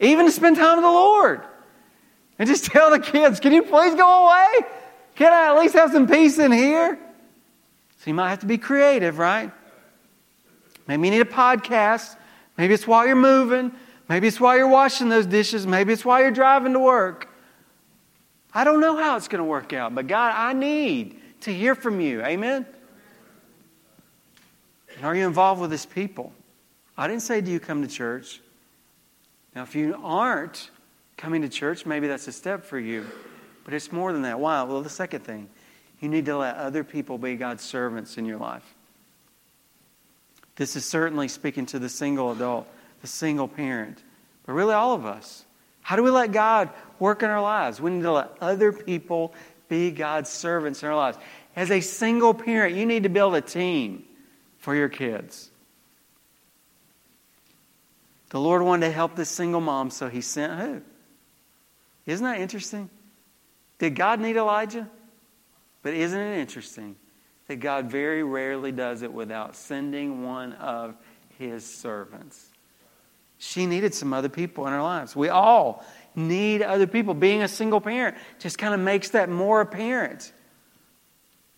Even 0.00 0.26
to 0.26 0.32
spend 0.32 0.56
time 0.56 0.76
with 0.76 0.84
the 0.84 0.90
Lord. 0.90 1.42
And 2.38 2.48
just 2.48 2.64
tell 2.72 2.90
the 2.90 2.98
kids, 2.98 3.40
can 3.40 3.52
you 3.52 3.62
please 3.62 3.94
go 3.94 4.26
away? 4.26 4.68
Can 5.14 5.32
I 5.32 5.48
at 5.48 5.60
least 5.60 5.74
have 5.74 5.92
some 5.92 6.06
peace 6.06 6.38
in 6.38 6.52
here? 6.52 6.98
So 7.98 8.10
you 8.10 8.14
might 8.14 8.30
have 8.30 8.40
to 8.40 8.46
be 8.46 8.58
creative, 8.58 9.18
right? 9.18 9.52
Maybe 10.86 11.06
you 11.06 11.10
need 11.12 11.20
a 11.20 11.24
podcast. 11.24 12.16
Maybe 12.58 12.74
it's 12.74 12.86
while 12.86 13.06
you're 13.06 13.14
moving. 13.14 13.72
Maybe 14.08 14.28
it's 14.28 14.40
while 14.40 14.56
you're 14.56 14.68
washing 14.68 15.08
those 15.08 15.26
dishes. 15.26 15.66
Maybe 15.66 15.92
it's 15.92 16.04
while 16.04 16.20
you're 16.20 16.30
driving 16.30 16.72
to 16.72 16.80
work. 16.80 17.28
I 18.54 18.64
don't 18.64 18.80
know 18.80 18.96
how 18.96 19.16
it's 19.16 19.28
going 19.28 19.38
to 19.38 19.44
work 19.44 19.72
out, 19.72 19.94
but 19.94 20.06
God, 20.06 20.34
I 20.36 20.52
need 20.52 21.18
to 21.42 21.52
hear 21.52 21.74
from 21.74 22.00
you. 22.00 22.22
Amen? 22.22 22.66
And 24.96 25.04
are 25.06 25.14
you 25.14 25.26
involved 25.26 25.60
with 25.60 25.70
His 25.70 25.86
people? 25.86 26.32
I 26.96 27.08
didn't 27.08 27.22
say, 27.22 27.40
do 27.40 27.50
you 27.50 27.60
come 27.60 27.82
to 27.82 27.88
church? 27.88 28.40
Now, 29.54 29.62
if 29.62 29.74
you 29.74 29.98
aren't, 30.02 30.70
coming 31.22 31.42
to 31.42 31.48
church, 31.48 31.86
maybe 31.86 32.08
that's 32.08 32.26
a 32.26 32.32
step 32.32 32.64
for 32.64 32.80
you. 32.80 33.06
But 33.64 33.74
it's 33.74 33.92
more 33.92 34.12
than 34.12 34.22
that. 34.22 34.40
Why? 34.40 34.64
Well, 34.64 34.82
the 34.82 34.90
second 34.90 35.20
thing, 35.20 35.48
you 36.00 36.08
need 36.08 36.26
to 36.26 36.36
let 36.36 36.56
other 36.56 36.82
people 36.82 37.16
be 37.16 37.36
God's 37.36 37.62
servants 37.62 38.18
in 38.18 38.24
your 38.24 38.38
life. 38.38 38.64
This 40.56 40.74
is 40.74 40.84
certainly 40.84 41.28
speaking 41.28 41.66
to 41.66 41.78
the 41.78 41.88
single 41.88 42.32
adult, 42.32 42.66
the 43.02 43.06
single 43.06 43.46
parent, 43.46 44.02
but 44.44 44.54
really 44.54 44.74
all 44.74 44.94
of 44.94 45.06
us. 45.06 45.44
How 45.80 45.94
do 45.94 46.02
we 46.02 46.10
let 46.10 46.32
God 46.32 46.70
work 46.98 47.22
in 47.22 47.30
our 47.30 47.40
lives? 47.40 47.80
We 47.80 47.92
need 47.92 48.02
to 48.02 48.12
let 48.12 48.30
other 48.40 48.72
people 48.72 49.32
be 49.68 49.92
God's 49.92 50.28
servants 50.28 50.82
in 50.82 50.88
our 50.88 50.96
lives. 50.96 51.18
As 51.54 51.70
a 51.70 51.80
single 51.80 52.34
parent, 52.34 52.74
you 52.74 52.84
need 52.84 53.04
to 53.04 53.08
build 53.08 53.36
a 53.36 53.40
team 53.40 54.04
for 54.58 54.74
your 54.74 54.88
kids. 54.88 55.50
The 58.30 58.40
Lord 58.40 58.62
wanted 58.62 58.86
to 58.86 58.92
help 58.92 59.14
this 59.14 59.30
single 59.30 59.60
mom, 59.60 59.90
so 59.90 60.08
He 60.08 60.20
sent 60.20 60.60
who? 60.60 60.82
Isn't 62.06 62.24
that 62.24 62.40
interesting? 62.40 62.90
Did 63.78 63.94
God 63.94 64.20
need 64.20 64.36
Elijah? 64.36 64.88
But 65.82 65.94
isn't 65.94 66.18
it 66.18 66.38
interesting 66.38 66.96
that 67.48 67.56
God 67.56 67.90
very 67.90 68.22
rarely 68.22 68.72
does 68.72 69.02
it 69.02 69.12
without 69.12 69.56
sending 69.56 70.24
one 70.24 70.52
of 70.54 70.94
his 71.38 71.64
servants? 71.64 72.50
She 73.38 73.66
needed 73.66 73.92
some 73.92 74.12
other 74.12 74.28
people 74.28 74.66
in 74.68 74.72
her 74.72 74.82
lives. 74.82 75.16
We 75.16 75.28
all 75.28 75.84
need 76.14 76.62
other 76.62 76.86
people. 76.86 77.12
Being 77.14 77.42
a 77.42 77.48
single 77.48 77.80
parent 77.80 78.16
just 78.38 78.56
kind 78.56 78.72
of 78.72 78.78
makes 78.78 79.10
that 79.10 79.28
more 79.28 79.60
apparent. 79.60 80.32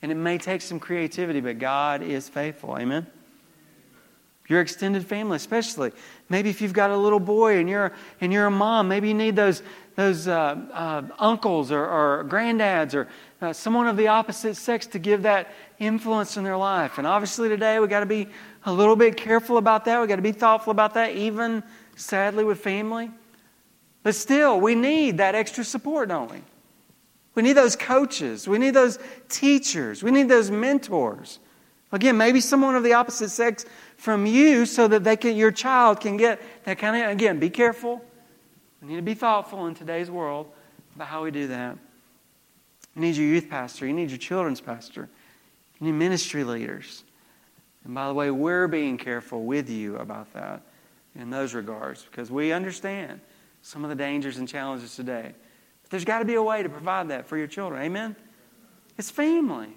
And 0.00 0.10
it 0.10 0.16
may 0.16 0.38
take 0.38 0.62
some 0.62 0.80
creativity, 0.80 1.40
but 1.40 1.58
God 1.58 2.02
is 2.02 2.28
faithful. 2.28 2.78
Amen? 2.78 3.06
Your 4.48 4.60
extended 4.60 5.06
family, 5.06 5.36
especially. 5.36 5.92
Maybe 6.28 6.50
if 6.50 6.60
you've 6.60 6.74
got 6.74 6.90
a 6.90 6.96
little 6.96 7.20
boy 7.20 7.58
and 7.58 7.68
you're, 7.68 7.92
and 8.20 8.30
you're 8.30 8.46
a 8.46 8.50
mom, 8.50 8.88
maybe 8.88 9.08
you 9.08 9.14
need 9.14 9.36
those, 9.36 9.62
those 9.96 10.28
uh, 10.28 10.56
uh, 10.72 11.02
uncles 11.18 11.72
or, 11.72 11.82
or, 11.82 12.24
granddads 12.28 12.94
or 12.94 13.08
uh, 13.40 13.54
someone 13.54 13.86
of 13.86 13.96
the 13.96 14.08
opposite 14.08 14.56
sex 14.56 14.86
to 14.88 14.98
give 14.98 15.22
that 15.22 15.50
influence 15.78 16.36
in 16.36 16.44
their 16.44 16.58
life. 16.58 16.98
And 16.98 17.06
obviously, 17.06 17.48
today 17.48 17.78
we 17.78 17.86
got 17.86 18.00
to 18.00 18.06
be 18.06 18.28
a 18.66 18.72
little 18.72 18.96
bit 18.96 19.16
careful 19.16 19.56
about 19.56 19.86
that. 19.86 20.00
We 20.00 20.06
got 20.06 20.16
to 20.16 20.22
be 20.22 20.32
thoughtful 20.32 20.72
about 20.72 20.92
that, 20.94 21.12
even 21.12 21.62
sadly 21.96 22.44
with 22.44 22.60
family. 22.60 23.10
But 24.02 24.14
still, 24.14 24.60
we 24.60 24.74
need 24.74 25.18
that 25.18 25.34
extra 25.34 25.64
support, 25.64 26.10
don't 26.10 26.30
we? 26.30 26.42
We 27.34 27.42
need 27.42 27.54
those 27.54 27.76
coaches. 27.76 28.46
We 28.46 28.58
need 28.58 28.74
those 28.74 28.98
teachers. 29.30 30.02
We 30.02 30.10
need 30.10 30.28
those 30.28 30.50
mentors. 30.50 31.40
Again, 31.90 32.16
maybe 32.16 32.40
someone 32.40 32.74
of 32.74 32.82
the 32.82 32.92
opposite 32.94 33.30
sex 33.30 33.64
from 34.04 34.26
you 34.26 34.66
so 34.66 34.86
that 34.86 35.02
they 35.02 35.16
can, 35.16 35.34
your 35.34 35.50
child 35.50 36.00
can 36.00 36.16
get 36.16 36.40
that 36.64 36.78
kind 36.78 37.02
of, 37.02 37.10
again, 37.10 37.38
be 37.38 37.50
careful 37.50 38.04
we 38.84 38.90
need 38.90 38.96
to 38.96 39.02
be 39.02 39.14
thoughtful 39.14 39.66
in 39.66 39.74
today's 39.74 40.10
world 40.10 40.46
about 40.94 41.08
how 41.08 41.24
we 41.24 41.30
do 41.30 41.46
that. 41.46 41.78
You 42.94 43.00
need 43.00 43.16
your 43.16 43.26
youth 43.26 43.48
pastor. 43.48 43.86
You 43.86 43.94
need 43.94 44.10
your 44.10 44.18
children's 44.18 44.60
pastor. 44.60 45.08
You 45.80 45.86
need 45.86 45.92
ministry 45.92 46.44
leaders. 46.44 47.02
And 47.84 47.94
by 47.94 48.08
the 48.08 48.12
way, 48.12 48.30
we're 48.30 48.68
being 48.68 48.98
careful 48.98 49.44
with 49.44 49.70
you 49.70 49.96
about 49.96 50.34
that 50.34 50.60
in 51.18 51.30
those 51.30 51.54
regards 51.54 52.02
because 52.02 52.30
we 52.30 52.52
understand 52.52 53.20
some 53.62 53.84
of 53.84 53.88
the 53.88 53.96
dangers 53.96 54.36
and 54.36 54.46
challenges 54.46 54.94
today. 54.94 55.32
But 55.82 55.90
there's 55.90 56.04
got 56.04 56.18
to 56.18 56.26
be 56.26 56.34
a 56.34 56.42
way 56.42 56.62
to 56.62 56.68
provide 56.68 57.08
that 57.08 57.26
for 57.26 57.38
your 57.38 57.46
children. 57.46 57.80
Amen? 57.80 58.14
It's 58.98 59.10
family. 59.10 59.70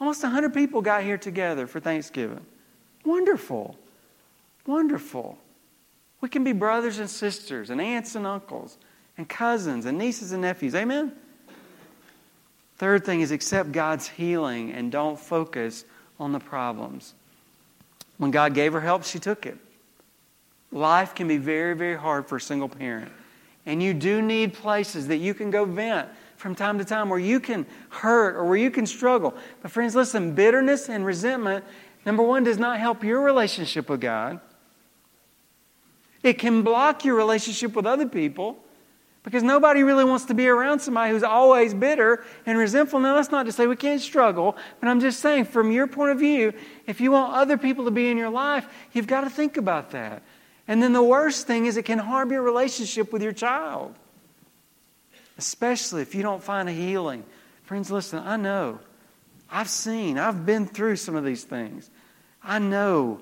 Almost 0.00 0.22
100 0.22 0.54
people 0.54 0.80
got 0.80 1.02
here 1.02 1.18
together 1.18 1.66
for 1.66 1.80
Thanksgiving. 1.80 2.46
Wonderful. 3.04 3.76
Wonderful. 4.66 5.38
We 6.20 6.28
can 6.28 6.44
be 6.44 6.52
brothers 6.52 6.98
and 6.98 7.08
sisters, 7.08 7.70
and 7.70 7.80
aunts 7.80 8.14
and 8.14 8.26
uncles, 8.26 8.76
and 9.16 9.28
cousins, 9.28 9.86
and 9.86 9.98
nieces 9.98 10.32
and 10.32 10.42
nephews. 10.42 10.74
Amen? 10.74 11.12
Third 12.76 13.04
thing 13.04 13.20
is 13.20 13.30
accept 13.30 13.72
God's 13.72 14.08
healing 14.08 14.72
and 14.72 14.90
don't 14.90 15.18
focus 15.18 15.84
on 16.18 16.32
the 16.32 16.40
problems. 16.40 17.14
When 18.18 18.30
God 18.30 18.54
gave 18.54 18.72
her 18.72 18.80
help, 18.80 19.04
she 19.04 19.18
took 19.18 19.46
it. 19.46 19.56
Life 20.72 21.14
can 21.14 21.26
be 21.26 21.36
very, 21.36 21.74
very 21.74 21.96
hard 21.96 22.26
for 22.26 22.36
a 22.36 22.40
single 22.40 22.68
parent. 22.68 23.10
And 23.66 23.82
you 23.82 23.92
do 23.92 24.22
need 24.22 24.54
places 24.54 25.08
that 25.08 25.18
you 25.18 25.34
can 25.34 25.50
go 25.50 25.64
vent 25.64 26.08
from 26.36 26.54
time 26.54 26.78
to 26.78 26.84
time 26.84 27.08
where 27.08 27.18
you 27.18 27.38
can 27.38 27.66
hurt 27.90 28.34
or 28.36 28.44
where 28.44 28.56
you 28.56 28.70
can 28.70 28.86
struggle. 28.86 29.34
But, 29.60 29.70
friends, 29.70 29.94
listen 29.94 30.34
bitterness 30.34 30.88
and 30.88 31.04
resentment, 31.04 31.64
number 32.04 32.22
one, 32.22 32.44
does 32.44 32.58
not 32.58 32.78
help 32.78 33.04
your 33.04 33.20
relationship 33.20 33.88
with 33.88 34.00
God. 34.00 34.40
It 36.22 36.34
can 36.34 36.62
block 36.62 37.04
your 37.04 37.14
relationship 37.14 37.74
with 37.74 37.86
other 37.86 38.06
people 38.06 38.62
because 39.22 39.42
nobody 39.42 39.82
really 39.82 40.04
wants 40.04 40.24
to 40.26 40.34
be 40.34 40.48
around 40.48 40.80
somebody 40.80 41.12
who's 41.12 41.22
always 41.22 41.74
bitter 41.74 42.24
and 42.46 42.56
resentful. 42.58 43.00
Now, 43.00 43.16
that's 43.16 43.30
not 43.30 43.46
to 43.46 43.52
say 43.52 43.66
we 43.66 43.76
can't 43.76 44.00
struggle, 44.00 44.56
but 44.80 44.88
I'm 44.88 45.00
just 45.00 45.20
saying, 45.20 45.46
from 45.46 45.72
your 45.72 45.86
point 45.86 46.12
of 46.12 46.18
view, 46.18 46.52
if 46.86 47.00
you 47.00 47.12
want 47.12 47.34
other 47.34 47.58
people 47.58 47.84
to 47.84 47.90
be 47.90 48.08
in 48.10 48.16
your 48.16 48.30
life, 48.30 48.66
you've 48.92 49.06
got 49.06 49.22
to 49.22 49.30
think 49.30 49.56
about 49.56 49.90
that. 49.90 50.22
And 50.66 50.82
then 50.82 50.92
the 50.92 51.02
worst 51.02 51.46
thing 51.46 51.66
is 51.66 51.76
it 51.76 51.84
can 51.84 51.98
harm 51.98 52.30
your 52.32 52.42
relationship 52.42 53.12
with 53.12 53.22
your 53.22 53.32
child, 53.32 53.94
especially 55.36 56.02
if 56.02 56.14
you 56.14 56.22
don't 56.22 56.42
find 56.42 56.68
a 56.68 56.72
healing. 56.72 57.24
Friends, 57.64 57.90
listen, 57.90 58.20
I 58.20 58.36
know. 58.36 58.78
I've 59.50 59.68
seen, 59.68 60.18
I've 60.18 60.46
been 60.46 60.66
through 60.66 60.96
some 60.96 61.16
of 61.16 61.24
these 61.24 61.44
things. 61.44 61.90
I 62.42 62.58
know 62.58 63.20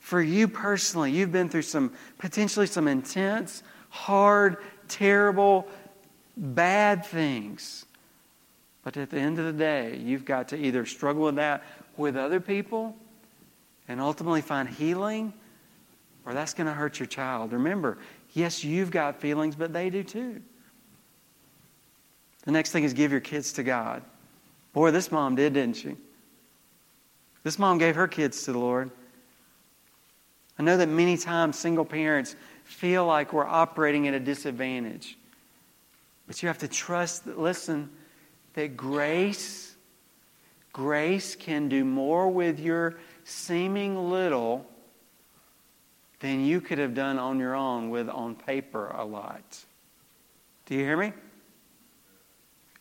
for 0.00 0.20
you 0.20 0.48
personally, 0.48 1.12
you've 1.12 1.32
been 1.32 1.48
through 1.48 1.62
some 1.62 1.92
potentially 2.18 2.66
some 2.66 2.88
intense, 2.88 3.62
hard, 3.88 4.58
terrible, 4.88 5.66
bad 6.36 7.04
things. 7.06 7.86
But 8.82 8.96
at 8.96 9.10
the 9.10 9.18
end 9.18 9.38
of 9.38 9.44
the 9.44 9.52
day, 9.52 9.96
you've 9.96 10.24
got 10.24 10.48
to 10.48 10.56
either 10.56 10.86
struggle 10.86 11.24
with 11.24 11.36
that 11.36 11.64
with 11.96 12.16
other 12.16 12.40
people 12.40 12.96
and 13.88 14.00
ultimately 14.00 14.40
find 14.40 14.68
healing 14.68 15.32
or 16.24 16.34
that's 16.34 16.54
going 16.54 16.66
to 16.66 16.72
hurt 16.72 16.98
your 16.98 17.06
child. 17.06 17.52
Remember, 17.52 17.98
yes, 18.32 18.64
you've 18.64 18.90
got 18.90 19.20
feelings, 19.20 19.56
but 19.56 19.72
they 19.72 19.90
do 19.90 20.02
too. 20.02 20.40
The 22.44 22.52
next 22.52 22.72
thing 22.72 22.84
is 22.84 22.94
give 22.94 23.10
your 23.10 23.20
kids 23.20 23.54
to 23.54 23.62
God. 23.62 24.02
Boy, 24.72 24.90
this 24.90 25.10
mom 25.10 25.34
did, 25.34 25.54
didn't 25.54 25.76
she? 25.76 25.96
This 27.42 27.58
mom 27.58 27.78
gave 27.78 27.96
her 27.96 28.06
kids 28.06 28.44
to 28.44 28.52
the 28.52 28.58
Lord. 28.58 28.90
I 30.58 30.62
know 30.62 30.76
that 30.76 30.88
many 30.88 31.16
times 31.16 31.58
single 31.58 31.84
parents 31.84 32.36
feel 32.64 33.06
like 33.06 33.32
we're 33.32 33.46
operating 33.46 34.06
at 34.08 34.14
a 34.14 34.20
disadvantage. 34.20 35.16
But 36.26 36.42
you 36.42 36.48
have 36.48 36.58
to 36.58 36.68
trust, 36.68 37.24
that, 37.24 37.38
listen, 37.38 37.90
that 38.54 38.76
grace, 38.76 39.74
grace 40.72 41.34
can 41.34 41.68
do 41.68 41.84
more 41.84 42.28
with 42.28 42.60
your 42.60 42.96
seeming 43.24 44.10
little 44.10 44.66
than 46.20 46.44
you 46.44 46.60
could 46.60 46.78
have 46.78 46.94
done 46.94 47.18
on 47.18 47.38
your 47.38 47.54
own 47.54 47.90
with 47.90 48.08
on 48.08 48.34
paper 48.34 48.88
a 48.88 49.04
lot. 49.04 49.64
Do 50.66 50.74
you 50.74 50.84
hear 50.84 50.96
me? 50.96 51.12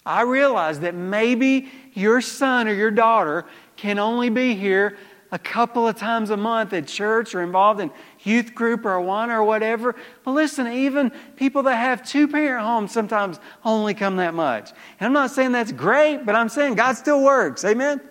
I 0.09 0.23
realize 0.23 0.79
that 0.79 0.95
maybe 0.95 1.69
your 1.93 2.19
son 2.19 2.67
or 2.67 2.73
your 2.73 2.89
daughter 2.89 3.45
can 3.75 3.99
only 3.99 4.31
be 4.31 4.55
here 4.55 4.97
a 5.31 5.37
couple 5.37 5.87
of 5.87 5.97
times 5.97 6.31
a 6.31 6.37
month 6.37 6.73
at 6.73 6.87
church 6.87 7.35
or 7.35 7.43
involved 7.43 7.79
in 7.79 7.91
youth 8.23 8.55
group 8.55 8.85
or 8.85 8.99
one 8.99 9.29
or 9.29 9.43
whatever. 9.43 9.95
But 10.23 10.31
listen, 10.31 10.65
even 10.65 11.11
people 11.35 11.61
that 11.63 11.75
have 11.75 12.03
two 12.03 12.27
parent 12.27 12.65
homes 12.65 12.91
sometimes 12.91 13.39
only 13.63 13.93
come 13.93 14.15
that 14.15 14.33
much. 14.33 14.71
And 14.99 15.05
I'm 15.05 15.13
not 15.13 15.29
saying 15.29 15.51
that's 15.51 15.71
great, 15.71 16.25
but 16.25 16.33
I'm 16.33 16.49
saying 16.49 16.73
God 16.73 16.93
still 16.93 17.23
works. 17.23 17.63
Amen? 17.63 18.01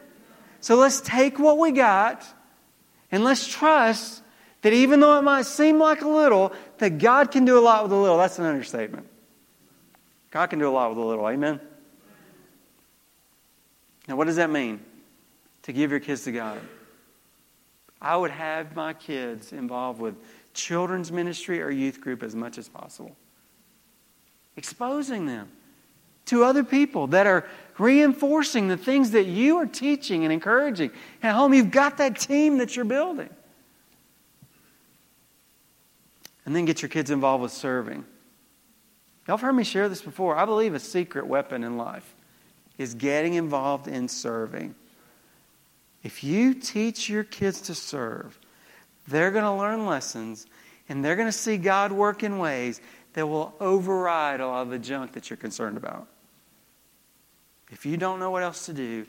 So 0.60 0.76
let's 0.76 1.00
take 1.00 1.40
what 1.40 1.58
we 1.58 1.72
got 1.72 2.24
and 3.10 3.24
let's 3.24 3.44
trust 3.44 4.22
that 4.62 4.72
even 4.72 5.00
though 5.00 5.18
it 5.18 5.22
might 5.22 5.46
seem 5.46 5.80
like 5.80 6.02
a 6.02 6.08
little, 6.08 6.52
that 6.78 6.98
God 6.98 7.32
can 7.32 7.44
do 7.44 7.58
a 7.58 7.60
lot 7.60 7.82
with 7.82 7.90
a 7.90 7.96
little. 7.96 8.18
That's 8.18 8.38
an 8.38 8.44
understatement. 8.44 9.08
God 10.30 10.46
can 10.46 10.60
do 10.60 10.68
a 10.68 10.70
lot 10.70 10.90
with 10.90 10.98
a 10.98 11.04
little. 11.04 11.28
Amen? 11.28 11.58
Now, 14.08 14.16
what 14.16 14.26
does 14.26 14.36
that 14.36 14.50
mean? 14.50 14.80
To 15.62 15.72
give 15.72 15.90
your 15.90 16.00
kids 16.00 16.24
to 16.24 16.32
God. 16.32 16.60
I 18.00 18.16
would 18.16 18.30
have 18.30 18.74
my 18.74 18.94
kids 18.94 19.52
involved 19.52 20.00
with 20.00 20.14
children's 20.54 21.12
ministry 21.12 21.60
or 21.60 21.70
youth 21.70 22.00
group 22.00 22.22
as 22.22 22.34
much 22.34 22.56
as 22.56 22.68
possible. 22.68 23.14
Exposing 24.56 25.26
them 25.26 25.50
to 26.26 26.42
other 26.42 26.64
people 26.64 27.06
that 27.08 27.26
are 27.26 27.46
reinforcing 27.76 28.68
the 28.68 28.76
things 28.76 29.10
that 29.12 29.26
you 29.26 29.58
are 29.58 29.66
teaching 29.66 30.24
and 30.24 30.32
encouraging. 30.32 30.90
At 31.22 31.34
home, 31.34 31.52
you've 31.54 31.70
got 31.70 31.98
that 31.98 32.18
team 32.18 32.58
that 32.58 32.76
you're 32.76 32.84
building. 32.84 33.30
And 36.44 36.56
then 36.56 36.64
get 36.64 36.80
your 36.80 36.88
kids 36.88 37.10
involved 37.10 37.42
with 37.42 37.52
serving. 37.52 38.04
Y'all 39.26 39.36
have 39.36 39.42
heard 39.42 39.52
me 39.52 39.64
share 39.64 39.88
this 39.88 40.00
before. 40.00 40.36
I 40.36 40.46
believe 40.46 40.74
a 40.74 40.80
secret 40.80 41.26
weapon 41.26 41.62
in 41.62 41.76
life 41.76 42.14
is 42.78 42.94
getting 42.94 43.34
involved 43.34 43.88
in 43.88 44.08
serving. 44.08 44.74
If 46.02 46.22
you 46.22 46.54
teach 46.54 47.08
your 47.08 47.24
kids 47.24 47.60
to 47.62 47.74
serve, 47.74 48.38
they're 49.08 49.32
going 49.32 49.44
to 49.44 49.52
learn 49.52 49.84
lessons 49.84 50.46
and 50.88 51.04
they're 51.04 51.16
going 51.16 51.28
to 51.28 51.32
see 51.32 51.56
God 51.58 51.92
work 51.92 52.22
in 52.22 52.38
ways 52.38 52.80
that 53.14 53.26
will 53.26 53.54
override 53.60 54.40
a 54.40 54.46
lot 54.46 54.62
of 54.62 54.70
the 54.70 54.78
junk 54.78 55.12
that 55.12 55.28
you're 55.28 55.36
concerned 55.36 55.76
about. 55.76 56.06
If 57.70 57.84
you 57.84 57.96
don't 57.96 58.20
know 58.20 58.30
what 58.30 58.42
else 58.42 58.66
to 58.66 58.72
do, 58.72 59.06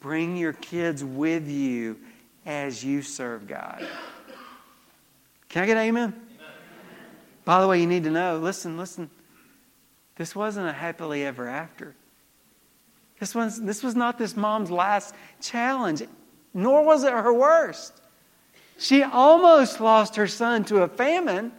bring 0.00 0.36
your 0.36 0.52
kids 0.52 1.02
with 1.02 1.48
you 1.48 1.96
as 2.44 2.84
you 2.84 3.02
serve 3.02 3.48
God. 3.48 3.84
Can 5.48 5.62
I 5.62 5.66
get 5.66 5.76
amen? 5.78 6.12
amen? 6.12 6.14
By 7.44 7.60
the 7.60 7.66
way, 7.66 7.80
you 7.80 7.86
need 7.86 8.04
to 8.04 8.10
know 8.10 8.38
listen, 8.38 8.76
listen. 8.76 9.10
This 10.16 10.34
wasn't 10.34 10.68
a 10.68 10.72
happily 10.72 11.24
ever 11.24 11.48
after. 11.48 11.94
This 13.18 13.34
was, 13.34 13.60
this 13.62 13.82
was 13.82 13.94
not 13.94 14.18
this 14.18 14.36
mom's 14.36 14.70
last 14.70 15.14
challenge 15.40 16.02
nor 16.56 16.82
was 16.82 17.04
it 17.04 17.12
her 17.12 17.32
worst. 17.32 17.92
She 18.78 19.02
almost 19.02 19.78
lost 19.78 20.16
her 20.16 20.26
son 20.26 20.64
to 20.64 20.82
a 20.82 20.88
famine, 20.88 21.52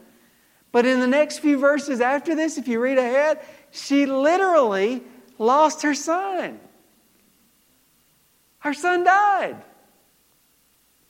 but 0.71 0.87
in 0.87 0.99
the 0.99 1.07
next 1.07 1.37
few 1.37 1.59
verses 1.59 2.01
after 2.01 2.35
this, 2.35 2.57
if 2.57 2.67
you 2.67 2.79
read 2.79 2.97
ahead, 2.97 3.39
she 3.69 4.07
literally 4.07 5.03
lost 5.37 5.83
her 5.83 5.93
son. 5.93 6.59
Her 8.59 8.73
son 8.73 9.03
died. 9.03 9.57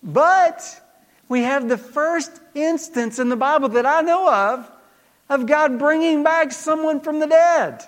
But 0.03 0.81
we 1.29 1.43
have 1.43 1.69
the 1.69 1.77
first 1.77 2.41
instance 2.53 3.19
in 3.19 3.29
the 3.29 3.37
Bible 3.37 3.69
that 3.69 3.85
I 3.85 4.01
know 4.01 4.29
of 4.29 4.69
of 5.29 5.45
God 5.45 5.79
bringing 5.79 6.23
back 6.23 6.51
someone 6.51 6.99
from 6.99 7.19
the 7.19 7.27
dead. 7.27 7.83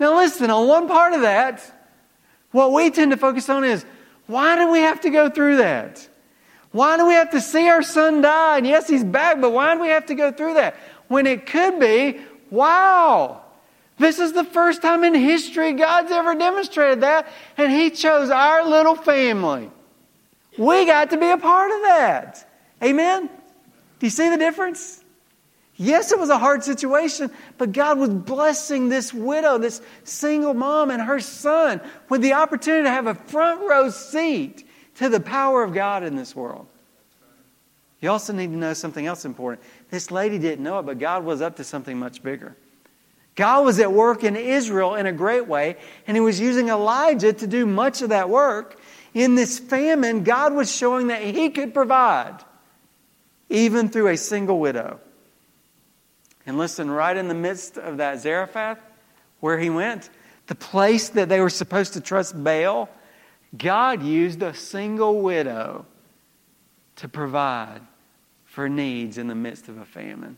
Now, 0.00 0.16
listen, 0.16 0.50
on 0.50 0.66
one 0.66 0.88
part 0.88 1.12
of 1.12 1.20
that, 1.20 1.62
what 2.52 2.72
we 2.72 2.90
tend 2.90 3.10
to 3.10 3.18
focus 3.18 3.50
on 3.50 3.64
is 3.64 3.84
why 4.26 4.56
do 4.56 4.72
we 4.72 4.80
have 4.80 5.02
to 5.02 5.10
go 5.10 5.28
through 5.28 5.58
that? 5.58 6.08
Why 6.72 6.96
do 6.96 7.06
we 7.06 7.14
have 7.14 7.30
to 7.32 7.40
see 7.40 7.68
our 7.68 7.82
son 7.82 8.22
die? 8.22 8.56
And 8.56 8.66
yes, 8.66 8.88
he's 8.88 9.04
back, 9.04 9.40
but 9.40 9.52
why 9.52 9.74
do 9.74 9.80
we 9.80 9.88
have 9.88 10.06
to 10.06 10.14
go 10.14 10.32
through 10.32 10.54
that? 10.54 10.76
When 11.08 11.26
it 11.26 11.46
could 11.46 11.78
be, 11.78 12.20
wow, 12.50 13.42
this 13.98 14.18
is 14.18 14.32
the 14.32 14.44
first 14.44 14.80
time 14.80 15.04
in 15.04 15.14
history 15.14 15.74
God's 15.74 16.10
ever 16.10 16.34
demonstrated 16.34 17.02
that, 17.02 17.28
and 17.58 17.70
he 17.70 17.90
chose 17.90 18.30
our 18.30 18.66
little 18.66 18.94
family. 18.94 19.70
We 20.56 20.86
got 20.86 21.10
to 21.10 21.18
be 21.18 21.28
a 21.28 21.36
part 21.36 21.70
of 21.72 21.82
that. 21.82 22.48
Amen? 22.82 23.28
Do 23.98 24.06
you 24.06 24.10
see 24.10 24.30
the 24.30 24.38
difference? 24.38 24.99
Yes, 25.82 26.12
it 26.12 26.18
was 26.18 26.28
a 26.28 26.36
hard 26.36 26.62
situation, 26.62 27.30
but 27.56 27.72
God 27.72 27.98
was 27.98 28.10
blessing 28.10 28.90
this 28.90 29.14
widow, 29.14 29.56
this 29.56 29.80
single 30.04 30.52
mom, 30.52 30.90
and 30.90 31.00
her 31.00 31.20
son 31.20 31.80
with 32.10 32.20
the 32.20 32.34
opportunity 32.34 32.82
to 32.82 32.90
have 32.90 33.06
a 33.06 33.14
front 33.14 33.62
row 33.62 33.88
seat 33.88 34.68
to 34.96 35.08
the 35.08 35.20
power 35.20 35.62
of 35.62 35.72
God 35.72 36.02
in 36.02 36.16
this 36.16 36.36
world. 36.36 36.66
You 38.02 38.10
also 38.10 38.34
need 38.34 38.48
to 38.48 38.56
know 38.58 38.74
something 38.74 39.06
else 39.06 39.24
important. 39.24 39.66
This 39.88 40.10
lady 40.10 40.38
didn't 40.38 40.62
know 40.62 40.78
it, 40.80 40.82
but 40.84 40.98
God 40.98 41.24
was 41.24 41.40
up 41.40 41.56
to 41.56 41.64
something 41.64 41.98
much 41.98 42.22
bigger. 42.22 42.54
God 43.34 43.64
was 43.64 43.80
at 43.80 43.90
work 43.90 44.22
in 44.22 44.36
Israel 44.36 44.96
in 44.96 45.06
a 45.06 45.12
great 45.12 45.48
way, 45.48 45.78
and 46.06 46.14
He 46.14 46.20
was 46.20 46.38
using 46.38 46.68
Elijah 46.68 47.32
to 47.32 47.46
do 47.46 47.64
much 47.64 48.02
of 48.02 48.10
that 48.10 48.28
work. 48.28 48.78
In 49.14 49.34
this 49.34 49.58
famine, 49.58 50.24
God 50.24 50.52
was 50.52 50.70
showing 50.70 51.06
that 51.06 51.22
He 51.22 51.48
could 51.48 51.72
provide, 51.72 52.44
even 53.48 53.88
through 53.88 54.08
a 54.08 54.18
single 54.18 54.60
widow. 54.60 55.00
And 56.46 56.58
listen, 56.58 56.90
right 56.90 57.16
in 57.16 57.28
the 57.28 57.34
midst 57.34 57.76
of 57.76 57.98
that 57.98 58.20
Zarephath, 58.20 58.78
where 59.40 59.58
he 59.58 59.70
went, 59.70 60.10
the 60.46 60.54
place 60.54 61.10
that 61.10 61.28
they 61.28 61.40
were 61.40 61.50
supposed 61.50 61.92
to 61.94 62.00
trust 62.00 62.42
Baal, 62.42 62.88
God 63.56 64.02
used 64.02 64.42
a 64.42 64.54
single 64.54 65.20
widow 65.20 65.86
to 66.96 67.08
provide 67.08 67.80
for 68.44 68.68
needs 68.68 69.16
in 69.16 69.28
the 69.28 69.34
midst 69.34 69.68
of 69.68 69.78
a 69.78 69.84
famine. 69.84 70.36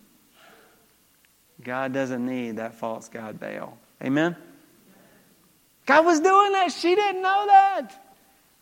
God 1.62 1.92
doesn't 1.92 2.24
need 2.24 2.57
that 2.57 2.74
false 2.74 3.09
God 3.09 3.38
Baal. 3.38 3.78
Amen? 4.03 4.36
God 5.86 6.05
was 6.05 6.20
doing 6.20 6.53
that. 6.53 6.72
She 6.72 6.94
didn't 6.94 7.22
know 7.22 7.44
that. 7.46 8.03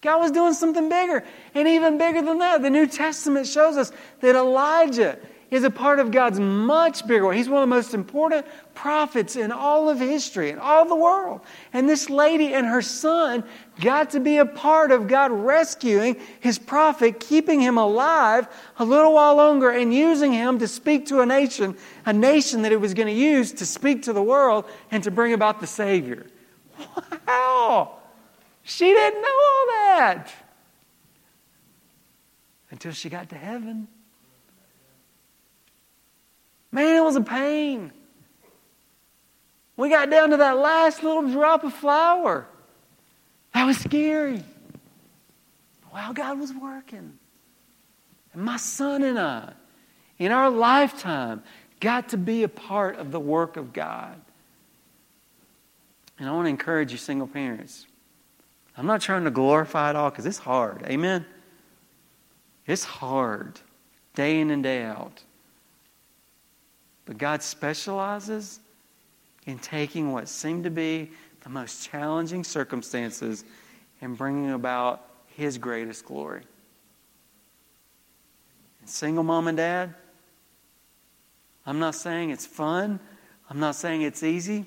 God 0.02 0.18
was 0.18 0.30
doing 0.30 0.54
something 0.54 0.88
bigger. 0.88 1.24
And 1.54 1.68
even 1.68 1.98
bigger 1.98 2.22
than 2.22 2.38
that, 2.38 2.62
the 2.62 2.70
New 2.70 2.86
Testament 2.86 3.46
shows 3.46 3.76
us 3.76 3.92
that 4.20 4.34
Elijah 4.34 5.18
is 5.50 5.64
a 5.64 5.70
part 5.70 5.98
of 5.98 6.10
God's 6.10 6.38
much 6.38 7.06
bigger 7.06 7.26
work. 7.26 7.34
He's 7.34 7.48
one 7.48 7.62
of 7.62 7.68
the 7.68 7.74
most 7.74 7.92
important 7.92 8.46
prophets 8.74 9.34
in 9.34 9.50
all 9.50 9.88
of 9.88 9.98
history, 9.98 10.50
in 10.50 10.58
all 10.58 10.86
the 10.86 10.94
world. 10.94 11.40
And 11.72 11.88
this 11.88 12.08
lady 12.08 12.54
and 12.54 12.66
her 12.66 12.82
son 12.82 13.42
got 13.80 14.10
to 14.10 14.20
be 14.20 14.36
a 14.38 14.46
part 14.46 14.92
of 14.92 15.08
God 15.08 15.32
rescuing 15.32 16.16
his 16.38 16.58
prophet, 16.58 17.18
keeping 17.18 17.60
him 17.60 17.78
alive 17.78 18.46
a 18.78 18.84
little 18.84 19.14
while 19.14 19.34
longer, 19.34 19.70
and 19.70 19.92
using 19.92 20.32
him 20.32 20.58
to 20.60 20.68
speak 20.68 21.06
to 21.06 21.20
a 21.20 21.26
nation, 21.26 21.76
a 22.06 22.12
nation 22.12 22.62
that 22.62 22.72
it 22.72 22.80
was 22.80 22.94
going 22.94 23.08
to 23.08 23.12
use 23.12 23.52
to 23.54 23.66
speak 23.66 24.04
to 24.04 24.12
the 24.12 24.22
world 24.22 24.66
and 24.90 25.02
to 25.04 25.10
bring 25.10 25.32
about 25.32 25.60
the 25.60 25.66
Savior. 25.66 26.26
Wow! 27.26 27.98
She 28.62 28.86
didn't 28.86 29.20
know 29.20 29.28
all 29.28 29.66
that 29.66 30.32
until 32.70 32.92
she 32.92 33.08
got 33.08 33.28
to 33.30 33.36
heaven. 33.36 33.88
Man, 36.72 36.96
it 36.96 37.04
was 37.04 37.16
a 37.16 37.20
pain. 37.20 37.92
We 39.76 39.88
got 39.88 40.10
down 40.10 40.30
to 40.30 40.36
that 40.36 40.58
last 40.58 41.02
little 41.02 41.28
drop 41.30 41.64
of 41.64 41.72
flour. 41.72 42.46
That 43.54 43.64
was 43.64 43.78
scary. 43.78 44.44
Wow, 45.92 46.12
God 46.12 46.38
was 46.38 46.52
working. 46.52 47.18
And 48.32 48.42
my 48.42 48.56
son 48.58 49.02
and 49.02 49.18
I, 49.18 49.52
in 50.18 50.32
our 50.32 50.50
lifetime, 50.50 51.42
got 51.80 52.10
to 52.10 52.16
be 52.16 52.42
a 52.42 52.48
part 52.48 52.96
of 52.96 53.10
the 53.10 53.18
work 53.18 53.56
of 53.56 53.72
God. 53.72 54.20
And 56.18 56.28
I 56.28 56.32
want 56.32 56.44
to 56.44 56.50
encourage 56.50 56.92
you, 56.92 56.98
single 56.98 57.26
parents. 57.26 57.86
I'm 58.76 58.86
not 58.86 59.00
trying 59.00 59.24
to 59.24 59.30
glorify 59.30 59.90
it 59.90 59.96
all 59.96 60.10
because 60.10 60.26
it's 60.26 60.38
hard. 60.38 60.82
Amen? 60.84 61.24
It's 62.66 62.84
hard, 62.84 63.58
day 64.14 64.40
in 64.40 64.50
and 64.50 64.62
day 64.62 64.82
out. 64.82 65.22
But 67.10 67.18
God 67.18 67.42
specializes 67.42 68.60
in 69.44 69.58
taking 69.58 70.12
what 70.12 70.28
seem 70.28 70.62
to 70.62 70.70
be 70.70 71.10
the 71.42 71.48
most 71.48 71.82
challenging 71.82 72.44
circumstances 72.44 73.44
and 74.00 74.16
bringing 74.16 74.52
about 74.52 75.04
His 75.34 75.58
greatest 75.58 76.04
glory. 76.04 76.42
And 78.78 78.88
single 78.88 79.24
mom 79.24 79.48
and 79.48 79.56
dad, 79.56 79.92
I'm 81.66 81.80
not 81.80 81.96
saying 81.96 82.30
it's 82.30 82.46
fun, 82.46 83.00
I'm 83.50 83.58
not 83.58 83.74
saying 83.74 84.02
it's 84.02 84.22
easy, 84.22 84.66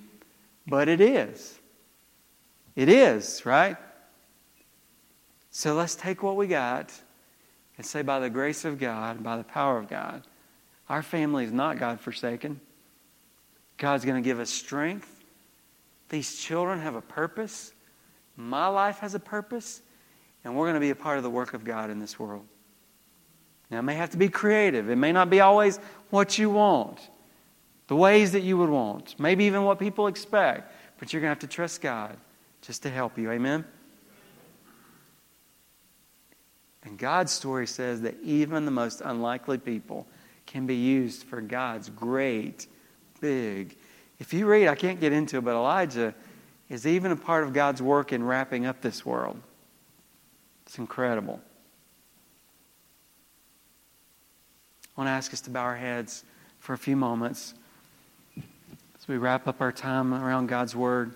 but 0.67 0.89
it 0.89 0.99
is. 0.99 1.57
It 2.75 2.89
is, 2.89 3.45
right? 3.45 3.77
So 5.49 5.75
let's 5.75 5.95
take 5.95 6.21
what 6.21 6.35
we 6.35 6.47
got 6.47 6.91
and 7.77 7.85
say, 7.85 8.01
by 8.01 8.19
the 8.19 8.29
grace 8.29 8.65
of 8.65 8.79
God, 8.79 9.23
by 9.23 9.37
the 9.37 9.45
power 9.45 9.77
of 9.77 9.87
God, 9.87 10.23
our 10.89 11.01
family 11.01 11.45
is 11.45 11.51
not 11.51 11.79
God 11.79 11.99
forsaken. 11.99 12.59
God's 13.77 14.05
going 14.05 14.21
to 14.21 14.27
give 14.27 14.39
us 14.39 14.49
strength. 14.49 15.09
These 16.09 16.35
children 16.35 16.79
have 16.79 16.95
a 16.95 17.01
purpose. 17.01 17.73
My 18.35 18.67
life 18.67 18.99
has 18.99 19.15
a 19.15 19.19
purpose. 19.19 19.81
And 20.43 20.55
we're 20.55 20.65
going 20.65 20.75
to 20.75 20.79
be 20.79 20.89
a 20.89 20.95
part 20.95 21.17
of 21.17 21.23
the 21.23 21.29
work 21.29 21.53
of 21.53 21.63
God 21.63 21.89
in 21.89 21.99
this 21.99 22.19
world. 22.19 22.45
Now, 23.71 23.79
it 23.79 23.83
may 23.83 23.95
have 23.95 24.11
to 24.11 24.17
be 24.17 24.29
creative. 24.29 24.89
It 24.89 24.97
may 24.97 25.11
not 25.11 25.29
be 25.29 25.39
always 25.39 25.79
what 26.09 26.37
you 26.37 26.49
want, 26.49 26.99
the 27.87 27.95
ways 27.95 28.33
that 28.33 28.41
you 28.41 28.57
would 28.57 28.69
want, 28.69 29.19
maybe 29.19 29.45
even 29.45 29.63
what 29.63 29.79
people 29.79 30.07
expect. 30.07 30.71
But 30.99 31.11
you're 31.11 31.21
going 31.21 31.29
to 31.29 31.35
have 31.35 31.49
to 31.49 31.53
trust 31.53 31.81
God 31.81 32.15
just 32.61 32.83
to 32.83 32.89
help 32.89 33.17
you. 33.17 33.31
Amen? 33.31 33.65
And 36.83 36.97
God's 36.97 37.31
story 37.31 37.65
says 37.65 38.01
that 38.01 38.15
even 38.21 38.65
the 38.65 38.71
most 38.71 39.01
unlikely 39.01 39.57
people 39.57 40.05
can 40.53 40.67
be 40.67 40.75
used 40.75 41.23
for 41.23 41.41
God's 41.41 41.89
great, 41.89 42.67
big. 43.19 43.75
If 44.19 44.35
you 44.35 44.45
read, 44.45 44.67
I 44.67 44.75
can't 44.75 44.99
get 44.99 45.11
into 45.11 45.39
it, 45.39 45.43
but 45.43 45.55
Elijah 45.55 46.13
is 46.69 46.85
even 46.85 47.11
a 47.11 47.15
part 47.15 47.43
of 47.43 47.53
God's 47.53 47.81
work 47.81 48.13
in 48.13 48.23
wrapping 48.23 48.67
up 48.67 48.79
this 48.79 49.03
world. 49.03 49.41
It's 50.67 50.77
incredible. 50.77 51.41
I 54.95 55.01
want 55.01 55.07
to 55.07 55.11
ask 55.11 55.33
us 55.33 55.41
to 55.41 55.49
bow 55.49 55.63
our 55.63 55.75
heads 55.75 56.23
for 56.59 56.73
a 56.73 56.77
few 56.77 56.95
moments 56.95 57.55
as 58.37 59.07
we 59.07 59.17
wrap 59.17 59.47
up 59.47 59.59
our 59.59 59.71
time 59.71 60.13
around 60.13 60.49
God's 60.49 60.75
Word. 60.75 61.15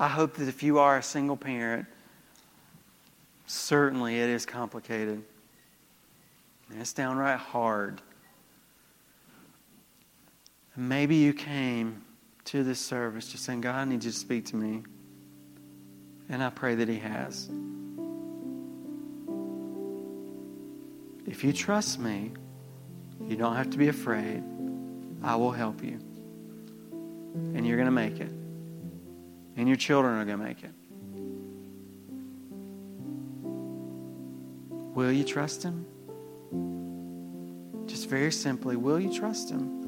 I 0.00 0.08
hope 0.08 0.36
that 0.36 0.48
if 0.48 0.62
you 0.62 0.78
are 0.78 0.96
a 0.96 1.02
single 1.02 1.36
parent, 1.36 1.84
certainly 3.46 4.18
it 4.18 4.30
is 4.30 4.46
complicated. 4.46 5.22
And 6.70 6.80
it's 6.80 6.94
downright 6.94 7.38
hard. 7.38 8.00
Maybe 10.74 11.16
you 11.16 11.34
came 11.34 12.02
to 12.46 12.64
this 12.64 12.80
service 12.80 13.28
just 13.28 13.44
saying, 13.44 13.60
God, 13.60 13.74
I 13.74 13.84
need 13.84 14.02
you 14.02 14.10
to 14.10 14.16
speak 14.16 14.46
to 14.46 14.56
me. 14.56 14.84
And 16.30 16.42
I 16.42 16.48
pray 16.48 16.76
that 16.76 16.88
He 16.88 16.98
has. 17.00 17.50
If 21.26 21.44
you 21.44 21.52
trust 21.52 21.98
me, 21.98 22.32
you 23.26 23.36
don't 23.36 23.54
have 23.54 23.68
to 23.68 23.76
be 23.76 23.88
afraid. 23.88 24.42
I 25.22 25.36
will 25.36 25.52
help 25.52 25.84
you. 25.84 26.00
And 27.34 27.66
you're 27.66 27.76
going 27.76 27.84
to 27.84 27.92
make 27.92 28.18
it 28.18 28.39
and 29.60 29.68
your 29.68 29.76
children 29.76 30.14
are 30.14 30.24
going 30.24 30.38
to 30.38 30.44
make 30.44 30.64
it. 30.64 30.70
Will 34.94 35.12
you 35.12 35.22
trust 35.22 35.62
Him? 35.62 35.84
Just 37.86 38.08
very 38.08 38.32
simply, 38.32 38.76
will 38.76 38.98
you 38.98 39.12
trust 39.14 39.50
Him? 39.50 39.80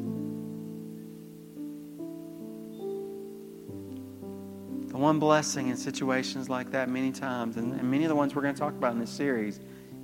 The 4.89 4.99
one 4.99 5.19
blessing 5.19 5.69
in 5.69 5.79
situations 5.79 6.51
like 6.51 6.73
that, 6.73 6.91
many 6.91 7.11
times, 7.11 7.57
and, 7.57 7.73
and 7.73 7.91
many 7.91 8.05
of 8.05 8.11
the 8.11 8.15
ones 8.15 8.35
we're 8.35 8.43
going 8.43 8.55
to 8.55 8.61
talk 8.61 8.75
about 8.75 8.93
in 8.93 8.99
this 8.99 9.09
series, 9.09 9.59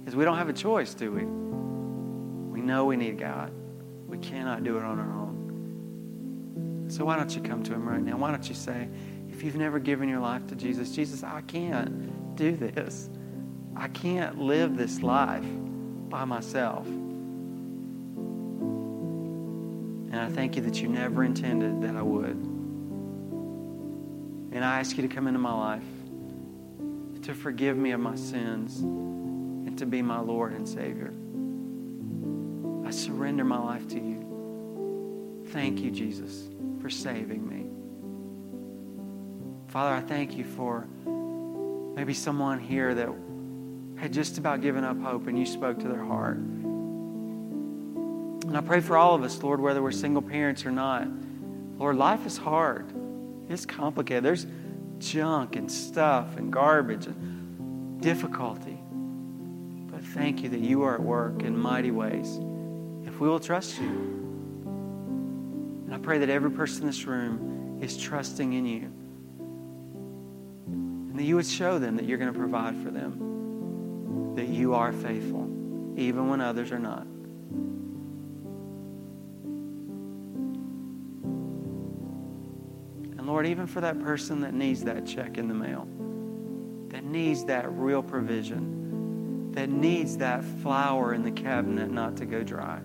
is 0.06 0.16
we 0.16 0.24
don't 0.24 0.38
have 0.38 0.48
a 0.48 0.54
choice, 0.54 0.94
do 0.94 1.12
we? 1.12 1.24
We 2.58 2.62
know 2.62 2.86
we 2.86 2.96
need 2.96 3.18
God. 3.18 3.52
We 4.06 4.16
cannot 4.16 4.64
do 4.64 4.78
it 4.78 4.82
on 4.82 4.98
our 4.98 5.12
own. 5.12 6.86
So 6.88 7.04
why 7.04 7.16
don't 7.16 7.36
you 7.36 7.42
come 7.42 7.62
to 7.64 7.74
Him 7.74 7.86
right 7.86 8.00
now? 8.00 8.16
Why 8.16 8.30
don't 8.30 8.48
you 8.48 8.54
say, 8.54 8.88
if 9.38 9.44
you've 9.44 9.54
never 9.54 9.78
given 9.78 10.08
your 10.08 10.18
life 10.18 10.48
to 10.48 10.56
Jesus, 10.56 10.90
Jesus, 10.90 11.22
I 11.22 11.42
can't 11.42 12.34
do 12.34 12.56
this. 12.56 13.08
I 13.76 13.86
can't 13.86 14.40
live 14.40 14.76
this 14.76 15.00
life 15.00 15.44
by 16.08 16.24
myself. 16.24 16.84
And 20.08 20.16
I 20.16 20.28
thank 20.28 20.56
you 20.56 20.62
that 20.62 20.82
you 20.82 20.88
never 20.88 21.22
intended 21.22 21.82
that 21.82 21.94
I 21.94 22.02
would. 22.02 22.34
And 24.50 24.64
I 24.64 24.80
ask 24.80 24.96
you 24.96 25.06
to 25.06 25.14
come 25.14 25.28
into 25.28 25.38
my 25.38 25.54
life, 25.54 25.84
to 27.22 27.32
forgive 27.32 27.76
me 27.76 27.92
of 27.92 28.00
my 28.00 28.16
sins, 28.16 28.80
and 28.80 29.78
to 29.78 29.86
be 29.86 30.02
my 30.02 30.18
Lord 30.18 30.52
and 30.52 30.68
Savior. 30.68 31.14
I 32.84 32.90
surrender 32.90 33.44
my 33.44 33.60
life 33.60 33.86
to 33.90 34.00
you. 34.00 35.44
Thank 35.52 35.78
you, 35.78 35.92
Jesus, 35.92 36.48
for 36.80 36.90
saving 36.90 37.48
me. 37.48 37.67
Father, 39.68 39.94
I 39.94 40.00
thank 40.00 40.34
you 40.34 40.44
for 40.44 40.86
maybe 41.94 42.14
someone 42.14 42.58
here 42.58 42.94
that 42.94 43.10
had 43.96 44.14
just 44.14 44.38
about 44.38 44.62
given 44.62 44.82
up 44.82 44.98
hope 44.98 45.26
and 45.26 45.38
you 45.38 45.44
spoke 45.44 45.78
to 45.80 45.88
their 45.88 46.02
heart. 46.02 46.38
And 48.46 48.56
I 48.56 48.62
pray 48.62 48.80
for 48.80 48.96
all 48.96 49.14
of 49.14 49.22
us, 49.22 49.42
Lord, 49.42 49.60
whether 49.60 49.82
we're 49.82 49.92
single 49.92 50.22
parents 50.22 50.64
or 50.64 50.70
not. 50.70 51.06
Lord, 51.76 51.96
life 51.96 52.24
is 52.24 52.38
hard. 52.38 52.90
It's 53.50 53.66
complicated. 53.66 54.24
There's 54.24 54.46
junk 55.00 55.54
and 55.54 55.70
stuff 55.70 56.38
and 56.38 56.50
garbage 56.50 57.06
and 57.06 58.00
difficulty. 58.00 58.78
But 59.90 60.02
thank 60.02 60.42
you 60.42 60.48
that 60.48 60.60
you 60.60 60.82
are 60.82 60.94
at 60.94 61.02
work 61.02 61.42
in 61.42 61.54
mighty 61.54 61.90
ways 61.90 62.40
if 63.04 63.20
we 63.20 63.28
will 63.28 63.40
trust 63.40 63.78
you. 63.78 63.88
And 65.86 65.94
I 65.94 65.98
pray 65.98 66.16
that 66.20 66.30
every 66.30 66.52
person 66.52 66.82
in 66.82 66.86
this 66.86 67.04
room 67.04 67.80
is 67.82 67.98
trusting 67.98 68.54
in 68.54 68.64
you 68.64 68.90
that 71.18 71.24
you 71.24 71.34
would 71.34 71.46
show 71.46 71.80
them 71.80 71.96
that 71.96 72.04
you're 72.04 72.16
going 72.16 72.32
to 72.32 72.38
provide 72.38 72.76
for 72.76 72.90
them, 72.90 74.34
that 74.36 74.46
you 74.46 74.72
are 74.74 74.92
faithful. 74.92 75.46
even 75.98 76.28
when 76.28 76.40
others 76.40 76.70
are 76.70 76.78
not. 76.78 77.02
And 83.18 83.26
Lord, 83.26 83.48
even 83.48 83.66
for 83.66 83.80
that 83.80 84.00
person 84.00 84.42
that 84.42 84.54
needs 84.54 84.84
that 84.84 85.04
check 85.04 85.38
in 85.38 85.48
the 85.48 85.54
mail, 85.54 85.88
that 86.90 87.02
needs 87.02 87.44
that 87.46 87.68
real 87.72 88.00
provision, 88.00 89.50
that 89.52 89.68
needs 89.68 90.18
that 90.18 90.44
flour 90.62 91.14
in 91.14 91.24
the 91.24 91.32
cabinet 91.32 91.90
not 91.90 92.16
to 92.18 92.26
go 92.26 92.44
dry. 92.44 92.78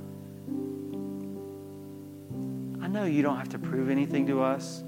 I 2.81 2.87
know 2.87 3.05
you 3.05 3.21
don't 3.21 3.37
have 3.37 3.49
to 3.49 3.59
prove 3.59 3.91
anything 3.91 4.25
to 4.25 4.41
us, 4.41 4.83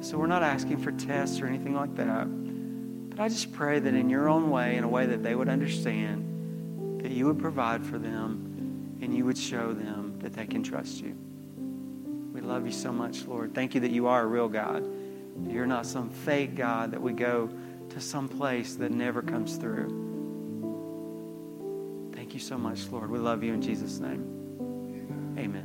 so 0.00 0.18
we're 0.18 0.26
not 0.26 0.42
asking 0.42 0.78
for 0.78 0.90
tests 0.90 1.40
or 1.40 1.46
anything 1.46 1.76
like 1.76 1.94
that. 1.94 2.26
But 3.14 3.22
I 3.22 3.28
just 3.28 3.52
pray 3.52 3.78
that 3.78 3.94
in 3.94 4.10
your 4.10 4.28
own 4.28 4.50
way, 4.50 4.76
in 4.76 4.82
a 4.82 4.88
way 4.88 5.06
that 5.06 5.22
they 5.22 5.36
would 5.36 5.48
understand, 5.48 7.00
that 7.00 7.12
you 7.12 7.26
would 7.26 7.38
provide 7.38 7.86
for 7.86 7.96
them 7.96 8.98
and 9.00 9.16
you 9.16 9.24
would 9.24 9.38
show 9.38 9.72
them 9.72 10.18
that 10.18 10.32
they 10.32 10.46
can 10.46 10.64
trust 10.64 11.00
you. 11.00 11.16
We 12.32 12.40
love 12.40 12.66
you 12.66 12.72
so 12.72 12.92
much, 12.92 13.24
Lord. 13.26 13.54
Thank 13.54 13.76
you 13.76 13.80
that 13.82 13.92
you 13.92 14.08
are 14.08 14.22
a 14.22 14.26
real 14.26 14.48
God. 14.48 14.84
You're 15.46 15.66
not 15.66 15.86
some 15.86 16.10
fake 16.10 16.56
God 16.56 16.90
that 16.90 17.00
we 17.00 17.12
go 17.12 17.50
to 17.90 18.00
some 18.00 18.28
place 18.28 18.74
that 18.76 18.90
never 18.90 19.22
comes 19.22 19.56
through. 19.56 20.02
Thank 22.14 22.34
you 22.34 22.40
so 22.40 22.58
much, 22.58 22.88
Lord. 22.88 23.10
We 23.10 23.20
love 23.20 23.44
you 23.44 23.52
in 23.54 23.62
Jesus' 23.62 24.00
name. 24.00 25.36
Amen. 25.38 25.63